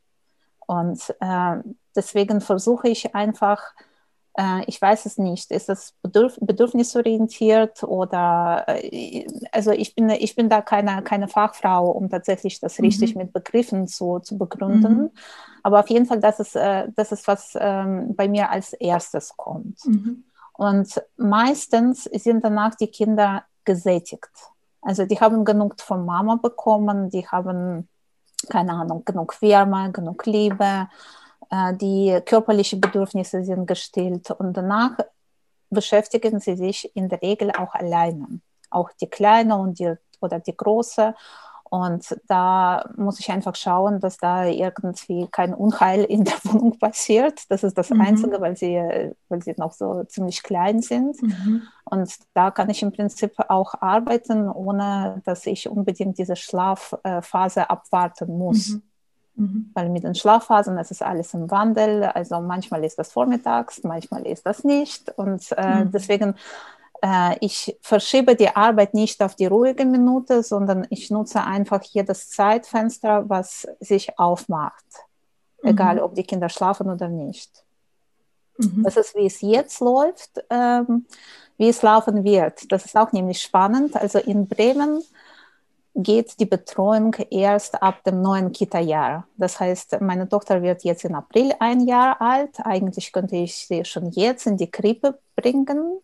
Und 0.67 1.15
äh, 1.21 1.57
deswegen 1.95 2.41
versuche 2.41 2.89
ich 2.89 3.15
einfach, 3.15 3.75
ich 4.67 4.83
weiß 4.83 5.07
es 5.07 5.17
nicht, 5.17 5.51
ist 5.53 5.69
das 5.69 5.95
bedürf 6.03 6.37
bedürfnisorientiert 6.41 7.85
oder, 7.85 8.65
äh, 8.67 9.27
also 9.53 9.71
ich 9.71 9.95
bin, 9.95 10.11
ich 10.11 10.35
bin 10.35 10.49
da 10.49 10.61
keine, 10.61 11.03
keine 11.03 11.29
Fachfrau, 11.29 11.91
um 11.91 12.11
tatsächlich 12.11 12.59
das 12.59 12.79
mhm. 12.79 12.87
richtig 12.87 13.15
mit 13.15 13.33
Begriffen 13.33 13.87
zu, 13.87 14.19
zu 14.19 14.37
begründen. 14.37 14.97
Mhm. 14.97 15.11
Aber 15.63 15.81
auf 15.81 15.89
jeden 15.89 16.07
Fall, 16.07 16.21
das 16.21 16.41
ist, 16.41 16.57
äh, 16.57 16.89
das 16.97 17.13
ist 17.13 17.29
was 17.29 17.57
ähm, 17.59 18.17
bei 18.17 18.29
mir 18.29 18.51
als 18.51 18.73
erstes 18.73 19.37
kommt. 19.37 19.85
Mhm. 19.87 20.25
Und 20.53 21.03
meistens 21.17 22.05
sind 22.05 22.45
danach 22.45 22.75
die 22.75 22.89
Kinder 22.89 23.45
gesättigt. 23.65 24.31
Also 24.83 25.07
die 25.07 25.19
haben 25.19 25.45
genug 25.45 25.81
von 25.81 26.05
Mama 26.05 26.37
bekommen, 26.37 27.09
die 27.09 27.27
haben 27.27 27.89
keine 28.49 28.73
Ahnung, 28.73 29.05
genug 29.05 29.41
Wärme, 29.41 29.91
genug 29.93 30.27
Liebe, 30.27 30.65
äh, 30.65 30.87
die 31.53 32.21
körperlichen 32.25 32.81
Bedürfnisse 32.81 33.45
sind 33.45 33.67
gestillt 33.67 34.31
und 34.31 34.57
danach 34.57 34.97
beschäftigen 35.71 36.41
sie 36.41 36.57
sich 36.57 36.91
in 36.95 37.09
der 37.09 37.21
Regel 37.21 37.51
auch 37.51 37.75
alleine, 37.75 38.41
auch 38.71 38.91
die 39.01 39.09
Kleine 39.09 39.57
und 39.57 39.79
die, 39.79 39.95
oder 40.21 40.41
die 40.41 40.57
Große. 40.57 41.15
Und 41.71 42.17
da 42.29 42.89
muss 42.97 43.19
ich 43.19 43.33
einfach 43.33 43.57
schauen, 43.57 43.99
dass 43.99 44.17
da 44.17 44.47
irgendwie 44.47 45.27
kein 45.33 45.53
Unheil 45.53 46.05
in 46.05 46.23
der 46.23 46.35
Wohnung 46.45 46.79
passiert. 46.79 47.51
Das 47.51 47.65
ist 47.65 47.77
das 47.77 47.91
mhm. 47.91 48.01
Einzige, 48.01 48.41
weil 48.41 48.57
sie, 48.57 48.77
weil 49.29 49.43
sie 49.43 49.55
noch 49.57 49.73
so 49.73 50.05
ziemlich 50.05 50.43
klein 50.45 50.81
sind. 50.83 51.21
Mhm. 51.21 51.63
Und 51.85 52.15
da 52.33 52.53
kann 52.53 52.71
ich 52.71 52.83
im 52.83 52.93
Prinzip 52.93 53.33
auch 53.49 53.75
arbeiten, 53.81 54.49
ohne 54.49 55.21
dass 55.25 55.47
ich 55.47 55.69
unbedingt 55.69 56.19
diese 56.19 56.37
Schlafphase 56.37 57.69
abwarten 57.69 58.39
muss. 58.39 58.69
Mhm. 58.69 58.83
Mhm. 59.37 59.71
Weil 59.75 59.89
mit 59.89 60.05
den 60.05 60.15
Schlafphasen, 60.15 60.77
das 60.77 60.91
ist 60.91 61.03
alles 61.03 61.35
im 61.35 61.51
Wandel. 61.51 62.05
Also 62.05 62.41
manchmal 62.41 62.85
ist 62.85 62.99
das 62.99 63.13
vormittags, 63.13 63.83
manchmal 63.83 64.27
ist 64.27 64.47
das 64.47 64.65
nicht. 64.65 65.11
Und 65.17 65.51
äh, 65.57 65.85
mhm. 65.85 65.91
deswegen 65.91 66.35
äh, 67.05 67.37
ich 67.41 67.77
verschiebe 67.83 68.35
die 68.35 68.49
Arbeit 68.49 68.95
nicht 68.95 69.23
auf 69.23 69.35
die 69.35 69.47
ruhige 69.47 69.85
Minute, 69.85 70.43
sondern 70.43 70.87
ich 70.89 71.11
nutze 71.11 71.43
einfach 71.43 71.83
hier 71.83 72.05
das 72.05 72.31
Zeitfenster, 72.31 73.29
was 73.29 73.69
sich 73.79 74.19
aufmacht, 74.19 74.87
mhm. 75.63 75.71
egal 75.71 75.99
ob 75.99 76.15
die 76.15 76.23
Kinder 76.25 76.49
schlafen 76.49 76.89
oder 76.89 77.09
nicht. 77.09 77.65
Mhm. 78.57 78.85
Das 78.85 78.97
ist, 78.97 79.15
wie 79.15 79.27
es 79.27 79.43
jetzt 79.43 79.81
läuft, 79.81 80.43
ähm, 80.49 81.07
wie 81.59 81.69
es 81.69 81.83
laufen 81.83 82.25
wird. 82.25 82.73
Das 82.73 82.87
ist 82.87 82.97
auch 82.97 83.13
nämlich 83.13 83.43
spannend. 83.43 83.97
Also 83.97 84.19
in 84.19 84.49
Bremen 84.49 85.03
geht 85.95 86.41
die 86.41 86.47
Betreuung 86.47 87.15
erst 87.31 87.81
ab 87.83 88.03
dem 88.05 88.21
neuen 88.21 88.53
Kita-Jahr. 88.53 89.27
Das 89.37 89.61
heißt, 89.61 90.01
meine 90.01 90.29
Tochter 90.29 90.61
wird 90.63 90.83
jetzt 90.83 91.05
im 91.05 91.15
April 91.15 91.53
ein 91.61 91.87
Jahr 91.87 92.21
alt. 92.21 92.59
Eigentlich 92.65 93.13
könnte 93.13 93.37
ich 93.37 93.67
sie 93.67 93.85
schon 93.85 94.11
jetzt 94.11 94.47
in 94.47 94.57
die 94.57 94.71
Krippe 94.71 95.19
bringen. 95.37 96.01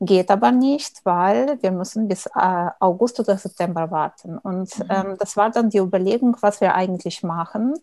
Geht 0.00 0.30
aber 0.30 0.52
nicht, 0.52 1.00
weil 1.04 1.58
wir 1.60 1.72
müssen 1.72 2.08
bis 2.08 2.26
äh, 2.26 2.70
August 2.78 3.20
oder 3.20 3.36
September 3.36 3.90
warten. 3.90 4.38
Und 4.38 4.78
mhm. 4.78 4.86
ähm, 4.88 5.16
das 5.18 5.36
war 5.36 5.50
dann 5.50 5.70
die 5.70 5.78
Überlegung, 5.78 6.36
was 6.40 6.60
wir 6.60 6.74
eigentlich 6.74 7.22
machen. 7.22 7.74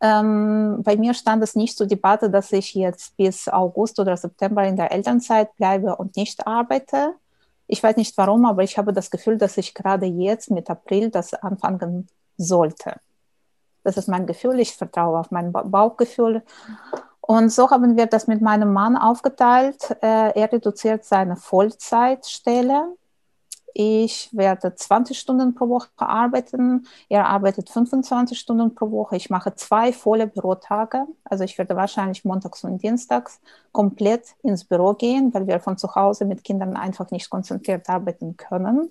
Ähm, 0.00 0.82
bei 0.82 0.96
mir 0.96 1.14
stand 1.14 1.42
es 1.42 1.54
nicht 1.54 1.76
zur 1.76 1.86
Debatte, 1.86 2.30
dass 2.30 2.52
ich 2.52 2.74
jetzt 2.74 3.16
bis 3.16 3.48
August 3.48 4.00
oder 4.00 4.16
September 4.16 4.64
in 4.64 4.76
der 4.76 4.92
Elternzeit 4.92 5.54
bleibe 5.56 5.96
und 5.96 6.16
nicht 6.16 6.46
arbeite. 6.46 7.14
Ich 7.66 7.82
weiß 7.82 7.96
nicht 7.96 8.16
warum, 8.18 8.44
aber 8.44 8.62
ich 8.62 8.76
habe 8.78 8.92
das 8.92 9.10
Gefühl, 9.10 9.38
dass 9.38 9.56
ich 9.56 9.74
gerade 9.74 10.06
jetzt 10.06 10.50
mit 10.50 10.68
April 10.68 11.10
das 11.10 11.34
anfangen 11.34 12.08
sollte. 12.36 12.96
Das 13.84 13.96
ist 13.96 14.08
mein 14.08 14.26
Gefühl. 14.26 14.60
Ich 14.60 14.76
vertraue 14.76 15.18
auf 15.18 15.30
mein 15.30 15.52
Bauchgefühl. 15.52 16.42
Und 17.20 17.50
so 17.50 17.70
haben 17.70 17.96
wir 17.96 18.06
das 18.06 18.26
mit 18.26 18.42
meinem 18.42 18.72
Mann 18.72 18.96
aufgeteilt. 18.96 19.90
Äh, 20.02 20.38
er 20.38 20.52
reduziert 20.52 21.04
seine 21.04 21.36
Vollzeitstelle. 21.36 22.94
Ich 23.74 24.28
werde 24.32 24.74
20 24.74 25.18
Stunden 25.18 25.54
pro 25.54 25.68
Woche 25.68 25.88
arbeiten. 25.96 26.86
Er 27.08 27.26
arbeitet 27.26 27.70
25 27.70 28.38
Stunden 28.38 28.74
pro 28.74 28.90
Woche. 28.90 29.16
Ich 29.16 29.30
mache 29.30 29.54
zwei 29.54 29.92
volle 29.92 30.26
Bürotage. 30.26 31.06
Also 31.24 31.44
ich 31.44 31.56
werde 31.58 31.76
wahrscheinlich 31.76 32.24
montags 32.24 32.64
und 32.64 32.82
dienstags 32.82 33.40
komplett 33.72 34.34
ins 34.42 34.64
Büro 34.64 34.94
gehen, 34.94 35.32
weil 35.32 35.46
wir 35.46 35.60
von 35.60 35.78
zu 35.78 35.94
Hause 35.94 36.24
mit 36.24 36.44
Kindern 36.44 36.76
einfach 36.76 37.10
nicht 37.10 37.30
konzentriert 37.30 37.88
arbeiten 37.88 38.36
können. 38.36 38.90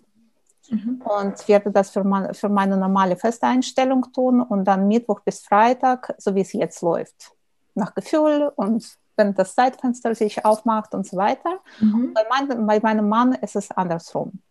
Mhm. 0.69 1.01
Und 1.03 1.47
werde 1.47 1.71
das 1.71 1.89
für, 1.89 2.03
mein, 2.03 2.33
für 2.33 2.49
meine 2.49 2.77
normale 2.77 3.17
Festeinstellung 3.17 4.11
tun 4.13 4.41
und 4.41 4.65
dann 4.65 4.87
Mittwoch 4.87 5.21
bis 5.21 5.41
Freitag, 5.41 6.13
so 6.17 6.35
wie 6.35 6.41
es 6.41 6.53
jetzt 6.53 6.81
läuft 6.81 7.33
nach 7.75 7.93
Gefühl 7.93 8.51
und 8.55 8.97
wenn 9.17 9.33
das 9.33 9.55
Zeitfenster 9.55 10.15
sich 10.15 10.45
aufmacht 10.45 10.93
und 10.93 11.05
so 11.05 11.17
weiter. 11.17 11.59
Mhm. 11.79 12.13
Bei, 12.13 12.25
mein, 12.29 12.65
bei 12.65 12.79
meinem 12.79 13.09
Mann 13.09 13.33
ist 13.33 13.55
es 13.55 13.71
andersrum. 13.71 14.41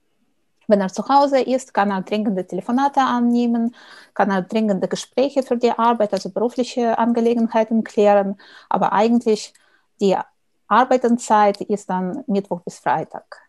Wenn 0.70 0.80
er 0.80 0.88
zu 0.88 1.08
Hause 1.08 1.40
ist, 1.40 1.74
kann 1.74 1.90
er 1.90 2.02
dringende 2.02 2.46
Telefonate 2.46 3.00
annehmen, 3.00 3.74
kann 4.14 4.30
er 4.30 4.42
dringende 4.42 4.88
Gespräche 4.88 5.42
für 5.42 5.56
die 5.56 5.72
Arbeit, 5.72 6.12
also 6.12 6.30
berufliche 6.30 6.96
Angelegenheiten 6.98 7.84
klären. 7.84 8.36
Aber 8.68 8.92
eigentlich 8.92 9.52
die 10.00 10.16
Arbeitenzeit 10.68 11.60
ist 11.60 11.90
dann 11.90 12.22
Mittwoch 12.26 12.60
bis 12.60 12.78
Freitag. 12.78 13.42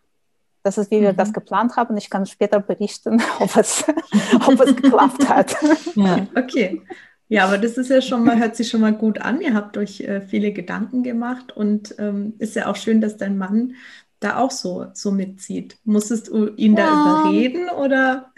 Das 0.63 0.77
ist, 0.77 0.91
wie 0.91 0.97
mhm. 0.97 1.03
wir 1.03 1.13
das 1.13 1.33
geplant 1.33 1.75
haben. 1.75 1.95
Ich 1.97 2.09
kann 2.09 2.25
später 2.25 2.59
berichten, 2.59 3.21
ob 3.39 3.55
es, 3.55 3.85
ob 4.47 4.59
es 4.59 4.75
geklappt 4.75 5.29
hat. 5.29 5.55
Ja, 5.95 6.27
okay. 6.35 6.81
Ja, 7.29 7.45
aber 7.45 7.57
das 7.57 7.77
ist 7.77 7.89
ja 7.89 8.01
schon 8.01 8.25
mal, 8.25 8.37
hört 8.39 8.57
sich 8.57 8.67
schon 8.67 8.81
mal 8.81 8.93
gut 8.93 9.21
an. 9.21 9.39
Ihr 9.39 9.53
habt 9.53 9.77
euch 9.77 10.01
äh, 10.01 10.19
viele 10.19 10.51
Gedanken 10.51 11.01
gemacht 11.01 11.55
und 11.55 11.95
ähm, 11.97 12.33
ist 12.39 12.55
ja 12.55 12.67
auch 12.67 12.75
schön, 12.75 12.99
dass 12.99 13.15
dein 13.15 13.37
Mann 13.37 13.75
da 14.21 14.37
auch 14.37 14.51
so, 14.51 14.87
so 14.93 15.11
mitzieht. 15.11 15.77
Musstest 15.83 16.29
du 16.29 16.47
ihn 16.55 16.77
ja. 16.77 16.85
da 16.85 16.93
überreden 16.93 17.69
oder? 17.69 18.31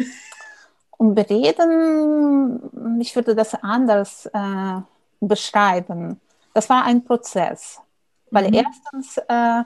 Überreden, 0.99 2.61
ich 2.99 3.15
würde 3.15 3.35
das 3.35 3.53
anders 3.55 4.25
äh, 4.33 4.81
beschreiben. 5.19 6.19
Das 6.53 6.69
war 6.69 6.83
ein 6.85 7.03
Prozess. 7.03 7.79
Weil 8.31 8.47
mhm. 8.47 8.53
erstens, 8.53 9.17
äh, 9.27 9.63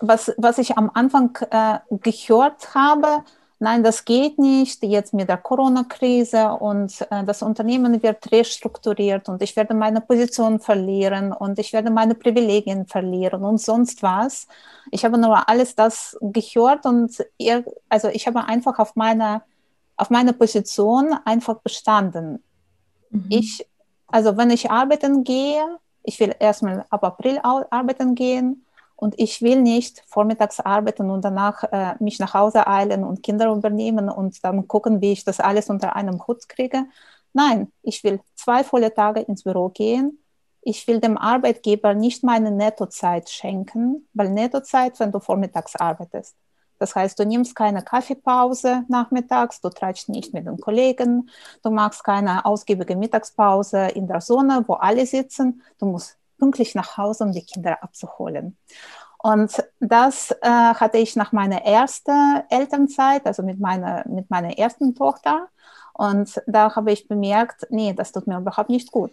was, 0.00 0.34
was 0.36 0.58
ich 0.58 0.76
am 0.76 0.90
Anfang 0.92 1.38
äh, 1.50 1.78
gehört 1.90 2.74
habe, 2.74 3.24
nein, 3.62 3.82
das 3.84 4.04
geht 4.04 4.38
nicht, 4.38 4.82
jetzt 4.82 5.14
mit 5.14 5.28
der 5.28 5.38
Corona-Krise 5.38 6.52
und 6.52 7.00
äh, 7.10 7.24
das 7.24 7.42
Unternehmen 7.42 8.02
wird 8.02 8.30
restrukturiert 8.32 9.28
und 9.28 9.40
ich 9.40 9.54
werde 9.54 9.72
meine 9.72 10.00
Position 10.00 10.58
verlieren 10.58 11.32
und 11.32 11.58
ich 11.58 11.72
werde 11.72 11.90
meine 11.90 12.14
Privilegien 12.14 12.86
verlieren 12.86 13.44
und 13.44 13.58
sonst 13.58 14.02
was. 14.02 14.48
Ich 14.90 15.04
habe 15.04 15.16
nur 15.16 15.48
alles 15.48 15.76
das 15.76 16.18
gehört 16.20 16.84
und 16.86 17.24
ihr, 17.38 17.64
also 17.88 18.08
ich 18.08 18.26
habe 18.26 18.44
einfach 18.44 18.78
auf 18.78 18.96
meiner 18.96 19.42
auf 19.96 20.10
meine 20.10 20.32
Position 20.32 21.14
einfach 21.24 21.60
bestanden. 21.60 22.42
Mhm. 23.10 23.26
Ich, 23.28 23.64
also 24.08 24.36
wenn 24.36 24.50
ich 24.50 24.70
arbeiten 24.70 25.22
gehe, 25.22 25.62
ich 26.02 26.18
will 26.18 26.34
erstmal 26.40 26.84
ab 26.90 27.04
April 27.04 27.38
arbeiten 27.42 28.16
gehen, 28.16 28.64
und 29.02 29.18
ich 29.18 29.42
will 29.42 29.60
nicht 29.60 30.04
vormittags 30.06 30.60
arbeiten 30.60 31.10
und 31.10 31.24
danach 31.24 31.64
äh, 31.72 31.96
mich 31.98 32.20
nach 32.20 32.34
Hause 32.34 32.68
eilen 32.68 33.02
und 33.02 33.24
Kinder 33.24 33.52
übernehmen 33.52 34.08
und 34.08 34.44
dann 34.44 34.68
gucken, 34.68 35.00
wie 35.00 35.10
ich 35.10 35.24
das 35.24 35.40
alles 35.40 35.68
unter 35.70 35.96
einem 35.96 36.24
Hut 36.24 36.48
kriege. 36.48 36.84
Nein, 37.32 37.72
ich 37.82 38.04
will 38.04 38.20
zwei 38.36 38.62
volle 38.62 38.94
Tage 38.94 39.18
ins 39.18 39.42
Büro 39.42 39.70
gehen. 39.70 40.22
Ich 40.60 40.86
will 40.86 41.00
dem 41.00 41.18
Arbeitgeber 41.18 41.94
nicht 41.94 42.22
meine 42.22 42.52
Nettozeit 42.52 43.28
schenken, 43.28 44.08
weil 44.14 44.30
Nettozeit, 44.30 45.00
wenn 45.00 45.10
du 45.10 45.18
vormittags 45.18 45.74
arbeitest. 45.74 46.36
Das 46.78 46.94
heißt, 46.94 47.18
du 47.18 47.26
nimmst 47.26 47.56
keine 47.56 47.82
Kaffeepause 47.82 48.84
nachmittags, 48.88 49.60
du 49.60 49.68
treibst 49.68 50.10
nicht 50.10 50.32
mit 50.32 50.46
den 50.46 50.58
Kollegen, 50.58 51.28
du 51.64 51.70
machst 51.70 52.04
keine 52.04 52.44
ausgiebige 52.44 52.94
Mittagspause 52.94 53.88
in 53.96 54.06
der 54.06 54.20
Sonne, 54.20 54.62
wo 54.68 54.74
alle 54.74 55.06
sitzen. 55.06 55.60
Du 55.80 55.86
musst 55.86 56.21
pünktlich 56.42 56.74
nach 56.74 56.96
Hause, 56.96 57.22
um 57.22 57.30
die 57.32 57.44
Kinder 57.44 57.80
abzuholen. 57.84 58.56
Und 59.18 59.62
das 59.78 60.32
äh, 60.42 60.48
hatte 60.48 60.98
ich 60.98 61.14
nach 61.14 61.30
meiner 61.30 61.64
ersten 61.64 62.42
Elternzeit, 62.50 63.24
also 63.26 63.44
mit 63.44 63.60
meiner, 63.60 64.02
mit 64.08 64.28
meiner 64.28 64.58
ersten 64.58 64.96
Tochter. 64.96 65.48
Und 65.92 66.42
da 66.48 66.74
habe 66.74 66.90
ich 66.90 67.06
bemerkt, 67.06 67.68
nee, 67.70 67.92
das 67.92 68.10
tut 68.10 68.26
mir 68.26 68.38
überhaupt 68.38 68.70
nicht 68.70 68.90
gut. 68.90 69.12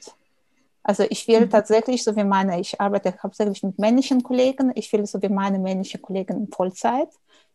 Also 0.82 1.04
ich 1.08 1.28
will 1.28 1.42
mhm. 1.42 1.52
tatsächlich, 1.52 2.04
so 2.04 2.16
wie 2.16 2.24
meine, 2.24 2.60
ich 2.60 2.82
arbeite 2.82 3.14
hauptsächlich 3.22 3.62
mit 3.62 3.78
männlichen 3.78 4.24
Kollegen, 4.24 4.72
ich 4.74 4.92
will 4.92 5.06
so 5.06 5.22
wie 5.22 5.30
meine 5.30 5.60
männlichen 5.60 6.02
Kollegen 6.02 6.48
Vollzeit. 6.52 7.10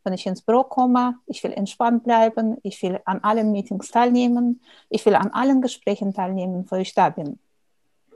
Wenn 0.05 0.13
ich 0.13 0.25
ins 0.27 0.43
Büro 0.43 0.63
komme, 0.63 1.17
ich 1.27 1.43
will 1.43 1.53
entspannt 1.53 2.05
bleiben, 2.05 2.59
ich 2.63 2.81
will 2.83 3.01
an 3.07 3.25
allen 3.25 3.51
Meetings 3.51 3.91
teilnehmen, 3.91 4.61
ich 4.89 5.05
will 5.05 5.17
an 5.17 5.33
allen 5.33 5.61
Gesprächen 5.61 6.15
teilnehmen, 6.15 6.65
wo 6.71 6.77
ich 6.77 6.95
da 6.95 7.09
bin. 7.09 7.41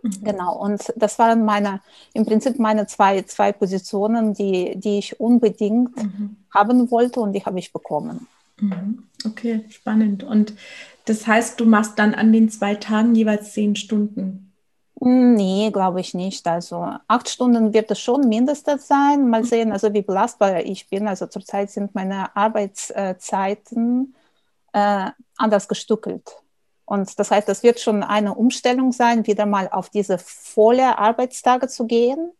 Mhm. 0.02 0.24
Genau, 0.24 0.56
und 0.56 0.92
das 0.96 1.18
waren 1.18 1.44
meine, 1.44 1.80
im 2.14 2.24
Prinzip 2.24 2.58
meine 2.58 2.86
zwei, 2.86 3.22
zwei 3.22 3.52
Positionen, 3.52 4.34
die, 4.34 4.74
die 4.76 4.98
ich 4.98 5.20
unbedingt 5.20 5.96
mhm. 5.96 6.36
haben 6.54 6.90
wollte 6.90 7.20
und 7.20 7.32
die 7.32 7.44
habe 7.44 7.58
ich 7.58 7.72
bekommen. 7.72 8.26
Mhm. 8.60 9.04
Okay, 9.24 9.64
spannend. 9.68 10.22
Und 10.22 10.54
das 11.04 11.26
heißt, 11.26 11.58
du 11.58 11.64
machst 11.64 11.98
dann 11.98 12.14
an 12.14 12.32
den 12.32 12.50
zwei 12.50 12.74
Tagen 12.74 13.14
jeweils 13.14 13.52
zehn 13.52 13.76
Stunden? 13.76 14.52
Nee, 15.00 15.70
glaube 15.72 16.00
ich 16.00 16.12
nicht. 16.14 16.46
Also 16.46 16.92
acht 17.06 17.28
Stunden 17.28 17.72
wird 17.72 17.90
es 17.90 18.00
schon 18.00 18.28
mindestens 18.28 18.88
sein. 18.88 19.28
Mal 19.28 19.44
sehen, 19.44 19.70
also 19.70 19.92
wie 19.94 20.02
belastbar 20.02 20.60
ich 20.64 20.88
bin. 20.88 21.06
Also 21.06 21.26
zurzeit 21.26 21.70
sind 21.70 21.94
meine 21.94 22.34
Arbeitszeiten 22.36 24.14
äh, 24.72 25.10
anders 25.36 25.68
gestückelt. 25.68 26.42
Und 26.88 27.18
das 27.18 27.30
heißt, 27.30 27.46
das 27.46 27.62
wird 27.62 27.80
schon 27.80 28.02
eine 28.02 28.34
Umstellung 28.34 28.92
sein, 28.92 29.26
wieder 29.26 29.44
mal 29.44 29.68
auf 29.68 29.90
diese 29.90 30.16
volle 30.16 30.98
Arbeitstage 30.98 31.68
zu 31.68 31.86
gehen. 31.86 32.30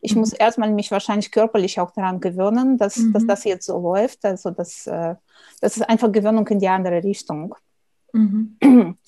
Ich 0.00 0.14
mhm. 0.14 0.20
muss 0.20 0.32
erstmal 0.32 0.70
mich 0.70 0.92
wahrscheinlich 0.92 1.32
körperlich 1.32 1.80
auch 1.80 1.90
daran 1.90 2.20
gewöhnen, 2.20 2.78
dass, 2.78 2.98
mhm. 2.98 3.12
dass 3.12 3.26
das 3.26 3.42
jetzt 3.42 3.66
so 3.66 3.80
läuft. 3.80 4.24
Also 4.24 4.52
das, 4.52 4.86
äh, 4.86 5.16
das 5.60 5.76
ist 5.76 5.82
einfach 5.88 6.12
Gewöhnung 6.12 6.46
in 6.46 6.60
die 6.60 6.68
andere 6.68 7.02
Richtung. 7.02 7.56
Mhm. 8.12 8.56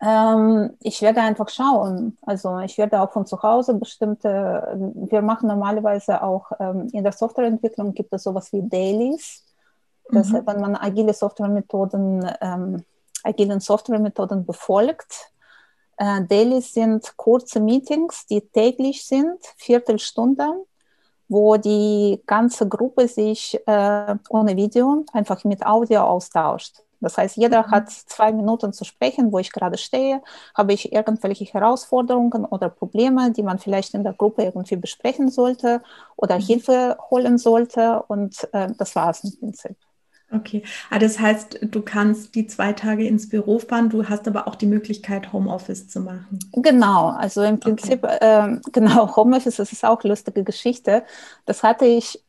Ähm, 0.00 0.76
ich 0.78 1.02
werde 1.02 1.22
einfach 1.22 1.48
schauen. 1.48 2.16
Also 2.22 2.60
ich 2.60 2.78
werde 2.78 3.00
auch 3.00 3.10
von 3.10 3.26
zu 3.26 3.42
Hause 3.42 3.74
bestimmte, 3.74 4.78
wir 4.94 5.22
machen 5.22 5.48
normalerweise 5.48 6.22
auch 6.22 6.52
ähm, 6.60 6.88
in 6.92 7.02
der 7.02 7.10
Softwareentwicklung 7.10 7.94
gibt 7.94 8.12
es 8.12 8.22
sowas 8.22 8.52
wie 8.52 8.62
Dailies. 8.62 9.44
Das, 10.12 10.28
mhm. 10.28 10.46
wenn 10.46 10.60
man 10.60 10.76
agile 10.76 11.12
Softwaremethoden 11.12 12.30
ähm, 12.40 12.84
agilen 13.24 13.60
Softwaremethoden 13.60 14.44
befolgt. 14.44 15.32
Äh, 15.96 16.22
Dailies 16.24 16.72
sind 16.74 17.16
kurze 17.16 17.60
Meetings, 17.60 18.26
die 18.26 18.40
täglich 18.40 19.04
sind, 19.04 19.38
Viertelstunde, 19.56 20.64
wo 21.28 21.56
die 21.56 22.22
ganze 22.26 22.68
Gruppe 22.68 23.08
sich 23.08 23.58
äh, 23.66 24.14
ohne 24.30 24.56
Video 24.56 25.04
einfach 25.12 25.44
mit 25.44 25.64
Audio 25.66 26.02
austauscht. 26.02 26.76
Das 27.00 27.16
heißt, 27.16 27.36
jeder 27.36 27.66
mhm. 27.66 27.70
hat 27.70 27.90
zwei 27.90 28.32
Minuten 28.32 28.72
zu 28.72 28.84
sprechen, 28.84 29.32
wo 29.32 29.38
ich 29.38 29.52
gerade 29.52 29.78
stehe. 29.78 30.22
Habe 30.54 30.72
ich 30.72 30.92
irgendwelche 30.92 31.44
Herausforderungen 31.44 32.44
oder 32.44 32.68
Probleme, 32.68 33.30
die 33.32 33.42
man 33.42 33.58
vielleicht 33.58 33.94
in 33.94 34.02
der 34.02 34.14
Gruppe 34.14 34.42
irgendwie 34.44 34.76
besprechen 34.76 35.28
sollte 35.28 35.82
oder 36.16 36.36
mhm. 36.36 36.42
Hilfe 36.42 36.98
holen 37.10 37.38
sollte. 37.38 38.02
Und 38.08 38.48
äh, 38.52 38.68
das 38.76 38.96
war 38.96 39.10
es 39.10 39.24
im 39.24 39.38
Prinzip. 39.38 39.76
Okay, 40.30 40.62
ah, 40.90 40.98
das 40.98 41.18
heißt, 41.18 41.60
du 41.62 41.80
kannst 41.80 42.34
die 42.34 42.46
zwei 42.46 42.74
Tage 42.74 43.06
ins 43.06 43.30
Büro 43.30 43.58
fahren, 43.58 43.88
du 43.88 44.08
hast 44.08 44.28
aber 44.28 44.46
auch 44.46 44.56
die 44.56 44.66
Möglichkeit, 44.66 45.32
Homeoffice 45.32 45.88
zu 45.88 46.00
machen. 46.00 46.38
Genau, 46.52 47.08
also 47.08 47.42
im 47.42 47.58
Prinzip, 47.58 48.04
okay. 48.04 48.18
äh, 48.20 48.60
genau, 48.72 49.16
Homeoffice, 49.16 49.56
das 49.56 49.72
ist 49.72 49.84
auch 49.84 50.02
eine 50.02 50.12
lustige 50.12 50.44
Geschichte. 50.44 51.02
Das 51.46 51.62
hatte 51.62 51.86
ich 51.86 52.22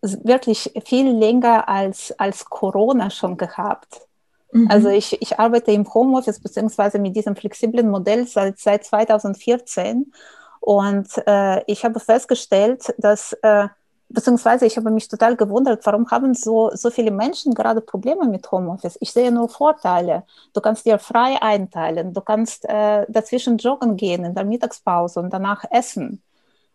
wirklich 0.00 0.72
viel 0.86 1.10
länger 1.10 1.68
als, 1.68 2.18
als 2.18 2.46
Corona 2.46 3.10
schon 3.10 3.36
gehabt. 3.36 4.08
Mhm. 4.52 4.68
Also 4.70 4.88
ich, 4.88 5.20
ich 5.20 5.38
arbeite 5.38 5.70
im 5.72 5.92
Homeoffice 5.92 6.40
beziehungsweise 6.40 6.98
mit 6.98 7.14
diesem 7.14 7.36
flexiblen 7.36 7.90
Modell 7.90 8.26
seit, 8.26 8.58
seit 8.58 8.84
2014 8.84 10.12
und 10.60 11.08
äh, 11.26 11.62
ich 11.66 11.84
habe 11.84 11.98
festgestellt, 11.98 12.94
dass 12.96 13.32
äh, 13.42 13.68
beziehungsweise 14.12 14.66
ich 14.66 14.76
habe 14.76 14.90
mich 14.90 15.08
total 15.08 15.36
gewundert, 15.36 15.84
warum 15.86 16.10
haben 16.10 16.34
so, 16.34 16.70
so 16.74 16.90
viele 16.90 17.10
Menschen 17.10 17.54
gerade 17.54 17.80
Probleme 17.80 18.26
mit 18.26 18.50
Homeoffice? 18.50 18.98
Ich 19.00 19.12
sehe 19.12 19.32
nur 19.32 19.48
Vorteile. 19.48 20.24
Du 20.52 20.60
kannst 20.60 20.86
dir 20.86 20.98
frei 20.98 21.40
einteilen, 21.40 22.12
du 22.12 22.20
kannst 22.20 22.64
äh, 22.68 23.06
dazwischen 23.08 23.58
joggen 23.58 23.96
gehen 23.96 24.24
in 24.24 24.34
der 24.34 24.44
Mittagspause 24.44 25.20
und 25.20 25.32
danach 25.32 25.64
essen. 25.70 26.22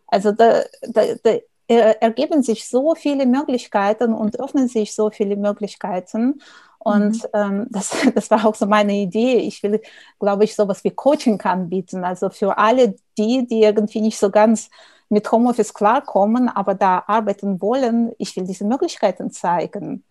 Also 0.08 0.32
da, 0.32 0.64
da, 0.82 1.04
da 1.24 1.38
ergeben 1.68 2.44
sich 2.44 2.68
so 2.68 2.96
viele 2.96 3.26
Möglichkeiten 3.26 4.14
und 4.14 4.40
öffnen 4.40 4.68
sich 4.68 4.96
so 4.96 5.10
viele 5.10 5.36
Möglichkeiten. 5.36 6.42
Und 6.80 7.24
mhm. 7.24 7.30
ähm, 7.34 7.68
das, 7.72 7.96
das 8.16 8.32
war 8.32 8.46
auch 8.46 8.56
so 8.56 8.66
meine 8.66 8.94
Idee. 8.94 9.38
Ich 9.38 9.62
will, 9.64 9.82
glaube 10.20 10.46
ich, 10.46 10.56
sowas 10.56 10.84
wie 10.84 10.92
Coaching 10.92 11.42
anbieten. 11.42 12.04
Also 12.04 12.30
für 12.30 12.58
alle 12.58 12.96
die, 13.18 13.46
die 13.46 13.64
irgendwie 13.64 14.02
nicht 14.02 14.18
so 14.18 14.30
ganz 14.30 14.70
mit 15.10 15.32
Homeoffice 15.32 15.74
klarkommen, 15.74 16.50
aber 16.50 16.76
da 16.76 17.04
arbeiten 17.08 17.62
wollen, 17.62 18.12
ich 18.18 18.36
will 18.36 18.46
diese 18.46 18.66
Möglichkeiten 18.66 19.32
zeigen. 19.32 20.04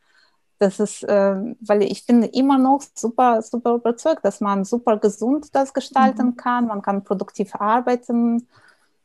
Das 0.59 0.81
ist, 0.81 1.03
äh, 1.03 1.37
weil 1.61 1.83
ich 1.83 2.07
bin 2.07 2.23
immer 2.23 2.57
noch 2.57 2.83
super, 2.95 3.43
super 3.43 3.75
überzeugt, 3.75 4.25
dass 4.25 4.41
man 4.41 4.65
super 4.65 4.97
gesund 4.97 5.55
das 5.55 5.75
gestalten 5.75 6.29
mhm. 6.29 6.37
kann, 6.37 6.67
man 6.67 6.81
kann 6.81 7.05
produktiv 7.05 7.55
arbeiten. 7.55 8.47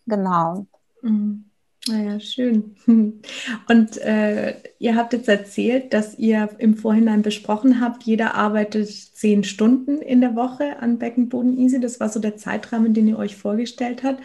Genau. 0.05 0.65
Mhm. 1.01 1.45
Naja, 1.87 2.15
ah 2.15 2.19
schön. 2.19 2.75
Und 3.67 3.97
äh, 3.97 4.55
ihr 4.77 4.95
habt 4.95 5.13
jetzt 5.13 5.27
erzählt, 5.27 5.93
dass 5.93 6.17
ihr 6.17 6.47
im 6.59 6.77
Vorhinein 6.77 7.23
besprochen 7.23 7.81
habt, 7.81 8.03
jeder 8.03 8.35
arbeitet 8.35 8.89
zehn 8.89 9.43
Stunden 9.43 9.97
in 9.97 10.21
der 10.21 10.35
Woche 10.35 10.77
an 10.79 10.99
Beckenboden 10.99 11.57
Easy. 11.57 11.79
Das 11.79 11.99
war 11.99 12.09
so 12.09 12.19
der 12.19 12.37
Zeitrahmen, 12.37 12.93
den 12.93 13.07
ihr 13.07 13.17
euch 13.17 13.35
vorgestellt 13.35 14.03
habt 14.03 14.21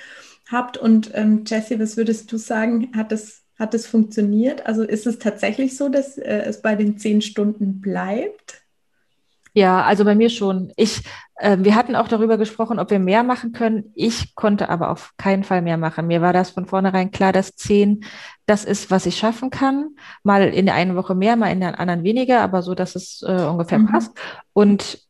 habt. 0.50 0.76
Und 0.76 1.10
ähm, 1.14 1.44
Jessie, 1.46 1.78
was 1.78 1.96
würdest 1.96 2.30
du 2.32 2.38
sagen, 2.38 2.92
hat 2.94 3.12
es, 3.12 3.42
hat 3.58 3.74
es 3.74 3.86
funktioniert? 3.86 4.66
Also 4.66 4.82
ist 4.82 5.06
es 5.06 5.18
tatsächlich 5.18 5.76
so, 5.76 5.88
dass 5.88 6.18
äh, 6.18 6.42
es 6.46 6.62
bei 6.62 6.74
den 6.74 6.98
zehn 6.98 7.22
Stunden 7.22 7.80
bleibt? 7.80 8.62
Ja, 9.56 9.84
also 9.84 10.04
bei 10.04 10.14
mir 10.14 10.28
schon. 10.28 10.70
Ich, 10.76 11.02
äh, 11.36 11.56
wir 11.60 11.74
hatten 11.76 11.96
auch 11.96 12.08
darüber 12.08 12.36
gesprochen, 12.36 12.78
ob 12.78 12.90
wir 12.90 12.98
mehr 12.98 13.22
machen 13.22 13.52
können. 13.52 13.90
Ich 13.94 14.34
konnte 14.34 14.68
aber 14.68 14.90
auf 14.90 15.14
keinen 15.16 15.44
Fall 15.44 15.62
mehr 15.62 15.78
machen. 15.78 16.06
Mir 16.06 16.20
war 16.20 16.34
das 16.34 16.50
von 16.50 16.66
vornherein 16.66 17.10
klar, 17.10 17.32
dass 17.32 17.56
zehn 17.56 18.04
das 18.44 18.66
ist, 18.66 18.90
was 18.90 19.06
ich 19.06 19.16
schaffen 19.16 19.48
kann. 19.48 19.96
Mal 20.22 20.48
in 20.48 20.66
der 20.66 20.74
einen 20.74 20.94
Woche 20.94 21.14
mehr, 21.14 21.36
mal 21.36 21.50
in 21.50 21.60
der 21.60 21.80
anderen 21.80 22.04
weniger, 22.04 22.42
aber 22.42 22.60
so, 22.60 22.74
dass 22.74 22.96
es 22.96 23.24
äh, 23.26 23.44
ungefähr 23.44 23.78
mhm. 23.78 23.86
passt. 23.86 24.12
Und 24.52 25.05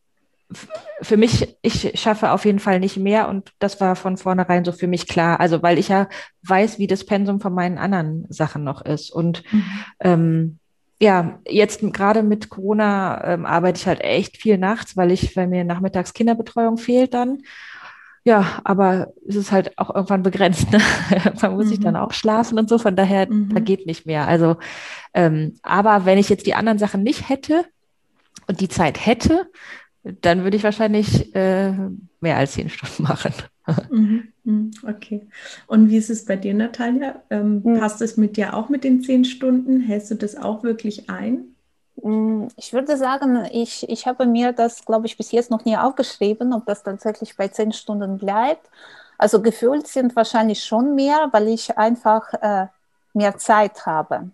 für 1.03 1.17
mich, 1.17 1.57
ich 1.63 1.99
schaffe 2.01 2.31
auf 2.31 2.45
jeden 2.45 2.61
Fall 2.61 2.79
nicht 2.79 2.97
mehr 2.97 3.29
und 3.29 3.53
das 3.59 3.81
war 3.81 3.97
von 3.97 4.17
vornherein 4.17 4.65
so 4.65 4.73
für 4.73 4.87
mich 4.87 5.09
klar. 5.09 5.41
Also 5.41 5.63
weil 5.63 5.79
ich 5.79 5.89
ja 5.89 6.09
weiß, 6.43 6.79
wie 6.79 6.87
das 6.87 7.05
Pensum 7.05 7.41
von 7.41 7.53
meinen 7.53 7.79
anderen 7.79 8.27
Sachen 8.29 8.63
noch 8.63 8.85
ist. 8.85 9.11
Und 9.11 9.43
mhm. 9.53 9.65
ähm, 10.01 10.59
ja, 11.01 11.41
jetzt 11.47 11.81
gerade 11.93 12.23
mit 12.23 12.49
Corona 12.49 13.23
ähm, 13.25 13.45
arbeite 13.45 13.81
ich 13.81 13.87
halt 13.87 14.01
echt 14.01 14.37
viel 14.39 14.57
nachts, 14.57 14.97
weil 14.97 15.11
ich, 15.11 15.37
weil 15.37 15.47
mir 15.49 15.65
nachmittags 15.65 16.15
Kinderbetreuung 16.15 16.79
fehlt 16.79 17.13
dann. 17.13 17.43
Ja, 18.25 18.61
aber 18.65 19.13
es 19.29 19.37
ist 19.37 19.53
halt 19.53 19.79
auch 19.79 19.95
irgendwann 19.95 20.23
begrenzt. 20.23 20.73
Ne? 20.73 20.81
Man 21.43 21.55
muss 21.55 21.67
mhm. 21.67 21.69
sich 21.69 21.81
dann 21.81 21.95
mhm. 21.95 22.01
auch 22.01 22.13
schlafen 22.13 22.59
und 22.59 22.69
so. 22.69 22.79
Von 22.79 22.97
daher, 22.97 23.31
mhm. 23.31 23.55
da 23.55 23.61
geht 23.61 23.87
nicht 23.87 24.07
mehr. 24.07 24.27
Also, 24.27 24.57
ähm, 25.15 25.59
aber 25.63 26.07
wenn 26.07 26.19
ich 26.19 26.29
jetzt 26.29 26.47
die 26.47 26.55
anderen 26.55 26.79
Sachen 26.79 27.03
nicht 27.03 27.29
hätte 27.29 27.65
und 28.49 28.61
die 28.61 28.69
Zeit 28.69 29.05
hätte, 29.05 29.47
dann 30.21 30.45
würde 30.45 30.57
ich 30.57 30.65
wahrscheinlich 30.65 31.35
äh, 31.35 31.73
mehr 32.21 32.37
als 32.37 32.53
zehn 32.53 32.69
Stunden 32.69 33.03
machen. 33.03 33.33
Mhm, 33.91 34.29
mhm, 34.45 34.71
okay. 34.89 35.27
Und 35.67 35.91
wie 35.91 35.97
ist 35.97 36.09
es 36.09 36.25
bei 36.25 36.37
dir, 36.37 36.55
Natalia? 36.55 37.21
Ähm, 37.31 37.63
mhm. 37.65 37.81
Passt 37.81 38.01
es 38.01 38.17
mit 38.17 38.37
dir 38.37 38.55
auch 38.55 38.69
mit 38.69 38.85
den 38.85 39.03
zehn 39.03 39.25
Stunden? 39.25 39.81
Hältst 39.81 40.13
du 40.13 40.15
das 40.15 40.37
auch 40.37 40.63
wirklich 40.63 41.11
ein? 41.11 41.57
Mm, 42.01 42.47
ich 42.57 42.73
würde 42.73 42.97
sagen, 42.97 43.45
ich, 43.51 43.89
ich 43.89 44.07
habe 44.07 44.25
mir 44.27 44.53
das, 44.53 44.85
glaube 44.85 45.07
ich, 45.07 45.17
bis 45.17 45.33
jetzt 45.33 45.51
noch 45.51 45.65
nie 45.65 45.77
aufgeschrieben, 45.77 46.53
ob 46.53 46.65
das 46.67 46.85
tatsächlich 46.85 47.37
bei 47.37 47.49
zehn 47.49 47.73
Stunden 47.73 48.19
bleibt. 48.19 48.71
Also 49.19 49.43
gefühlt 49.43 49.89
sind 49.89 50.15
wahrscheinlich 50.15 50.63
schon 50.63 50.95
mehr, 50.95 51.29
weil 51.33 51.49
ich 51.49 51.77
einfach 51.77 52.33
äh, 52.35 52.67
mehr 53.15 53.37
Zeit 53.39 53.85
habe. 53.87 54.31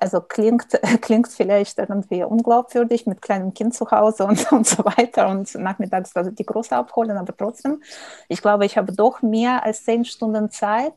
Also 0.00 0.20
klingt, 0.20 0.80
klingt 1.00 1.28
vielleicht 1.28 1.78
irgendwie 1.78 2.24
unglaubwürdig 2.24 3.06
mit 3.06 3.22
kleinem 3.22 3.54
Kind 3.54 3.74
zu 3.74 3.90
Hause 3.90 4.24
und, 4.24 4.50
und 4.52 4.66
so 4.66 4.84
weiter 4.84 5.28
und 5.28 5.54
nachmittags 5.54 6.16
also 6.16 6.30
die 6.30 6.46
Große 6.46 6.74
abholen, 6.74 7.16
aber 7.16 7.36
trotzdem, 7.36 7.82
ich 8.28 8.42
glaube, 8.42 8.66
ich 8.66 8.76
habe 8.76 8.92
doch 8.92 9.22
mehr 9.22 9.64
als 9.64 9.84
zehn 9.84 10.04
Stunden 10.04 10.50
Zeit. 10.50 10.94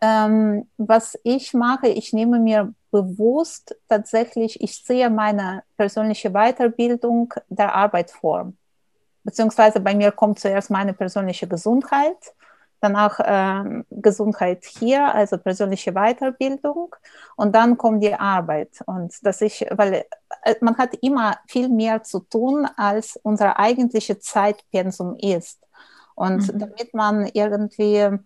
Ähm, 0.00 0.68
was 0.78 1.16
ich 1.22 1.54
mache, 1.54 1.88
ich 1.88 2.12
nehme 2.12 2.40
mir 2.40 2.74
bewusst 2.90 3.76
tatsächlich, 3.88 4.60
ich 4.60 4.82
sehe 4.84 5.08
meine 5.10 5.62
persönliche 5.76 6.30
Weiterbildung 6.30 7.32
der 7.48 7.74
Arbeit 7.74 8.10
vor. 8.10 8.52
Beziehungsweise 9.24 9.78
bei 9.78 9.94
mir 9.94 10.10
kommt 10.10 10.40
zuerst 10.40 10.70
meine 10.70 10.92
persönliche 10.92 11.46
Gesundheit 11.46 12.16
danach 12.82 13.20
äh, 13.20 13.84
Gesundheit 13.90 14.64
hier, 14.64 15.14
also 15.14 15.38
persönliche 15.38 15.92
Weiterbildung 15.92 16.94
und 17.36 17.54
dann 17.54 17.78
kommt 17.78 18.02
die 18.02 18.12
Arbeit. 18.12 18.70
Und 18.86 19.14
dass 19.24 19.40
ich, 19.40 19.64
weil 19.70 20.04
äh, 20.42 20.54
man 20.60 20.76
hat 20.76 20.94
immer 21.00 21.38
viel 21.46 21.68
mehr 21.68 22.02
zu 22.02 22.20
tun, 22.20 22.66
als 22.76 23.18
unser 23.22 23.58
eigentliche 23.58 24.18
Zeitpensum 24.18 25.16
ist. 25.16 25.60
Und 26.14 26.52
mhm. 26.52 26.58
damit 26.58 26.92
man 26.92 27.26
irgendwie 27.32 28.18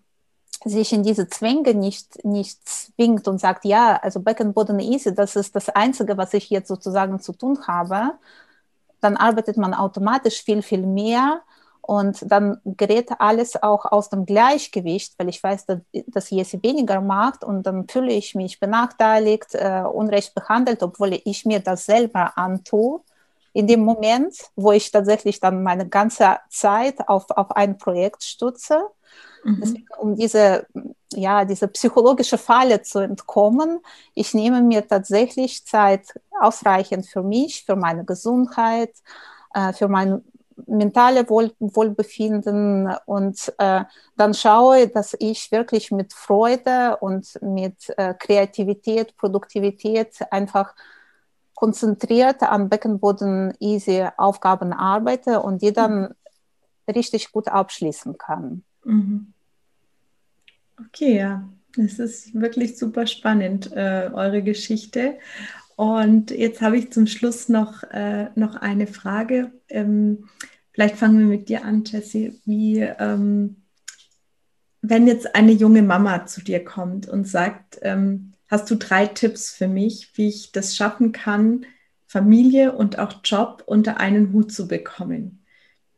sich 0.65 0.93
in 0.93 1.03
diese 1.03 1.29
Zwänge 1.29 1.75
nicht, 1.75 2.25
nicht 2.25 2.67
zwingt 2.67 3.29
und 3.29 3.39
sagt, 3.39 3.67
ja, 3.67 3.97
also 3.97 4.21
Beckenboden 4.21 4.81
easy, 4.81 5.15
das 5.15 5.37
ist 5.37 5.55
das 5.55 5.69
Einzige, 5.69 6.17
was 6.17 6.33
ich 6.35 6.49
jetzt 6.49 6.69
sozusagen 6.69 7.21
zu 7.21 7.33
tun 7.33 7.59
habe, 7.69 8.13
dann 9.01 9.17
arbeitet 9.17 9.59
man 9.59 9.75
automatisch 9.75 10.43
viel, 10.43 10.63
viel 10.63 10.87
mehr 10.87 11.43
und 11.87 12.31
dann 12.33 12.61
gerät 12.65 13.11
alles 13.21 13.63
auch 13.63 13.85
aus 13.85 14.11
dem 14.11 14.27
Gleichgewicht, 14.27 15.15
weil 15.19 15.29
ich 15.29 15.41
weiß, 15.41 15.67
dass, 15.67 15.79
dass 16.09 16.31
Jessie 16.31 16.61
weniger 16.61 17.01
macht 17.01 17.45
und 17.45 17.63
dann 17.65 17.87
fühle 17.89 18.13
ich 18.13 18.35
mich 18.35 18.59
benachteiligt, 18.59 19.55
äh, 19.55 19.83
unrecht 19.83 20.35
behandelt, 20.35 20.83
obwohl 20.83 21.21
ich 21.25 21.45
mir 21.45 21.61
das 21.61 21.87
selber 21.87 22.37
antue. 22.37 23.03
In 23.53 23.69
dem 23.69 23.85
Moment, 23.85 24.35
wo 24.57 24.73
ich 24.73 24.91
tatsächlich 24.91 25.39
dann 25.39 25.63
meine 25.63 25.89
ganze 25.89 26.39
Zeit 26.51 27.09
auf, 27.09 27.31
auf 27.31 27.53
ein 27.53 27.79
Projekt 27.79 28.25
stütze, 28.25 28.83
mhm. 29.45 29.61
Deswegen, 29.63 29.87
um 29.99 30.17
diese, 30.17 30.67
ja, 31.13 31.45
diese 31.45 31.69
psychologische 31.69 32.37
Falle 32.37 32.83
zu 32.83 32.99
entkommen, 32.99 33.79
ich 34.15 34.35
nehme 34.35 34.61
mir 34.61 34.89
tatsächlich 34.89 35.65
Zeit 35.65 36.21
ausreichend 36.41 37.07
für 37.07 37.23
mich, 37.23 37.65
für 37.65 37.77
meine 37.77 38.05
Gesundheit, 38.05 38.93
äh, 39.55 39.73
für 39.73 39.87
mein 39.87 40.25
mentale 40.67 41.29
Wohl, 41.29 41.53
Wohlbefinden 41.59 42.91
und 43.05 43.53
äh, 43.59 43.85
dann 44.17 44.35
schaue, 44.35 44.89
dass 44.89 45.15
ich 45.19 45.53
wirklich 45.53 45.91
mit 45.91 46.13
Freude 46.13 46.97
und 47.01 47.39
mit 47.43 47.93
äh, 47.97 48.15
Kreativität, 48.15 49.17
Produktivität 49.17 50.17
einfach 50.31 50.75
konzentriert 51.55 52.43
am 52.43 52.69
Beckenboden 52.69 53.55
easy 53.61 54.07
Aufgaben 54.17 54.73
arbeite 54.73 55.41
und 55.41 55.63
die 55.63 55.73
dann 55.73 56.15
richtig 56.89 57.33
gut 57.33 57.49
abschließen 57.49 58.17
kann. 58.19 58.63
Mhm. 58.85 59.33
Okay, 60.79 61.17
ja, 61.17 61.49
es 61.77 61.99
ist 61.99 62.35
wirklich 62.35 62.79
super 62.79 63.07
spannend, 63.07 63.73
äh, 63.73 64.11
eure 64.13 64.43
Geschichte. 64.43 65.19
Und 65.77 66.31
jetzt 66.31 66.63
habe 66.63 66.79
ich 66.79 66.91
zum 66.91 67.07
Schluss 67.07 67.51
noch, 67.51 67.83
äh, 67.85 68.31
noch 68.35 68.57
eine 68.57 68.87
Frage. 68.87 69.53
Ähm, 69.69 70.29
vielleicht 70.73 70.97
fangen 70.97 71.19
wir 71.19 71.27
mit 71.27 71.51
dir 71.51 71.65
an, 71.65 71.85
Jessie. 71.85 72.41
Wie, 72.47 72.81
ähm, 72.81 73.57
wenn 74.81 75.07
jetzt 75.07 75.35
eine 75.35 75.53
junge 75.53 75.83
Mama 75.83 76.27
zu 76.27 76.43
dir 76.43 76.65
kommt 76.65 77.09
und 77.09 77.29
sagt, 77.29 77.79
ähm, 77.83 78.33
hast 78.49 78.71
du 78.71 78.77
drei 78.77 79.07
Tipps 79.07 79.51
für 79.51 79.69
mich, 79.69 80.13
wie 80.15 80.29
ich 80.29 80.51
das 80.53 80.75
schaffen 80.75 81.13
kann, 81.13 81.67
Familie 82.07 82.73
und 82.73 82.99
auch 82.99 83.21
Job 83.23 83.63
unter 83.67 84.01
einen 84.01 84.33
Hut 84.33 84.53
zu 84.53 84.69
bekommen? 84.69 85.45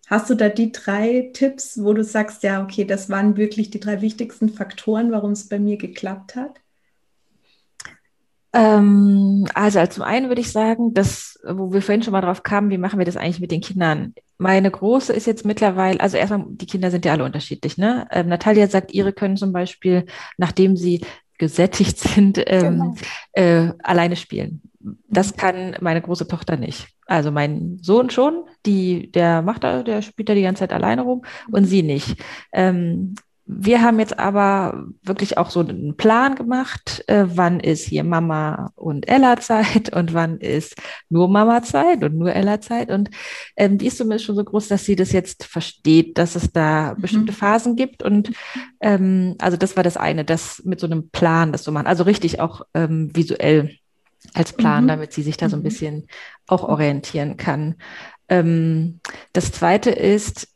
Hast 0.09 0.29
du 0.29 0.35
da 0.35 0.49
die 0.49 0.73
drei 0.73 1.31
Tipps, 1.35 1.83
wo 1.85 1.93
du 1.93 2.03
sagst, 2.03 2.43
ja, 2.43 2.63
okay, 2.65 2.85
das 2.85 3.11
waren 3.11 3.37
wirklich 3.37 3.71
die 3.71 3.79
drei 3.79 4.01
wichtigsten 4.01 4.49
Faktoren, 4.49 5.13
warum 5.13 5.33
es 5.33 5.49
bei 5.49 5.59
mir 5.61 5.77
geklappt 5.77 6.35
hat? 6.35 6.59
Ähm, 8.53 9.47
also 9.55 9.85
zum 9.87 10.05
einen 10.05 10.29
würde 10.29 10.41
ich 10.41 10.53
sagen, 10.53 10.95
dass, 10.95 11.39
wo 11.47 11.73
wir 11.73 11.83
vorhin 11.83 12.03
schon 12.03 12.13
mal 12.13 12.21
drauf 12.21 12.43
kamen, 12.43 12.71
wie 12.71 12.79
machen 12.79 12.99
wir 12.99 13.07
das 13.07 13.17
eigentlich 13.17 13.41
mit 13.41 13.51
den 13.51 13.61
Kindern? 13.61 14.15
Meine 14.39 14.71
Große 14.71 15.13
ist 15.13 15.27
jetzt 15.27 15.45
mittlerweile, 15.45 16.01
also 16.01 16.17
erstmal, 16.17 16.45
die 16.49 16.67
Kinder 16.67 16.91
sind 16.91 17.05
ja 17.05 17.13
alle 17.13 17.25
unterschiedlich, 17.25 17.77
ne? 17.77 18.07
Ähm, 18.11 18.29
Natalia 18.29 18.69
sagt, 18.69 18.93
ihre 18.93 19.13
können 19.13 19.37
zum 19.37 19.53
Beispiel, 19.53 20.07
nachdem 20.39 20.77
sie 20.77 21.05
gesättigt 21.39 21.99
sind, 21.99 22.43
ähm, 22.47 22.61
genau. 22.61 22.95
äh, 23.33 23.73
alleine 23.83 24.17
spielen. 24.17 24.63
Das 25.09 25.33
mhm. 25.33 25.37
kann 25.37 25.77
meine 25.81 26.01
große 26.01 26.29
Tochter 26.29 26.57
nicht. 26.57 26.89
Also 27.07 27.31
mein 27.31 27.79
Sohn 27.81 28.11
schon, 28.11 28.45
die, 28.67 29.11
der 29.13 29.43
macht 29.43 29.65
da, 29.65 29.83
der 29.83 30.03
spielt 30.03 30.29
da 30.29 30.35
die 30.35 30.43
ganze 30.43 30.61
Zeit 30.61 30.73
alleine 30.73 31.03
rum 31.03 31.23
und 31.51 31.65
sie 31.65 31.83
nicht. 31.83 32.17
Ähm, 32.53 33.15
wir 33.51 33.81
haben 33.81 33.99
jetzt 33.99 34.19
aber 34.19 34.85
wirklich 35.03 35.39
auch 35.39 35.49
so 35.49 35.61
einen 35.61 35.97
Plan 35.97 36.35
gemacht, 36.35 37.03
äh, 37.07 37.25
wann 37.29 37.61
ist 37.61 37.83
hier 37.85 38.05
Mama 38.05 38.73
und 38.75 39.09
Ella 39.09 39.41
Zeit 39.41 39.91
und 39.97 40.13
wann 40.13 40.37
ist 40.37 40.77
nur 41.09 41.29
Mama 41.29 41.63
Zeit 41.63 42.05
und 42.05 42.15
nur 42.19 42.35
Ella 42.35 42.61
Zeit. 42.61 42.91
Und 42.91 43.11
ähm, 43.57 43.79
die 43.79 43.87
ist 43.87 43.97
zumindest 43.97 44.27
schon 44.27 44.37
so 44.37 44.45
groß, 44.45 44.69
dass 44.69 44.85
sie 44.85 44.97
das 44.97 45.13
jetzt 45.13 45.45
versteht, 45.45 46.19
dass 46.19 46.37
es 46.37 46.53
da 46.53 46.95
mhm. 46.95 47.01
bestimmte 47.01 47.33
Phasen 47.33 47.75
gibt. 47.75 48.03
Und 48.03 48.33
ähm, 48.81 49.35
also 49.39 49.57
das 49.57 49.77
war 49.77 49.83
das 49.83 49.97
eine, 49.97 50.27
das 50.27 50.63
mit 50.67 50.79
so 50.79 50.87
einem 50.87 51.09
Plan, 51.09 51.51
das 51.51 51.63
zu 51.63 51.73
machen. 51.73 51.87
Also 51.87 52.05
richtig 52.05 52.41
auch 52.41 52.67
ähm, 52.75 53.11
visuell 53.15 53.77
als 54.35 54.53
Plan, 54.53 54.85
mhm. 54.85 54.89
damit 54.89 55.15
sie 55.15 55.23
sich 55.23 55.39
da 55.39 55.49
so 55.49 55.57
ein 55.57 55.61
mhm. 55.61 55.65
bisschen 55.65 56.07
auch 56.47 56.65
orientieren 56.65 57.39
kann. 57.39 57.77
Ähm, 58.29 59.01
das 59.33 59.53
zweite 59.53 59.89
ist, 59.89 60.49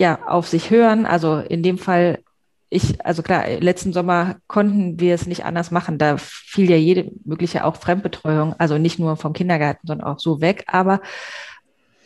ja, 0.00 0.18
auf 0.26 0.48
sich 0.48 0.70
hören. 0.70 1.04
Also 1.04 1.40
in 1.40 1.62
dem 1.62 1.76
Fall, 1.76 2.20
ich, 2.70 3.04
also 3.04 3.22
klar, 3.22 3.46
letzten 3.60 3.92
Sommer 3.92 4.36
konnten 4.46 4.98
wir 4.98 5.14
es 5.14 5.26
nicht 5.26 5.44
anders 5.44 5.70
machen. 5.70 5.98
Da 5.98 6.16
fiel 6.16 6.70
ja 6.70 6.76
jede 6.76 7.12
mögliche 7.26 7.66
auch 7.66 7.76
Fremdbetreuung, 7.76 8.54
also 8.58 8.78
nicht 8.78 8.98
nur 8.98 9.18
vom 9.18 9.34
Kindergarten, 9.34 9.86
sondern 9.86 10.06
auch 10.06 10.18
so 10.18 10.40
weg. 10.40 10.64
Aber 10.68 11.02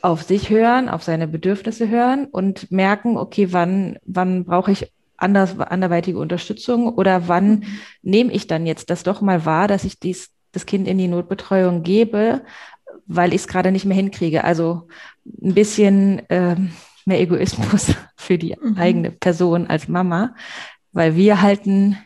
auf 0.03 0.24
sich 0.24 0.51
hören, 0.51 0.88
auf 0.88 1.05
seine 1.05 1.28
Bedürfnisse 1.28 1.88
hören 1.88 2.26
und 2.26 2.72
merken, 2.72 3.16
okay, 3.16 3.53
wann, 3.53 3.97
wann 4.05 4.45
brauche 4.45 4.72
ich 4.72 4.92
anders, 5.16 5.57
anderweitige 5.61 6.18
Unterstützung 6.18 6.88
oder 6.88 7.28
wann 7.28 7.64
nehme 8.03 8.32
ich 8.32 8.49
dann 8.49 8.66
jetzt 8.66 8.90
das 8.90 9.05
doch 9.05 9.20
mal 9.20 9.47
wahr, 9.47 9.68
dass 9.68 9.84
ich 9.84 10.01
dies, 10.01 10.30
das 10.51 10.66
Kind 10.66 10.88
in 10.88 10.99
die 10.99 11.07
Notbetreuung 11.07 11.84
gebe, 11.84 12.42
weil 13.07 13.32
ich 13.32 13.42
es 13.42 13.49
gerade 13.49 13.70
nicht 13.70 13.84
mehr 13.84 13.97
hinkriege. 13.97 14.42
Also 14.42 14.88
ein 15.24 15.55
bisschen 15.55 16.22
ähm, 16.28 16.72
mehr 17.07 17.21
Egoismus 17.21 17.95
für 18.17 18.39
die 18.39 18.57
mhm. 18.61 18.77
eigene 18.77 19.11
Person 19.11 19.67
als 19.67 19.89
Mama, 19.89 20.35
weil 20.93 21.17
wir 21.17 21.43
halten 21.43 21.99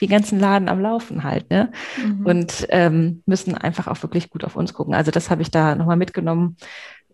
den 0.00 0.08
ganzen 0.08 0.40
Laden 0.40 0.68
am 0.68 0.80
Laufen 0.80 1.22
halt, 1.22 1.48
ne? 1.50 1.70
Mhm. 2.04 2.26
Und 2.26 2.66
ähm, 2.70 3.22
müssen 3.24 3.56
einfach 3.56 3.86
auch 3.86 4.02
wirklich 4.02 4.30
gut 4.30 4.44
auf 4.44 4.56
uns 4.56 4.74
gucken. 4.74 4.94
Also 4.94 5.12
das 5.12 5.30
habe 5.30 5.42
ich 5.42 5.50
da 5.50 5.76
nochmal 5.76 5.96
mitgenommen, 5.96 6.56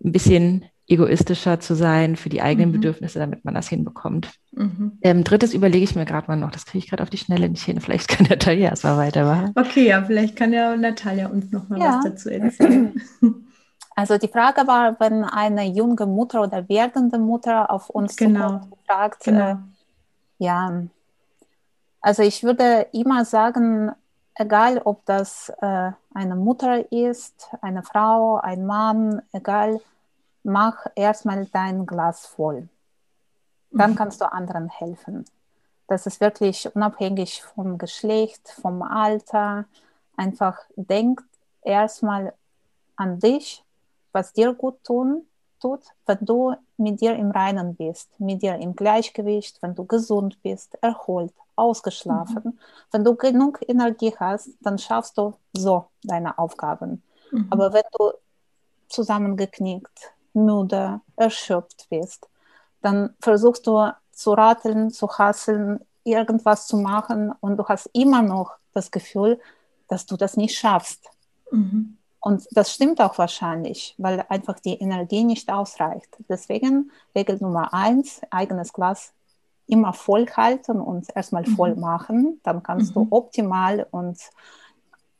ein 0.02 0.12
bisschen 0.12 0.64
egoistischer 0.88 1.60
zu 1.60 1.74
sein 1.74 2.16
für 2.16 2.30
die 2.30 2.40
eigenen 2.40 2.70
mhm. 2.70 2.74
Bedürfnisse, 2.74 3.18
damit 3.18 3.44
man 3.44 3.54
das 3.54 3.68
hinbekommt. 3.68 4.30
Mhm. 4.52 4.92
Ähm, 5.02 5.22
drittes 5.22 5.52
überlege 5.52 5.84
ich 5.84 5.94
mir 5.94 6.06
gerade 6.06 6.28
mal 6.28 6.36
noch, 6.36 6.50
das 6.50 6.64
kriege 6.64 6.82
ich 6.82 6.88
gerade 6.88 7.02
auf 7.02 7.10
die 7.10 7.18
Schnelle 7.18 7.48
nicht 7.48 7.62
hin. 7.62 7.80
Vielleicht 7.80 8.08
kann 8.08 8.26
Natalia 8.30 8.70
erstmal 8.70 8.96
weitermachen. 8.96 9.52
Okay, 9.54 9.88
ja, 9.88 10.02
vielleicht 10.02 10.34
kann 10.36 10.52
ja 10.52 10.74
Natalia 10.76 11.28
uns 11.28 11.52
nochmal 11.52 11.78
ja. 11.78 11.98
was 11.98 12.04
dazu 12.04 12.30
erzählen. 12.30 13.00
Also 13.98 14.16
die 14.16 14.28
Frage 14.28 14.64
war, 14.68 15.00
wenn 15.00 15.24
eine 15.24 15.64
junge 15.64 16.06
Mutter 16.06 16.42
oder 16.42 16.68
werdende 16.68 17.18
Mutter 17.18 17.68
auf 17.68 17.90
uns 17.90 18.14
genau. 18.14 18.60
fragt, 18.86 19.24
genau. 19.24 19.50
Äh, 19.50 19.56
ja, 20.38 20.84
also 22.00 22.22
ich 22.22 22.44
würde 22.44 22.86
immer 22.92 23.24
sagen, 23.24 23.90
egal 24.36 24.80
ob 24.84 25.04
das 25.04 25.52
äh, 25.60 25.90
eine 26.14 26.36
Mutter 26.36 26.92
ist, 26.92 27.50
eine 27.60 27.82
Frau, 27.82 28.36
ein 28.36 28.66
Mann, 28.66 29.20
egal, 29.32 29.80
mach 30.44 30.86
erstmal 30.94 31.46
dein 31.46 31.84
Glas 31.84 32.24
voll. 32.24 32.68
Dann 33.72 33.90
mhm. 33.90 33.96
kannst 33.96 34.20
du 34.20 34.32
anderen 34.32 34.68
helfen. 34.68 35.24
Das 35.88 36.06
ist 36.06 36.20
wirklich 36.20 36.72
unabhängig 36.72 37.42
vom 37.42 37.78
Geschlecht, 37.78 38.48
vom 38.62 38.80
Alter. 38.82 39.64
Einfach 40.16 40.56
denk 40.76 41.20
erstmal 41.64 42.32
an 42.94 43.18
dich 43.18 43.64
was 44.18 44.32
dir 44.32 44.52
gut 44.52 44.82
tun, 44.82 45.26
tut, 45.60 45.82
wenn 46.06 46.18
du 46.22 46.54
mit 46.76 47.00
dir 47.00 47.14
im 47.14 47.30
Reinen 47.30 47.74
bist, 47.76 48.08
mit 48.18 48.42
dir 48.42 48.56
im 48.56 48.74
Gleichgewicht, 48.74 49.58
wenn 49.62 49.74
du 49.74 49.84
gesund 49.84 50.42
bist, 50.42 50.76
erholt, 50.80 51.34
ausgeschlafen. 51.56 52.42
Mhm. 52.44 52.58
Wenn 52.92 53.04
du 53.04 53.14
genug 53.14 53.60
Energie 53.66 54.14
hast, 54.18 54.50
dann 54.60 54.78
schaffst 54.78 55.18
du 55.18 55.34
so 55.52 55.86
deine 56.02 56.38
Aufgaben. 56.38 57.02
Mhm. 57.30 57.46
Aber 57.50 57.72
wenn 57.72 57.88
du 57.96 58.12
zusammengeknickt, 58.88 60.12
müde, 60.32 61.00
erschöpft 61.16 61.86
bist, 61.90 62.28
dann 62.82 63.14
versuchst 63.20 63.66
du 63.66 63.92
zu 64.12 64.32
ratteln, 64.32 64.90
zu 64.90 65.06
hasseln, 65.08 65.80
irgendwas 66.04 66.66
zu 66.66 66.76
machen 66.76 67.32
und 67.40 67.56
du 67.56 67.64
hast 67.66 67.86
immer 67.92 68.22
noch 68.22 68.56
das 68.72 68.90
Gefühl, 68.90 69.40
dass 69.88 70.06
du 70.06 70.16
das 70.16 70.36
nicht 70.36 70.56
schaffst. 70.56 71.04
Mhm. 71.50 71.97
Und 72.28 72.46
das 72.50 72.74
stimmt 72.74 73.00
auch 73.00 73.16
wahrscheinlich, 73.16 73.94
weil 73.96 74.22
einfach 74.28 74.60
die 74.60 74.74
Energie 74.74 75.24
nicht 75.24 75.50
ausreicht. 75.50 76.14
Deswegen 76.28 76.90
Regel 77.14 77.38
Nummer 77.40 77.72
eins, 77.72 78.20
eigenes 78.28 78.74
Glas 78.74 79.14
immer 79.66 79.94
voll 79.94 80.26
halten 80.28 80.78
und 80.78 81.06
erstmal 81.16 81.44
mhm. 81.46 81.56
voll 81.56 81.74
machen. 81.76 82.38
Dann 82.42 82.62
kannst 82.62 82.94
mhm. 82.94 83.08
du 83.08 83.16
optimal 83.16 83.86
und 83.92 84.18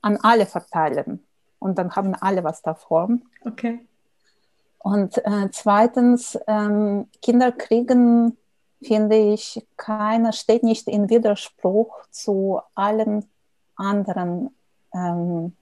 an 0.03 0.19
alle 0.19 0.45
verteilen. 0.45 1.25
Und 1.59 1.79
dann 1.79 1.97
haben 1.97 2.15
alle 2.15 2.45
was 2.45 2.61
davon. 2.61 3.23
Okay. 3.43 3.81
Und 4.77 5.17
äh, 5.25 5.49
zweitens, 5.51 6.39
ähm, 6.47 7.07
Kinder 7.23 7.53
kriegen, 7.53 8.37
finde 8.83 9.17
ich, 9.17 9.67
keiner 9.79 10.35
steht 10.35 10.63
nicht 10.63 10.87
in 10.89 11.09
Widerspruch 11.09 12.05
zu 12.11 12.61
allen 12.75 13.25
anderen 13.77 14.55
ähm, 14.93 15.57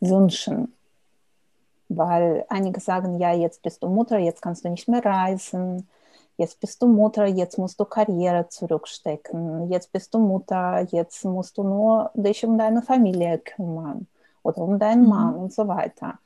Wünschen 0.00 0.74
weil 1.96 2.44
einige 2.48 2.80
sagen, 2.80 3.18
ja, 3.18 3.32
jetzt 3.32 3.62
bist 3.62 3.82
du 3.82 3.88
Mutter, 3.88 4.18
jetzt 4.18 4.42
kannst 4.42 4.64
du 4.64 4.68
nicht 4.68 4.88
mehr 4.88 5.04
reisen, 5.04 5.88
jetzt 6.36 6.60
bist 6.60 6.82
du 6.82 6.86
Mutter, 6.86 7.26
jetzt 7.26 7.58
musst 7.58 7.78
du 7.78 7.84
Karriere 7.84 8.48
zurückstecken, 8.48 9.70
jetzt 9.70 9.92
bist 9.92 10.12
du 10.14 10.18
Mutter, 10.18 10.86
jetzt 10.90 11.24
musst 11.24 11.58
du 11.58 11.62
nur 11.62 12.10
dich 12.14 12.44
um 12.44 12.58
deine 12.58 12.82
Familie 12.82 13.38
kümmern 13.38 14.06
oder 14.42 14.58
um 14.58 14.78
deinen 14.78 15.02
mhm. 15.02 15.08
Mann 15.08 15.34
und 15.34 15.52
so 15.52 15.68
weiter. 15.68 16.18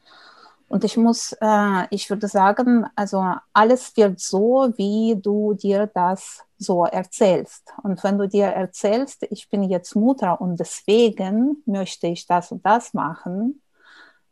Und 0.68 0.82
ich 0.82 0.96
muss, 0.96 1.32
äh, 1.40 1.86
ich 1.90 2.10
würde 2.10 2.26
sagen, 2.26 2.86
also 2.96 3.24
alles 3.52 3.96
wird 3.96 4.18
so, 4.18 4.72
wie 4.76 5.16
du 5.16 5.54
dir 5.54 5.86
das 5.86 6.44
so 6.58 6.84
erzählst. 6.84 7.72
Und 7.82 8.02
wenn 8.02 8.18
du 8.18 8.26
dir 8.26 8.46
erzählst, 8.46 9.22
ich 9.30 9.48
bin 9.48 9.62
jetzt 9.62 9.94
Mutter 9.94 10.40
und 10.40 10.58
deswegen 10.58 11.62
möchte 11.66 12.08
ich 12.08 12.26
das 12.26 12.50
und 12.50 12.66
das 12.66 12.94
machen, 12.94 13.62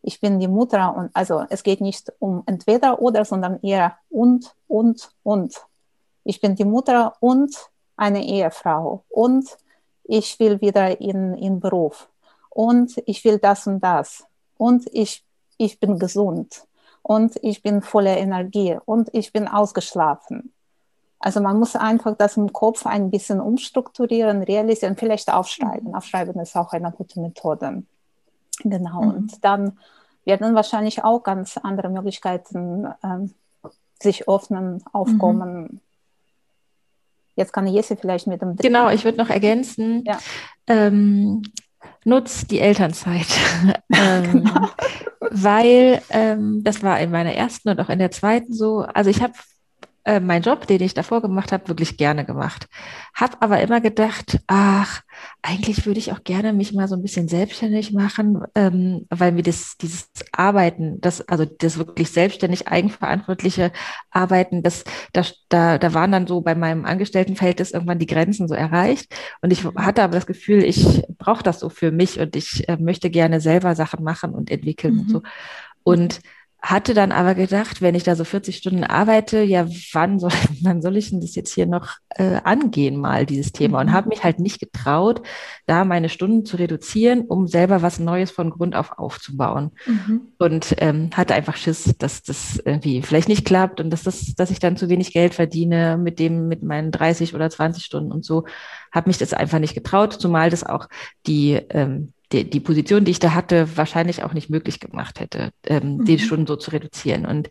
ich 0.05 0.21
bin 0.21 0.39
die 0.39 0.49
Mutter 0.49 0.95
und 0.95 1.11
also 1.15 1.45
es 1.49 1.63
geht 1.63 1.81
nicht 1.81 2.13
um 2.19 2.43
entweder 2.45 3.01
oder, 3.01 3.25
sondern 3.25 3.59
eher 3.63 3.97
und, 4.11 4.55
und, 4.69 5.11
und. 5.23 5.63
Ich 6.25 6.41
bin 6.41 6.55
die 6.55 6.67
Mutter 6.67 7.15
und 7.21 7.57
eine 7.97 8.23
Ehefrau 8.25 9.05
und 9.09 9.57
ich 10.05 10.39
will 10.39 10.61
wieder 10.61 11.01
in, 11.01 11.35
in 11.35 11.59
Beruf 11.59 12.09
und 12.51 13.03
ich 13.07 13.25
will 13.25 13.39
das 13.39 13.67
und 13.67 13.81
das 13.81 14.27
und 14.59 14.87
ich, 14.93 15.25
ich 15.57 15.81
bin 15.81 15.99
gesund 15.99 16.67
und 17.03 17.37
ich 17.43 17.63
bin 17.63 17.81
voller 17.81 18.19
Energie 18.19 18.79
und 18.85 19.09
ich 19.13 19.33
bin 19.33 19.49
ausgeschlafen. 19.49 20.53
Also 21.19 21.41
man 21.41 21.59
muss 21.59 21.77
einfach 21.77 22.15
das 22.19 22.37
im 22.37 22.53
Kopf 22.53 22.85
ein 22.85 23.11
bisschen 23.11 23.41
umstrukturieren, 23.41 24.43
realisieren, 24.43 24.97
vielleicht 24.97 25.33
aufschreiben. 25.33 25.89
Mhm. 25.89 25.95
Aufschreiben 25.95 26.39
ist 26.41 26.55
auch 26.57 26.73
eine 26.73 26.93
gute 26.93 27.19
Methode. 27.21 27.85
Genau. 28.59 29.03
Mhm. 29.03 29.15
Und 29.15 29.45
dann 29.45 29.79
werden 30.25 30.55
wahrscheinlich 30.55 31.05
auch 31.05 31.23
ganz 31.23 31.59
andere 31.59 31.89
Möglichkeiten 31.89 32.87
ähm, 33.03 33.35
sich 34.01 34.29
öffnen, 34.29 34.83
aufkommen. 34.93 35.63
Mhm. 35.63 35.81
Jetzt 37.37 37.53
kann 37.53 37.67
Jesse 37.67 37.97
vielleicht 37.97 38.27
mit 38.27 38.43
dem. 38.43 38.57
Genau, 38.57 38.91
ich 38.91 39.05
würde 39.05 39.19
noch 39.19 39.31
ergänzen. 39.31 40.05
Ja. 40.05 40.19
Ähm, 40.67 41.43
nutz 42.05 42.47
die 42.47 42.61
Elternzeit. 42.61 43.27
ähm, 43.93 44.45
genau. 44.45 44.69
Weil 45.21 46.03
ähm, 46.11 46.63
das 46.63 46.83
war 46.83 47.01
in 47.01 47.11
meiner 47.11 47.33
ersten 47.35 47.71
und 47.71 47.81
auch 47.81 47.89
in 47.89 47.99
der 47.99 48.13
zweiten 48.13 48.53
so. 48.53 48.81
Also 48.81 49.11
ich 49.11 49.21
habe 49.23 49.35
äh, 50.05 50.21
meinen 50.21 50.43
Job, 50.43 50.67
den 50.67 50.83
ich 50.83 50.95
davor 50.95 51.23
gemacht 51.23 51.51
habe, 51.51 51.69
wirklich 51.69 51.97
gerne 51.97 52.25
gemacht. 52.25 52.69
Hab 53.15 53.43
aber 53.43 53.61
immer 53.61 53.81
gedacht, 53.81 54.39
ach, 54.47 55.03
eigentlich 55.41 55.87
würde 55.87 55.99
ich 55.99 56.13
auch 56.13 56.25
gerne 56.25 56.53
mich 56.53 56.75
mal 56.75 56.89
so 56.89 56.95
ein 56.95 57.03
bisschen 57.03 57.29
selbstständig 57.29 57.93
machen, 57.93 58.43
ähm, 58.55 59.07
weil 59.09 59.33
mir 59.33 59.43
das, 59.43 59.77
dieses 59.79 60.11
Arbeiten, 60.33 61.01
das, 61.01 61.27
also 61.29 61.45
das 61.45 61.79
wirklich 61.79 62.11
selbstständig 62.11 62.69
eigenverantwortliche 62.69 63.73
Arbeiten, 64.11 64.63
das, 64.63 64.85
das, 65.13 65.37
da, 65.49 65.79
da 65.79 65.95
waren 65.95 66.13
dann 66.13 66.27
so 66.27 66.43
bei 66.43 66.55
meinem 66.55 66.85
Angestelltenverhältnis 66.85 67.71
irgendwann 67.71 67.99
die 67.99 68.07
Grenzen 68.07 68.47
so 68.47 68.55
erreicht. 68.55 69.15
Und 69.41 69.53
ich 69.53 69.65
hatte 69.65 70.03
aber 70.03 70.15
das 70.15 70.27
Gefühl, 70.27 70.65
ich 70.65 71.03
brauche 71.19 71.43
das 71.43 71.61
so 71.61 71.71
für 71.71 71.91
mich 71.91 72.21
und 72.21 72.37
ich 72.37 72.69
äh, 72.69 72.77
möchte 72.77 73.09
gerne 73.09 73.41
selber 73.41 73.75
Sachen 73.75 74.05
machen 74.05 74.35
und 74.35 74.51
entwickeln 74.51 74.95
mhm. 74.95 75.01
und 75.01 75.11
so. 75.11 75.23
Und 75.83 76.21
hatte 76.65 76.95
dann 76.95 77.13
aber 77.13 77.35
gedacht, 77.35 77.83
wenn 77.83 77.95
ich 77.95 78.05
da 78.05 78.17
so 78.17 78.25
40 78.25 78.57
Stunden 78.57 78.85
arbeite, 78.85 79.43
ja, 79.43 79.67
wann 79.93 80.19
soll, 80.19 80.31
wann 80.63 80.81
soll 80.81 80.97
ich 80.97 81.11
denn 81.11 81.21
das 81.21 81.35
jetzt 81.35 81.53
hier 81.53 81.67
noch 81.67 81.97
äh, 82.09 82.41
angehen, 82.43 82.97
mal 82.97 83.27
dieses 83.27 83.53
Thema? 83.53 83.81
Und 83.81 83.89
mhm. 83.89 83.93
habe 83.93 84.09
mich 84.09 84.25
halt 84.25 84.41
nicht 84.41 84.61
getraut, 84.61 85.21
da 85.67 85.85
meine 85.85 86.09
Stunden 86.09 86.47
zu 86.47 86.57
reduzieren, 86.57 87.27
um 87.27 87.47
selber 87.49 87.83
was 87.83 87.99
Neues 87.99 88.31
von 88.31 88.49
Grund 88.49 88.77
auf 88.77 88.99
aufzubauen. 88.99 89.73
Mhm. 89.85 90.23
Und 90.39 90.75
ähm, 90.79 91.11
hatte 91.15 91.35
einfach 91.35 91.57
Schiss, 91.57 91.95
dass 91.99 92.23
das 92.23 92.57
irgendwie 92.65 93.03
vielleicht 93.03 93.29
nicht 93.29 93.45
klappt 93.45 93.79
und 93.79 93.91
dass, 93.91 94.03
das, 94.03 94.35
dass 94.35 94.51
ich 94.51 94.59
dann 94.59 94.79
zu 94.79 94.89
wenig 94.89 95.13
Geld 95.13 95.35
verdiene 95.35 95.99
mit 95.99 96.19
dem, 96.19 96.49
mit 96.49 96.63
meinen 96.63 96.91
30 96.91 97.35
oder 97.35 97.51
20 97.51 97.85
Stunden 97.85 98.11
und 98.11 98.25
so. 98.25 98.47
Habe 98.91 99.11
mich 99.11 99.19
das 99.19 99.35
einfach 99.35 99.59
nicht 99.59 99.75
getraut, 99.75 100.15
zumal 100.15 100.49
das 100.49 100.65
auch 100.65 100.89
die 101.27 101.61
ähm, 101.69 102.14
die, 102.35 102.51
die 102.51 102.61
Position, 102.61 103.05
die 103.05 103.13
ich 103.13 103.19
da 103.19 103.35
hatte, 103.35 103.77
wahrscheinlich 103.77 104.23
auch 104.23 104.33
nicht 104.33 104.51
möglich 104.51 104.81
gemacht 104.81 105.21
hätte, 105.21 105.51
ähm, 105.67 105.99
mhm. 105.99 106.05
die 106.05 106.19
Stunden 106.19 106.47
so 106.47 106.57
zu 106.57 106.71
reduzieren. 106.71 107.27
Und 107.27 107.49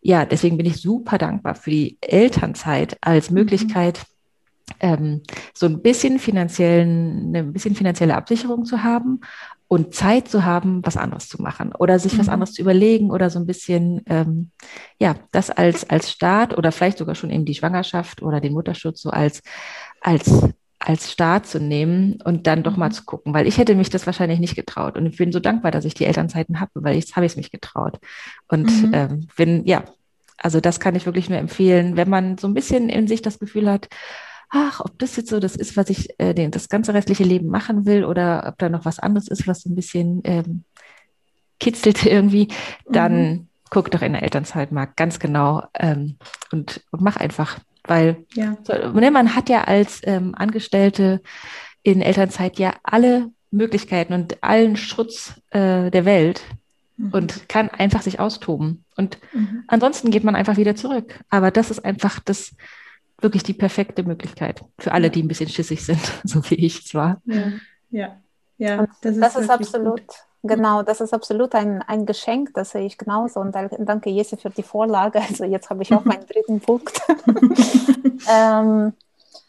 ja, 0.00 0.26
deswegen 0.26 0.56
bin 0.56 0.66
ich 0.66 0.76
super 0.76 1.18
dankbar 1.18 1.54
für 1.54 1.70
die 1.70 1.98
Elternzeit 2.00 2.98
als 3.00 3.30
mhm. 3.30 3.38
Möglichkeit, 3.38 3.98
mhm. 3.98 4.74
ähm, 4.80 5.22
so 5.54 5.66
ein 5.66 5.82
bisschen 5.82 6.18
finanziellen, 6.18 7.34
eine 7.34 7.44
bisschen 7.44 7.74
finanzielle 7.74 8.16
Absicherung 8.16 8.64
zu 8.64 8.82
haben 8.82 9.20
und 9.66 9.94
Zeit 9.94 10.28
zu 10.28 10.44
haben, 10.44 10.80
was 10.84 10.96
anderes 10.96 11.28
zu 11.28 11.42
machen 11.42 11.72
oder 11.78 11.98
sich 11.98 12.14
mhm. 12.14 12.18
was 12.18 12.28
anderes 12.28 12.52
zu 12.52 12.62
überlegen 12.62 13.10
oder 13.10 13.30
so 13.30 13.38
ein 13.38 13.46
bisschen, 13.46 14.02
ähm, 14.06 14.50
ja, 14.98 15.14
das 15.30 15.50
als, 15.50 15.88
als 15.88 16.10
Start 16.10 16.56
oder 16.56 16.72
vielleicht 16.72 16.98
sogar 16.98 17.14
schon 17.14 17.30
eben 17.30 17.44
die 17.44 17.54
Schwangerschaft 17.54 18.22
oder 18.22 18.40
den 18.40 18.52
Mutterschutz 18.52 19.02
so 19.02 19.10
als, 19.10 19.42
als 20.00 20.48
als 20.78 21.10
Start 21.10 21.46
zu 21.46 21.58
nehmen 21.58 22.20
und 22.24 22.46
dann 22.46 22.62
doch 22.62 22.76
mal 22.76 22.88
mhm. 22.88 22.92
zu 22.92 23.04
gucken, 23.04 23.34
weil 23.34 23.46
ich 23.46 23.58
hätte 23.58 23.74
mich 23.74 23.90
das 23.90 24.06
wahrscheinlich 24.06 24.38
nicht 24.38 24.54
getraut. 24.54 24.96
Und 24.96 25.06
ich 25.06 25.16
bin 25.16 25.32
so 25.32 25.40
dankbar, 25.40 25.70
dass 25.70 25.84
ich 25.84 25.94
die 25.94 26.04
Elternzeiten 26.04 26.60
habe, 26.60 26.70
weil 26.74 26.96
jetzt 26.96 27.16
habe 27.16 27.26
ich 27.26 27.32
es 27.32 27.36
mich 27.36 27.50
getraut. 27.50 27.98
Und 28.48 28.70
mhm. 28.86 28.94
ähm, 28.94 29.28
bin, 29.36 29.66
ja, 29.66 29.84
also 30.36 30.60
das 30.60 30.78
kann 30.78 30.94
ich 30.94 31.06
wirklich 31.06 31.28
nur 31.28 31.38
empfehlen, 31.38 31.96
wenn 31.96 32.08
man 32.08 32.38
so 32.38 32.46
ein 32.46 32.54
bisschen 32.54 32.88
in 32.88 33.08
sich 33.08 33.22
das 33.22 33.40
Gefühl 33.40 33.68
hat, 33.68 33.88
ach, 34.50 34.80
ob 34.80 34.98
das 34.98 35.16
jetzt 35.16 35.30
so 35.30 35.40
das 35.40 35.56
ist, 35.56 35.76
was 35.76 35.90
ich 35.90 36.08
äh, 36.18 36.32
den, 36.32 36.50
das 36.50 36.68
ganze 36.68 36.94
restliche 36.94 37.24
Leben 37.24 37.48
machen 37.48 37.84
will 37.84 38.04
oder 38.04 38.46
ob 38.46 38.58
da 38.58 38.68
noch 38.68 38.84
was 38.84 38.98
anderes 38.98 39.28
ist, 39.28 39.46
was 39.46 39.62
so 39.62 39.70
ein 39.70 39.74
bisschen 39.74 40.20
ähm, 40.24 40.64
kitzelt 41.60 42.06
irgendwie, 42.06 42.48
dann 42.88 43.30
mhm. 43.30 43.48
guck 43.70 43.90
doch 43.90 44.02
in 44.02 44.12
der 44.12 44.22
Elternzeit 44.22 44.72
mal 44.72 44.86
ganz 44.86 45.18
genau 45.18 45.64
ähm, 45.74 46.16
und, 46.52 46.82
und 46.90 47.02
mach 47.02 47.16
einfach. 47.16 47.58
Weil 47.88 48.24
ja. 48.34 48.56
ne, 48.94 49.10
man 49.10 49.34
hat 49.34 49.48
ja 49.48 49.64
als 49.64 50.00
ähm, 50.04 50.34
Angestellte 50.34 51.20
in 51.82 52.02
Elternzeit 52.02 52.58
ja 52.58 52.74
alle 52.82 53.30
Möglichkeiten 53.50 54.12
und 54.12 54.42
allen 54.42 54.76
Schutz 54.76 55.40
äh, 55.50 55.90
der 55.90 56.04
Welt 56.04 56.42
mhm. 56.96 57.10
und 57.12 57.48
kann 57.48 57.68
einfach 57.70 58.02
sich 58.02 58.20
austoben. 58.20 58.84
Und 58.96 59.18
mhm. 59.32 59.64
ansonsten 59.66 60.10
geht 60.10 60.24
man 60.24 60.36
einfach 60.36 60.56
wieder 60.56 60.76
zurück. 60.76 61.20
Aber 61.30 61.50
das 61.50 61.70
ist 61.70 61.84
einfach 61.84 62.20
das 62.20 62.54
wirklich 63.20 63.42
die 63.42 63.54
perfekte 63.54 64.02
Möglichkeit 64.02 64.64
für 64.78 64.92
alle, 64.92 65.10
die 65.10 65.22
ein 65.22 65.28
bisschen 65.28 65.48
schissig 65.48 65.84
sind, 65.84 66.00
so 66.24 66.42
wie 66.50 66.56
ich 66.56 66.84
es 66.84 66.94
war. 66.94 67.20
Ja, 67.24 67.52
ja, 67.90 68.20
ja. 68.58 68.86
Das 69.00 69.12
ist, 69.12 69.22
das 69.22 69.36
ist 69.36 69.50
absolut. 69.50 70.06
Gut. 70.06 70.24
Genau, 70.44 70.82
das 70.82 71.00
ist 71.00 71.12
absolut 71.12 71.54
ein, 71.54 71.82
ein 71.82 72.06
Geschenk, 72.06 72.54
das 72.54 72.70
sehe 72.70 72.86
ich 72.86 72.96
genauso. 72.96 73.40
Und 73.40 73.54
danke, 73.54 74.08
Jesse, 74.10 74.36
für 74.36 74.50
die 74.50 74.62
Vorlage. 74.62 75.20
Also 75.28 75.44
jetzt 75.44 75.68
habe 75.68 75.82
ich 75.82 75.92
auch 75.92 76.04
meinen 76.04 76.26
dritten 76.32 76.60
Punkt. 76.60 77.00
ähm, 78.30 78.92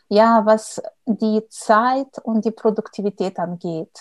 ja, 0.08 0.42
was 0.46 0.82
die 1.06 1.44
Zeit 1.50 2.18
und 2.24 2.44
die 2.44 2.52
Produktivität 2.52 3.38
angeht. 3.38 3.96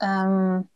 Ähm, 0.00 0.68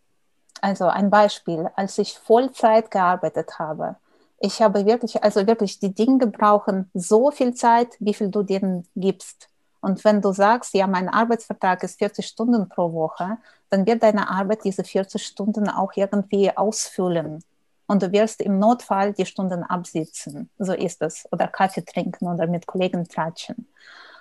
also 0.60 0.86
ein 0.86 1.10
Beispiel, 1.10 1.70
als 1.76 1.96
ich 1.98 2.18
Vollzeit 2.18 2.90
gearbeitet 2.90 3.58
habe, 3.58 3.96
ich 4.38 4.60
habe 4.60 4.84
wirklich, 4.84 5.22
also 5.24 5.46
wirklich, 5.46 5.78
die 5.78 5.94
Dinge 5.94 6.26
brauchen 6.26 6.90
so 6.92 7.30
viel 7.30 7.54
Zeit, 7.54 7.88
wie 7.98 8.12
viel 8.12 8.28
du 8.28 8.42
denen 8.42 8.86
gibst. 8.94 9.48
Und 9.84 10.02
wenn 10.02 10.22
du 10.22 10.32
sagst, 10.32 10.72
ja, 10.72 10.86
mein 10.86 11.10
Arbeitsvertrag 11.10 11.82
ist 11.82 11.98
40 11.98 12.26
Stunden 12.26 12.70
pro 12.70 12.90
Woche, 12.94 13.36
dann 13.68 13.84
wird 13.84 14.02
deine 14.02 14.30
Arbeit 14.30 14.64
diese 14.64 14.82
40 14.82 15.22
Stunden 15.22 15.68
auch 15.68 15.92
irgendwie 15.94 16.56
ausfüllen. 16.56 17.44
Und 17.86 18.02
du 18.02 18.10
wirst 18.10 18.40
im 18.40 18.58
Notfall 18.58 19.12
die 19.12 19.26
Stunden 19.26 19.62
absitzen. 19.62 20.48
So 20.58 20.72
ist 20.72 21.02
es. 21.02 21.28
Oder 21.30 21.48
Kaffee 21.48 21.84
trinken 21.84 22.28
oder 22.28 22.46
mit 22.46 22.66
Kollegen 22.66 23.06
tratschen. 23.06 23.68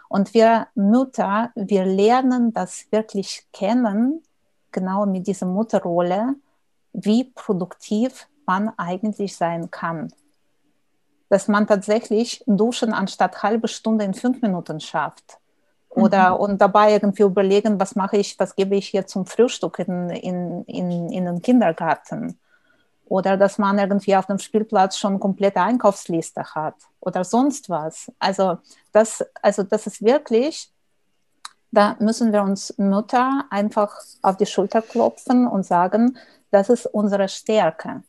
Und 0.09 0.34
wir 0.34 0.68
Mütter, 0.76 1.51
wir 1.55 1.86
lernen 1.86 2.51
das 2.51 2.86
wirklich 2.91 3.47
kennen, 3.53 4.22
genau 4.74 5.05
mit 5.05 5.28
dieser 5.28 5.45
Mutterrolle, 5.45 6.36
wie 6.91 7.24
produktiv 7.24 8.28
man 8.45 8.74
eigentlich 8.76 9.38
sein 9.38 9.72
kann. 9.72 10.11
Dass 11.30 11.47
man 11.47 11.68
tatsächlich 11.68 12.43
Duschen 12.47 12.91
anstatt 12.91 13.43
halbe 13.43 13.70
Stunde 13.70 14.03
in 14.03 14.14
fünf 14.14 14.41
Minuten 14.41 14.82
schafft 14.82 15.39
oder 15.96 16.32
mhm. 16.32 16.41
und 16.41 16.62
dabei 16.62 16.94
irgendwie 16.94 17.24
überlegen, 17.24 17.80
was 17.80 17.96
mache 17.96 18.18
ich, 18.18 18.39
was 18.39 18.56
gebe 18.56 18.76
ich 18.76 18.88
hier 18.88 19.06
zum 19.06 19.26
Frühstück 19.26 19.80
in, 19.80 20.10
in, 20.10 20.64
in, 20.66 21.10
in 21.12 21.26
den 21.26 21.41
Kindergarten. 21.41 22.39
Oder 23.06 23.38
dass 23.38 23.58
man 23.58 23.78
irgendwie 23.78 24.16
auf 24.16 24.26
dem 24.26 24.39
Spielplatz 24.39 24.98
schon 24.98 25.12
eine 25.12 25.20
komplette 25.20 25.62
Einkaufsliste 25.62 26.44
hat 26.56 26.76
oder 27.00 27.24
sonst 27.24 27.70
was. 27.70 28.12
Also 28.18 28.58
das, 28.91 29.24
also 29.41 29.62
das 29.62 29.86
ist 29.86 30.02
wirklich, 30.04 30.72
da 31.72 31.96
müssen 32.00 32.34
wir 32.34 32.41
uns 32.41 32.74
Mütter 32.78 33.46
einfach 33.52 33.96
auf 34.22 34.38
die 34.38 34.46
Schulter 34.46 34.82
klopfen 34.82 35.48
und 35.48 35.66
sagen, 35.66 36.18
das 36.50 36.70
ist 36.70 36.88
unsere 36.88 37.28
Stärke. 37.28 38.02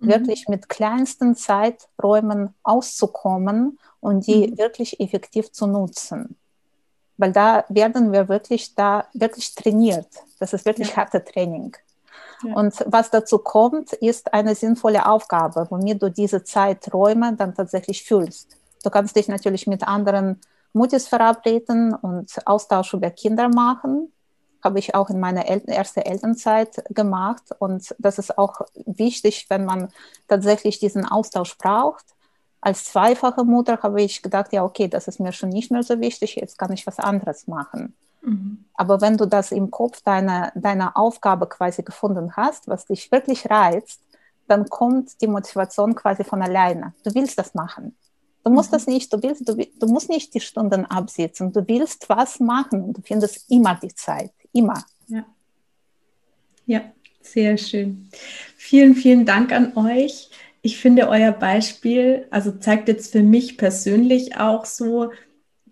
Mhm. 0.00 0.08
Wirklich 0.08 0.48
mit 0.48 0.68
kleinsten 0.68 1.36
Zeiträumen 1.36 2.54
auszukommen 2.64 3.78
und 4.00 4.26
die 4.26 4.48
mhm. 4.48 4.58
wirklich 4.58 4.98
effektiv 4.98 5.52
zu 5.52 5.68
nutzen 5.68 6.36
weil 7.18 7.32
da 7.32 7.64
werden 7.68 8.12
wir 8.12 8.28
wirklich 8.28 8.74
da 8.74 9.06
wirklich 9.12 9.54
trainiert. 9.54 10.06
Das 10.38 10.52
ist 10.52 10.64
wirklich 10.64 10.90
ja. 10.90 10.96
harte 10.96 11.22
Training. 11.22 11.76
Ja. 12.44 12.54
Und 12.54 12.84
was 12.86 13.10
dazu 13.10 13.38
kommt, 13.38 13.92
ist 13.94 14.32
eine 14.32 14.54
sinnvolle 14.54 15.04
Aufgabe, 15.06 15.66
womit 15.68 16.00
du 16.00 16.10
diese 16.10 16.44
Zeiträume 16.44 17.34
dann 17.34 17.54
tatsächlich 17.54 18.04
fühlst. 18.04 18.56
Du 18.84 18.90
kannst 18.90 19.16
dich 19.16 19.26
natürlich 19.26 19.66
mit 19.66 19.86
anderen 19.86 20.40
Mutis 20.72 21.08
verabreden 21.08 21.94
und 21.94 22.30
Austausch 22.46 22.94
über 22.94 23.10
Kinder 23.10 23.48
machen. 23.48 24.12
Habe 24.62 24.78
ich 24.78 24.94
auch 24.94 25.10
in 25.10 25.18
meiner 25.18 25.48
El 25.48 25.62
ersten 25.66 26.00
Elternzeit 26.00 26.84
gemacht. 26.90 27.42
Und 27.58 27.94
das 27.98 28.18
ist 28.18 28.38
auch 28.38 28.60
wichtig, 28.86 29.46
wenn 29.48 29.64
man 29.64 29.88
tatsächlich 30.28 30.78
diesen 30.78 31.04
Austausch 31.04 31.58
braucht 31.58 32.04
als 32.60 32.84
zweifache 32.84 33.44
Mutter 33.44 33.78
habe 33.82 34.02
ich 34.02 34.22
gedacht, 34.22 34.52
ja, 34.52 34.64
okay, 34.64 34.88
das 34.88 35.08
ist 35.08 35.20
mir 35.20 35.32
schon 35.32 35.50
nicht 35.50 35.70
mehr 35.70 35.82
so 35.82 36.00
wichtig, 36.00 36.36
jetzt 36.36 36.58
kann 36.58 36.72
ich 36.72 36.86
was 36.86 36.98
anderes 36.98 37.46
machen. 37.46 37.94
Mhm. 38.22 38.64
Aber 38.74 39.00
wenn 39.00 39.16
du 39.16 39.26
das 39.26 39.52
im 39.52 39.70
Kopf 39.70 40.02
deiner, 40.02 40.52
deiner 40.54 40.96
Aufgabe 40.96 41.48
quasi 41.48 41.82
gefunden 41.82 42.36
hast, 42.36 42.68
was 42.68 42.86
dich 42.86 43.10
wirklich 43.12 43.48
reizt, 43.48 44.00
dann 44.48 44.68
kommt 44.68 45.20
die 45.20 45.26
Motivation 45.26 45.94
quasi 45.94 46.24
von 46.24 46.42
alleine. 46.42 46.94
Du 47.04 47.14
willst 47.14 47.38
das 47.38 47.54
machen. 47.54 47.94
Du 48.44 48.50
musst 48.50 48.70
mhm. 48.70 48.76
das 48.76 48.86
nicht, 48.86 49.12
du 49.12 49.22
willst, 49.22 49.48
du, 49.48 49.54
du 49.54 49.86
musst 49.86 50.08
nicht 50.08 50.34
die 50.34 50.40
Stunden 50.40 50.86
absitzen. 50.86 51.52
Du 51.52 51.66
willst 51.68 52.08
was 52.08 52.40
machen 52.40 52.82
und 52.82 52.96
du 52.96 53.02
findest 53.02 53.50
immer 53.50 53.74
die 53.80 53.94
Zeit. 53.94 54.32
Immer. 54.52 54.82
Ja. 55.06 55.24
Ja, 56.66 56.80
sehr 57.20 57.56
schön. 57.56 58.08
Vielen, 58.56 58.94
vielen 58.94 59.24
Dank 59.24 59.52
an 59.52 59.76
euch 59.76 60.30
ich 60.68 60.76
finde 60.76 61.08
euer 61.08 61.32
Beispiel, 61.32 62.26
also 62.28 62.52
zeigt 62.52 62.88
jetzt 62.88 63.10
für 63.10 63.22
mich 63.22 63.56
persönlich 63.56 64.36
auch 64.36 64.66
so, 64.66 65.12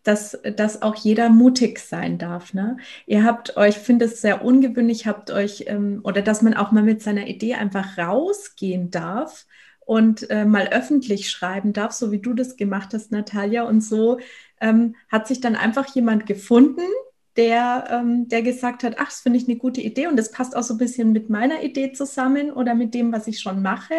dass, 0.02 0.38
dass 0.56 0.80
auch 0.80 0.94
jeder 0.94 1.28
mutig 1.28 1.80
sein 1.80 2.16
darf. 2.16 2.54
Ne? 2.54 2.78
Ihr 3.04 3.22
habt 3.22 3.58
euch, 3.58 3.76
finde 3.76 4.06
es 4.06 4.22
sehr 4.22 4.42
ungewöhnlich, 4.42 5.06
habt 5.06 5.30
euch, 5.30 5.64
ähm, 5.66 6.00
oder 6.02 6.22
dass 6.22 6.40
man 6.40 6.54
auch 6.54 6.72
mal 6.72 6.82
mit 6.82 7.02
seiner 7.02 7.26
Idee 7.26 7.56
einfach 7.56 7.98
rausgehen 7.98 8.90
darf 8.90 9.44
und 9.80 10.30
äh, 10.30 10.46
mal 10.46 10.68
öffentlich 10.68 11.28
schreiben 11.28 11.74
darf, 11.74 11.92
so 11.92 12.10
wie 12.10 12.20
du 12.20 12.32
das 12.32 12.56
gemacht 12.56 12.94
hast, 12.94 13.12
Natalia. 13.12 13.64
Und 13.64 13.82
so 13.82 14.18
ähm, 14.62 14.94
hat 15.10 15.28
sich 15.28 15.42
dann 15.42 15.56
einfach 15.56 15.94
jemand 15.94 16.24
gefunden, 16.24 16.88
der, 17.36 17.88
ähm, 17.90 18.28
der 18.28 18.42
gesagt 18.42 18.82
hat, 18.82 18.94
ach, 18.98 19.06
das 19.06 19.20
finde 19.20 19.38
ich 19.38 19.46
eine 19.46 19.56
gute 19.58 19.80
Idee 19.80 20.06
und 20.06 20.16
das 20.16 20.30
passt 20.30 20.56
auch 20.56 20.62
so 20.62 20.74
ein 20.74 20.78
bisschen 20.78 21.12
mit 21.12 21.28
meiner 21.28 21.62
Idee 21.62 21.92
zusammen 21.92 22.50
oder 22.50 22.74
mit 22.74 22.94
dem, 22.94 23.12
was 23.12 23.26
ich 23.26 23.40
schon 23.40 23.62
mache. 23.62 23.94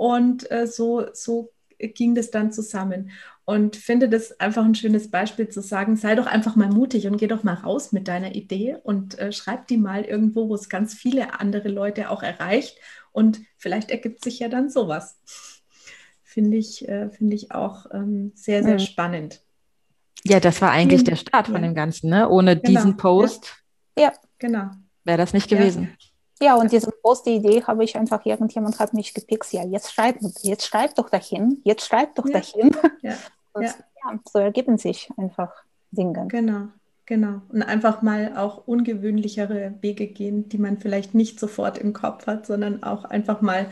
Und 0.00 0.50
äh, 0.50 0.66
so, 0.66 1.08
so 1.12 1.52
ging 1.78 2.14
das 2.14 2.30
dann 2.30 2.52
zusammen. 2.52 3.10
Und 3.44 3.76
finde 3.76 4.08
das 4.08 4.40
einfach 4.40 4.64
ein 4.64 4.74
schönes 4.74 5.10
Beispiel 5.10 5.50
zu 5.50 5.60
sagen, 5.60 5.96
sei 5.96 6.14
doch 6.14 6.24
einfach 6.24 6.56
mal 6.56 6.70
mutig 6.70 7.06
und 7.06 7.18
geh 7.18 7.26
doch 7.26 7.42
mal 7.42 7.52
raus 7.52 7.92
mit 7.92 8.08
deiner 8.08 8.34
Idee 8.34 8.78
und 8.82 9.18
äh, 9.18 9.30
schreib 9.30 9.66
die 9.66 9.76
mal 9.76 10.04
irgendwo, 10.04 10.48
wo 10.48 10.54
es 10.54 10.70
ganz 10.70 10.94
viele 10.94 11.38
andere 11.38 11.68
Leute 11.68 12.08
auch 12.08 12.22
erreicht. 12.22 12.78
Und 13.12 13.42
vielleicht 13.58 13.90
ergibt 13.90 14.24
sich 14.24 14.38
ja 14.38 14.48
dann 14.48 14.70
sowas. 14.70 15.18
Finde 16.22 16.56
ich, 16.56 16.88
äh, 16.88 17.10
find 17.10 17.34
ich 17.34 17.52
auch 17.52 17.84
ähm, 17.92 18.32
sehr, 18.34 18.62
sehr 18.62 18.74
mhm. 18.74 18.78
spannend. 18.78 19.42
Ja, 20.24 20.40
das 20.40 20.62
war 20.62 20.70
eigentlich 20.70 21.04
der 21.04 21.16
Start 21.16 21.48
ja. 21.48 21.52
von 21.52 21.60
dem 21.60 21.74
Ganzen, 21.74 22.08
ne? 22.08 22.26
Ohne 22.26 22.56
genau. 22.56 22.68
diesen 22.68 22.96
Post. 22.96 23.62
Ja, 23.98 24.14
genau. 24.38 24.70
Wäre 25.04 25.18
das 25.18 25.34
nicht 25.34 25.50
gewesen. 25.50 25.90
Ja. 26.00 26.09
Ja, 26.42 26.54
und 26.54 26.72
diese 26.72 26.90
große 26.90 27.30
Idee 27.30 27.62
habe 27.64 27.84
ich 27.84 27.96
einfach, 27.96 28.24
irgendjemand 28.24 28.78
hat 28.78 28.94
mich 28.94 29.12
gepickt, 29.12 29.52
ja, 29.52 29.64
jetzt 29.64 29.92
schreib, 29.92 30.16
jetzt 30.42 30.66
schreib 30.66 30.94
doch 30.94 31.10
dahin, 31.10 31.60
jetzt 31.64 31.86
schreib 31.86 32.14
doch 32.14 32.26
ja. 32.26 32.32
dahin. 32.32 32.76
Ja. 33.02 33.14
Und 33.52 33.64
ja. 33.64 33.70
ja, 34.04 34.18
so 34.30 34.38
ergeben 34.38 34.78
sich 34.78 35.10
einfach 35.16 35.52
Dinge. 35.90 36.26
Genau, 36.28 36.68
genau. 37.04 37.40
Und 37.48 37.62
einfach 37.62 38.02
mal 38.02 38.36
auch 38.36 38.66
ungewöhnlichere 38.66 39.74
Wege 39.80 40.06
gehen, 40.06 40.48
die 40.48 40.58
man 40.58 40.78
vielleicht 40.78 41.14
nicht 41.14 41.40
sofort 41.40 41.78
im 41.78 41.92
Kopf 41.92 42.26
hat, 42.26 42.46
sondern 42.46 42.82
auch 42.82 43.04
einfach 43.04 43.40
mal 43.40 43.66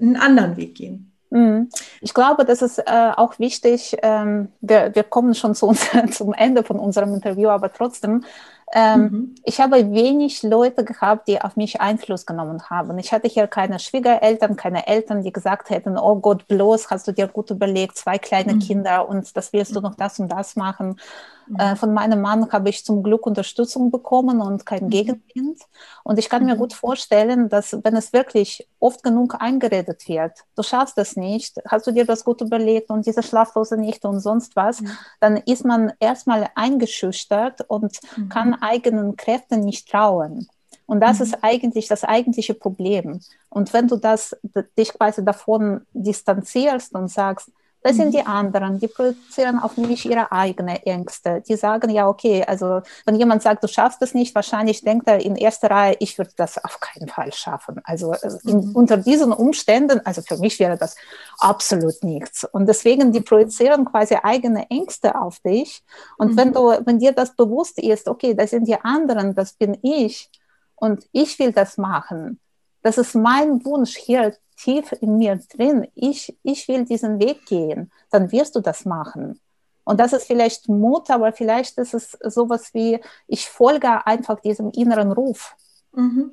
einen 0.00 0.16
anderen 0.16 0.56
Weg 0.56 0.74
gehen. 0.74 1.12
Mhm. 1.30 1.68
Ich 2.00 2.14
glaube, 2.14 2.44
das 2.44 2.62
ist 2.62 2.78
äh, 2.78 3.12
auch 3.16 3.38
wichtig. 3.38 3.96
Ähm, 4.02 4.48
wir, 4.60 4.94
wir 4.94 5.02
kommen 5.02 5.34
schon 5.34 5.54
zu 5.54 5.66
uns, 5.66 5.88
zum 6.12 6.32
Ende 6.32 6.62
von 6.62 6.78
unserem 6.78 7.14
Interview, 7.14 7.48
aber 7.48 7.72
trotzdem, 7.72 8.24
ähm, 8.72 9.00
mhm. 9.00 9.34
Ich 9.44 9.60
habe 9.60 9.92
wenig 9.92 10.42
Leute 10.42 10.84
gehabt, 10.84 11.28
die 11.28 11.40
auf 11.40 11.56
mich 11.56 11.80
Einfluss 11.80 12.26
genommen 12.26 12.68
haben. 12.68 12.98
Ich 12.98 13.12
hatte 13.12 13.28
hier 13.28 13.46
keine 13.46 13.78
Schwiegereltern, 13.78 14.56
keine 14.56 14.88
Eltern, 14.88 15.22
die 15.22 15.32
gesagt 15.32 15.70
hätten, 15.70 15.96
oh 15.96 16.16
Gott, 16.16 16.48
bloß 16.48 16.90
hast 16.90 17.06
du 17.06 17.12
dir 17.12 17.28
gut 17.28 17.50
überlegt, 17.50 17.96
zwei 17.96 18.18
kleine 18.18 18.54
mhm. 18.54 18.58
Kinder 18.58 19.08
und 19.08 19.36
das 19.36 19.52
willst 19.52 19.76
du 19.76 19.80
noch 19.80 19.94
das 19.94 20.18
und 20.18 20.28
das 20.28 20.56
machen. 20.56 20.98
Mhm. 21.46 21.56
Äh, 21.56 21.76
von 21.76 21.92
meinem 21.94 22.20
Mann 22.20 22.50
habe 22.52 22.68
ich 22.68 22.84
zum 22.84 23.02
Glück 23.02 23.26
Unterstützung 23.26 23.90
bekommen 23.90 24.40
und 24.40 24.66
kein 24.66 24.84
mhm. 24.84 24.90
Gegenwind. 24.90 25.60
Und 26.04 26.18
ich 26.18 26.28
kann 26.28 26.44
mir 26.44 26.54
mhm. 26.54 26.58
gut 26.58 26.72
vorstellen, 26.72 27.48
dass 27.48 27.76
wenn 27.84 27.96
es 27.96 28.12
wirklich 28.12 28.68
oft 28.78 29.02
genug 29.02 29.36
eingeredet 29.40 30.08
wird, 30.08 30.32
du 30.56 30.62
schaffst 30.62 30.98
es 30.98 31.16
nicht, 31.16 31.56
hast 31.68 31.86
du 31.86 31.92
dir 31.92 32.04
das 32.04 32.24
gut 32.24 32.40
überlegt 32.40 32.90
und 32.90 33.06
diese 33.06 33.22
schlaflose 33.22 33.76
Nächte 33.76 34.08
und 34.08 34.20
sonst 34.20 34.56
was, 34.56 34.80
mhm. 34.80 34.90
dann 35.20 35.36
ist 35.36 35.64
man 35.64 35.92
erstmal 36.00 36.48
eingeschüchtert 36.54 37.62
und 37.68 37.98
kann 38.28 38.54
eigenen 38.54 39.16
Kräften 39.16 39.60
nicht 39.60 39.88
trauen. 39.88 40.48
Und 40.86 41.00
das 41.00 41.18
mhm. 41.18 41.24
ist 41.24 41.38
eigentlich 41.42 41.88
das 41.88 42.04
eigentliche 42.04 42.54
Problem. 42.54 43.20
Und 43.48 43.72
wenn 43.72 43.88
du 43.88 43.96
das, 43.96 44.36
dich 44.78 44.92
quasi 44.92 45.24
davon 45.24 45.82
distanzierst 45.92 46.94
und 46.94 47.08
sagst, 47.08 47.50
das 47.86 47.96
sind 47.98 48.14
die 48.14 48.20
mhm. 48.20 48.26
anderen, 48.26 48.80
die 48.80 48.88
projizieren 48.88 49.60
auf 49.60 49.76
mich 49.76 50.06
ihre 50.06 50.32
eigenen 50.32 50.74
Ängste. 50.74 51.40
Die 51.48 51.54
sagen 51.54 51.88
ja, 51.90 52.08
okay, 52.08 52.42
also 52.44 52.82
wenn 53.04 53.14
jemand 53.14 53.42
sagt, 53.42 53.62
du 53.62 53.68
schaffst 53.68 54.02
es 54.02 54.12
nicht, 54.12 54.34
wahrscheinlich 54.34 54.82
denkt 54.82 55.06
er 55.06 55.24
in 55.24 55.36
erster 55.36 55.70
Reihe, 55.70 55.96
ich 56.00 56.18
würde 56.18 56.32
das 56.34 56.62
auf 56.64 56.80
keinen 56.80 57.08
Fall 57.08 57.32
schaffen. 57.32 57.80
Also 57.84 58.12
äh, 58.12 58.30
in, 58.42 58.56
mhm. 58.56 58.74
unter 58.74 58.96
diesen 58.96 59.32
Umständen, 59.32 60.00
also 60.04 60.20
für 60.22 60.36
mich 60.38 60.58
wäre 60.58 60.76
das 60.76 60.96
absolut 61.38 62.02
nichts. 62.02 62.42
Und 62.42 62.66
deswegen, 62.66 63.12
die 63.12 63.20
projizieren 63.20 63.84
quasi 63.84 64.16
eigene 64.20 64.68
Ängste 64.68 65.14
auf 65.14 65.38
dich. 65.38 65.84
Und 66.18 66.32
mhm. 66.32 66.36
wenn 66.38 66.52
du, 66.52 66.62
wenn 66.84 66.98
dir 66.98 67.12
das 67.12 67.36
bewusst 67.36 67.78
ist, 67.78 68.08
okay, 68.08 68.34
das 68.34 68.50
sind 68.50 68.66
die 68.66 68.80
anderen, 68.80 69.32
das 69.36 69.52
bin 69.52 69.78
ich 69.82 70.28
und 70.74 71.06
ich 71.12 71.38
will 71.38 71.52
das 71.52 71.78
machen, 71.78 72.40
das 72.82 72.98
ist 72.98 73.14
mein 73.14 73.64
Wunsch 73.64 73.96
hier 73.96 74.34
tief 74.56 74.92
in 75.00 75.18
mir 75.18 75.38
drin, 75.54 75.86
ich, 75.94 76.36
ich 76.42 76.66
will 76.68 76.84
diesen 76.84 77.20
Weg 77.20 77.46
gehen, 77.46 77.90
dann 78.10 78.32
wirst 78.32 78.56
du 78.56 78.60
das 78.60 78.84
machen. 78.84 79.40
Und 79.84 80.00
das 80.00 80.12
ist 80.12 80.26
vielleicht 80.26 80.68
Mut, 80.68 81.10
aber 81.10 81.32
vielleicht 81.32 81.78
ist 81.78 81.94
es 81.94 82.18
sowas 82.24 82.74
wie, 82.74 83.00
ich 83.28 83.46
folge 83.46 84.04
einfach 84.06 84.40
diesem 84.40 84.72
inneren 84.72 85.12
Ruf. 85.12 85.54
Mhm. 85.92 86.32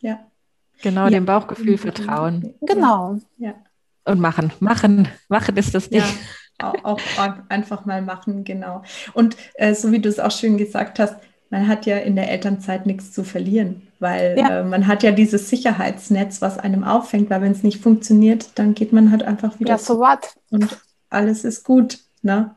Ja. 0.00 0.26
Genau, 0.82 1.04
ja. 1.04 1.10
dem 1.10 1.24
Bauchgefühl 1.24 1.78
vertrauen. 1.78 2.54
Genau. 2.60 3.18
Ja. 3.38 3.54
Und 4.04 4.18
machen, 4.18 4.52
machen, 4.58 5.08
machen 5.28 5.56
ist 5.56 5.74
das 5.76 5.90
nicht. 5.90 6.04
Ja, 6.60 6.72
auch, 6.82 7.04
auch 7.16 7.32
einfach 7.48 7.84
mal 7.84 8.02
machen, 8.02 8.42
genau. 8.42 8.82
Und 9.14 9.36
äh, 9.54 9.74
so 9.74 9.92
wie 9.92 10.00
du 10.00 10.08
es 10.08 10.18
auch 10.18 10.32
schön 10.32 10.58
gesagt 10.58 10.98
hast, 10.98 11.16
man 11.52 11.68
hat 11.68 11.84
ja 11.84 11.98
in 11.98 12.16
der 12.16 12.30
Elternzeit 12.30 12.86
nichts 12.86 13.12
zu 13.12 13.24
verlieren, 13.24 13.82
weil 13.98 14.36
ja. 14.38 14.60
äh, 14.60 14.64
man 14.64 14.86
hat 14.86 15.02
ja 15.02 15.12
dieses 15.12 15.50
Sicherheitsnetz, 15.50 16.40
was 16.40 16.58
einem 16.58 16.82
auffängt, 16.82 17.28
weil 17.28 17.42
wenn 17.42 17.52
es 17.52 17.62
nicht 17.62 17.82
funktioniert, 17.82 18.52
dann 18.54 18.72
geht 18.72 18.94
man 18.94 19.10
halt 19.10 19.22
einfach 19.22 19.60
wieder. 19.60 19.72
Ja, 19.72 19.78
so 19.78 20.00
was. 20.00 20.34
Und 20.50 20.78
alles 21.10 21.44
ist 21.44 21.62
gut. 21.62 21.98
Ne? 22.22 22.56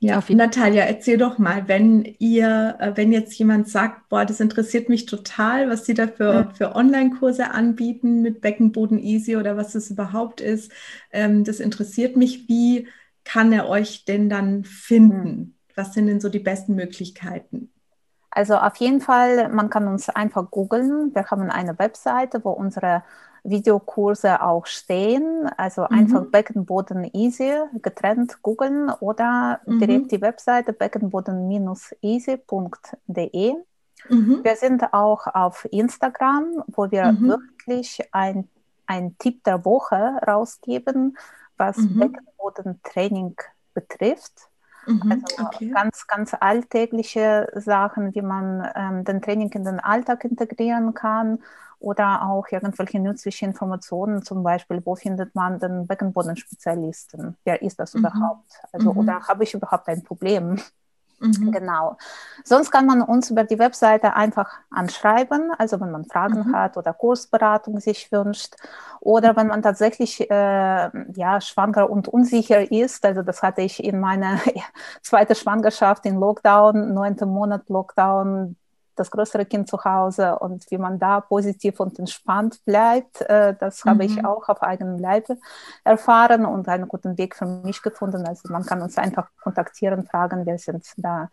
Ja, 0.00 0.20
Natalia, 0.28 0.82
erzähl 0.82 1.16
doch 1.16 1.38
mal, 1.38 1.68
wenn 1.68 2.04
ihr, 2.18 2.74
äh, 2.80 2.92
wenn 2.96 3.12
jetzt 3.12 3.38
jemand 3.38 3.68
sagt, 3.68 4.08
boah, 4.08 4.24
das 4.24 4.40
interessiert 4.40 4.88
mich 4.88 5.06
total, 5.06 5.70
was 5.70 5.86
Sie 5.86 5.94
da 5.94 6.08
für, 6.08 6.32
ja. 6.32 6.50
für 6.54 6.74
Online-Kurse 6.74 7.52
anbieten 7.52 8.20
mit 8.20 8.40
Beckenboden 8.40 8.98
Easy 8.98 9.36
oder 9.36 9.56
was 9.56 9.76
es 9.76 9.92
überhaupt 9.92 10.40
ist, 10.40 10.72
ähm, 11.12 11.44
das 11.44 11.60
interessiert 11.60 12.16
mich. 12.16 12.48
Wie 12.48 12.88
kann 13.22 13.52
er 13.52 13.68
euch 13.68 14.04
denn 14.04 14.28
dann 14.28 14.64
finden? 14.64 15.54
Was 15.76 15.94
sind 15.94 16.08
denn 16.08 16.20
so 16.20 16.28
die 16.28 16.40
besten 16.40 16.74
Möglichkeiten? 16.74 17.70
Also 18.36 18.54
auf 18.56 18.76
jeden 18.76 19.00
Fall, 19.00 19.48
man 19.48 19.70
kann 19.70 19.88
uns 19.88 20.10
einfach 20.10 20.50
googeln. 20.50 21.14
Wir 21.14 21.24
haben 21.30 21.50
eine 21.50 21.78
Webseite, 21.78 22.44
wo 22.44 22.50
unsere 22.50 23.02
Videokurse 23.44 24.42
auch 24.42 24.66
stehen. 24.66 25.48
Also 25.56 25.86
mhm. 25.88 25.98
einfach 25.98 26.26
Beckenboden 26.26 27.08
Easy 27.14 27.54
getrennt 27.80 28.42
googeln 28.42 28.90
oder 29.00 29.60
mhm. 29.64 29.78
direkt 29.78 30.12
die 30.12 30.20
Webseite 30.20 30.74
beckenboden-easy.de. 30.74 33.54
Mhm. 34.10 34.44
Wir 34.44 34.56
sind 34.56 34.92
auch 34.92 35.26
auf 35.28 35.66
Instagram, 35.70 36.62
wo 36.66 36.90
wir 36.90 37.12
mhm. 37.12 37.28
wirklich 37.28 38.06
ein, 38.12 38.50
ein 38.84 39.16
Tipp 39.16 39.44
der 39.44 39.64
Woche 39.64 40.20
rausgeben, 40.28 41.16
was 41.56 41.78
mhm. 41.78 42.00
Beckenbodentraining 42.00 43.34
betrifft. 43.72 44.50
Mhm, 44.86 45.24
also 45.26 45.46
okay. 45.46 45.70
ganz, 45.70 46.06
ganz 46.06 46.34
alltägliche 46.38 47.48
Sachen, 47.54 48.14
wie 48.14 48.22
man 48.22 48.66
ähm, 48.74 49.04
den 49.04 49.20
Training 49.20 49.50
in 49.52 49.64
den 49.64 49.80
Alltag 49.80 50.24
integrieren 50.24 50.94
kann 50.94 51.40
oder 51.78 52.22
auch 52.22 52.46
irgendwelche 52.50 52.98
nützliche 52.98 53.44
Informationen, 53.44 54.22
zum 54.22 54.42
Beispiel, 54.42 54.80
wo 54.84 54.94
findet 54.94 55.34
man 55.34 55.58
den 55.58 55.86
Beckenbodenspezialisten? 55.86 57.36
Wer 57.44 57.62
ist 57.62 57.78
das 57.78 57.94
mhm. 57.94 58.00
überhaupt? 58.00 58.50
Also, 58.72 58.92
mhm. 58.92 58.98
oder 58.98 59.28
habe 59.28 59.44
ich 59.44 59.54
überhaupt 59.54 59.88
ein 59.88 60.02
Problem? 60.02 60.58
Mhm. 61.18 61.50
Genau. 61.50 61.96
Sonst 62.44 62.70
kann 62.70 62.86
man 62.86 63.00
uns 63.00 63.30
über 63.30 63.44
die 63.44 63.58
Webseite 63.58 64.14
einfach 64.14 64.50
anschreiben, 64.70 65.50
also 65.56 65.80
wenn 65.80 65.90
man 65.90 66.04
Fragen 66.04 66.48
mhm. 66.48 66.54
hat 66.54 66.76
oder 66.76 66.92
Kursberatung 66.92 67.80
sich 67.80 68.12
wünscht 68.12 68.54
oder 69.00 69.34
wenn 69.36 69.46
man 69.46 69.62
tatsächlich 69.62 70.30
äh, 70.30 70.90
ja, 71.14 71.40
schwanger 71.40 71.88
und 71.88 72.08
unsicher 72.08 72.70
ist. 72.70 73.04
Also 73.06 73.22
das 73.22 73.42
hatte 73.42 73.62
ich 73.62 73.82
in 73.82 73.98
meiner 74.00 74.38
zweiten 75.02 75.34
Schwangerschaft 75.34 76.04
in 76.06 76.16
Lockdown, 76.16 76.92
neunten 76.92 77.30
Monat 77.30 77.68
Lockdown, 77.68 78.56
das 78.96 79.10
größere 79.10 79.44
Kind 79.44 79.68
zu 79.68 79.84
Hause 79.84 80.38
und 80.38 80.70
wie 80.70 80.78
man 80.78 80.98
da 80.98 81.20
positiv 81.20 81.80
und 81.80 81.98
entspannt 81.98 82.64
bleibt, 82.64 83.20
äh, 83.22 83.54
das 83.58 83.84
mhm. 83.84 83.90
habe 83.90 84.04
ich 84.04 84.16
mhm. 84.16 84.26
auch 84.26 84.48
auf 84.48 84.62
eigenem 84.62 84.98
Leib 84.98 85.26
erfahren 85.84 86.44
und 86.46 86.68
einen 86.68 86.88
guten 86.88 87.16
Weg 87.18 87.36
für 87.36 87.46
mich 87.46 87.82
gefunden. 87.82 88.26
Also 88.26 88.52
man 88.52 88.64
kann 88.64 88.82
uns 88.82 88.98
einfach 88.98 89.28
kontaktieren, 89.42 90.04
fragen, 90.04 90.46
wir 90.46 90.58
sind 90.58 90.86
da 90.96 91.28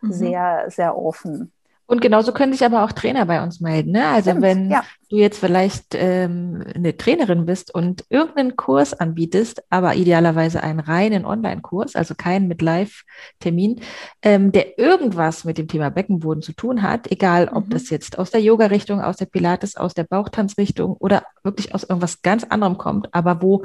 mhm. 0.00 0.12
sehr, 0.12 0.64
sehr 0.68 0.96
offen. 0.96 1.52
Und 1.86 2.00
genauso 2.00 2.32
können 2.32 2.52
sich 2.52 2.64
aber 2.64 2.82
auch 2.84 2.90
Trainer 2.90 3.26
bei 3.26 3.42
uns 3.42 3.60
melden. 3.60 3.92
Ne? 3.92 4.06
Also 4.08 4.30
Stimmt, 4.30 4.42
wenn 4.42 4.70
ja. 4.70 4.82
du 5.08 5.18
jetzt 5.18 5.38
vielleicht 5.38 5.94
ähm, 5.94 6.64
eine 6.74 6.96
Trainerin 6.96 7.46
bist 7.46 7.72
und 7.72 8.04
irgendeinen 8.08 8.56
Kurs 8.56 8.92
anbietest, 8.92 9.62
aber 9.70 9.94
idealerweise 9.94 10.62
einen 10.64 10.80
reinen 10.80 11.24
Online-Kurs, 11.24 11.94
also 11.94 12.16
keinen 12.16 12.48
mit 12.48 12.60
Live-Termin, 12.60 13.80
ähm, 14.22 14.50
der 14.50 14.80
irgendwas 14.80 15.44
mit 15.44 15.58
dem 15.58 15.68
Thema 15.68 15.90
Beckenboden 15.90 16.42
zu 16.42 16.52
tun 16.52 16.82
hat, 16.82 17.10
egal 17.12 17.48
ob 17.48 17.66
mhm. 17.66 17.70
das 17.70 17.88
jetzt 17.88 18.18
aus 18.18 18.32
der 18.32 18.42
Yoga-Richtung, 18.42 19.00
aus 19.00 19.16
der 19.16 19.26
Pilates, 19.26 19.76
aus 19.76 19.94
der 19.94 20.04
Bauchtanzrichtung 20.04 20.96
oder 20.98 21.22
wirklich 21.44 21.72
aus 21.72 21.84
irgendwas 21.84 22.20
ganz 22.22 22.42
anderem 22.42 22.78
kommt, 22.78 23.14
aber 23.14 23.40
wo 23.42 23.64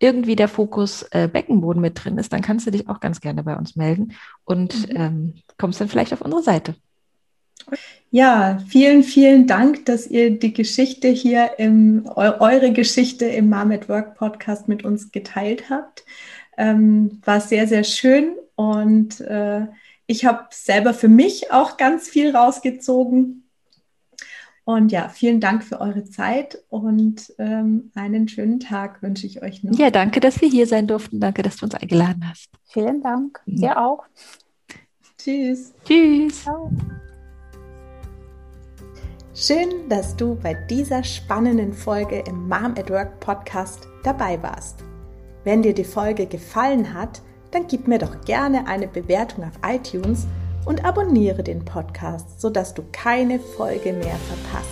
irgendwie 0.00 0.36
der 0.36 0.48
Fokus 0.48 1.02
äh, 1.12 1.28
Beckenboden 1.32 1.80
mit 1.80 2.04
drin 2.04 2.18
ist, 2.18 2.30
dann 2.32 2.42
kannst 2.42 2.66
du 2.66 2.70
dich 2.70 2.90
auch 2.90 3.00
ganz 3.00 3.22
gerne 3.22 3.42
bei 3.42 3.56
uns 3.56 3.74
melden 3.74 4.12
und 4.44 4.88
mhm. 4.90 4.96
ähm, 4.96 5.34
kommst 5.56 5.80
dann 5.80 5.88
vielleicht 5.88 6.12
auf 6.12 6.20
unsere 6.20 6.42
Seite. 6.42 6.74
Ja, 8.10 8.58
vielen, 8.68 9.02
vielen 9.02 9.46
Dank, 9.46 9.86
dass 9.86 10.06
ihr 10.06 10.38
die 10.38 10.52
Geschichte 10.52 11.08
hier 11.08 11.58
im, 11.58 12.08
eure 12.14 12.72
Geschichte 12.72 13.24
im 13.24 13.50
Mom 13.50 13.72
at 13.72 13.88
Work 13.88 14.14
Podcast 14.16 14.68
mit 14.68 14.84
uns 14.84 15.10
geteilt 15.10 15.68
habt. 15.70 16.04
Ähm, 16.56 17.20
war 17.24 17.40
sehr, 17.40 17.66
sehr 17.66 17.82
schön 17.82 18.36
und 18.54 19.20
äh, 19.20 19.66
ich 20.06 20.24
habe 20.24 20.46
selber 20.50 20.94
für 20.94 21.08
mich 21.08 21.50
auch 21.50 21.76
ganz 21.76 22.08
viel 22.08 22.34
rausgezogen. 22.36 23.48
Und 24.66 24.92
ja, 24.92 25.08
vielen 25.08 25.40
Dank 25.40 25.62
für 25.62 25.80
eure 25.80 26.04
Zeit 26.04 26.62
und 26.70 27.34
ähm, 27.38 27.90
einen 27.94 28.28
schönen 28.28 28.60
Tag 28.60 29.02
wünsche 29.02 29.26
ich 29.26 29.42
euch 29.42 29.62
noch. 29.62 29.78
Ja, 29.78 29.90
danke, 29.90 30.20
dass 30.20 30.40
wir 30.40 30.48
hier 30.48 30.66
sein 30.66 30.86
durften. 30.86 31.20
Danke, 31.20 31.42
dass 31.42 31.56
du 31.56 31.66
uns 31.66 31.74
eingeladen 31.74 32.24
hast. 32.28 32.48
Vielen 32.64 33.02
Dank. 33.02 33.40
Mhm. 33.44 33.56
Dir 33.56 33.78
auch. 33.78 34.04
Tschüss. 35.18 35.74
Tschüss. 35.84 36.44
Ciao. 36.44 36.70
Schön, 39.36 39.88
dass 39.88 40.14
du 40.14 40.36
bei 40.36 40.54
dieser 40.54 41.02
spannenden 41.02 41.72
Folge 41.72 42.20
im 42.20 42.48
Mom 42.48 42.76
at 42.78 42.88
Work 42.88 43.18
Podcast 43.18 43.88
dabei 44.04 44.40
warst. 44.44 44.84
Wenn 45.42 45.60
dir 45.60 45.74
die 45.74 45.82
Folge 45.82 46.26
gefallen 46.26 46.94
hat, 46.94 47.20
dann 47.50 47.66
gib 47.66 47.88
mir 47.88 47.98
doch 47.98 48.20
gerne 48.20 48.68
eine 48.68 48.86
Bewertung 48.86 49.42
auf 49.42 49.58
iTunes 49.68 50.28
und 50.66 50.84
abonniere 50.84 51.42
den 51.42 51.64
Podcast, 51.64 52.40
sodass 52.40 52.74
du 52.74 52.84
keine 52.92 53.40
Folge 53.40 53.92
mehr 53.92 54.14
verpasst. 54.14 54.70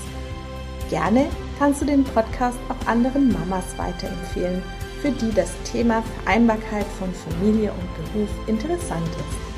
Gerne 0.90 1.26
kannst 1.58 1.82
du 1.82 1.84
den 1.84 2.04
Podcast 2.04 2.58
auch 2.68 2.86
anderen 2.86 3.32
Mamas 3.32 3.76
weiterempfehlen, 3.76 4.62
für 5.00 5.10
die 5.10 5.34
das 5.34 5.50
Thema 5.64 6.04
Vereinbarkeit 6.22 6.86
von 7.00 7.12
Familie 7.12 7.72
und 7.72 8.12
Beruf 8.12 8.30
interessant 8.46 9.08
ist. 9.08 9.51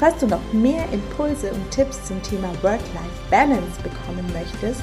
Falls 0.00 0.16
du 0.18 0.26
noch 0.26 0.40
mehr 0.54 0.90
Impulse 0.92 1.52
und 1.52 1.70
Tipps 1.70 2.02
zum 2.04 2.22
Thema 2.22 2.48
Work-Life-Balance 2.62 3.82
bekommen 3.82 4.24
möchtest, 4.32 4.80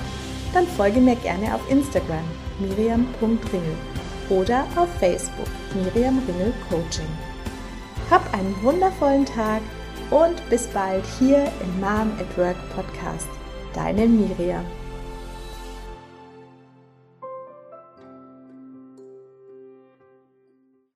dann 0.53 0.68
folge 0.68 1.01
mir 1.01 1.15
gerne 1.15 1.55
auf 1.55 1.72
Instagram 1.72 2.24
miriam.ringel 2.59 3.76
oder 4.30 4.65
auf 4.76 4.88
Facebook 4.99 5.47
Miriam 5.74 6.22
Ringel 6.28 6.53
Coaching. 6.70 7.07
Hab 8.11 8.32
einen 8.32 8.55
wundervollen 8.61 9.26
Tag 9.26 9.61
und 10.11 10.47
bis 10.51 10.68
bald 10.68 11.03
hier 11.18 11.51
im 11.61 11.80
Mom 11.80 12.11
at 12.20 12.38
Work 12.38 12.57
Podcast. 12.76 13.28
Deine 13.74 14.05
Miriam. 14.05 14.65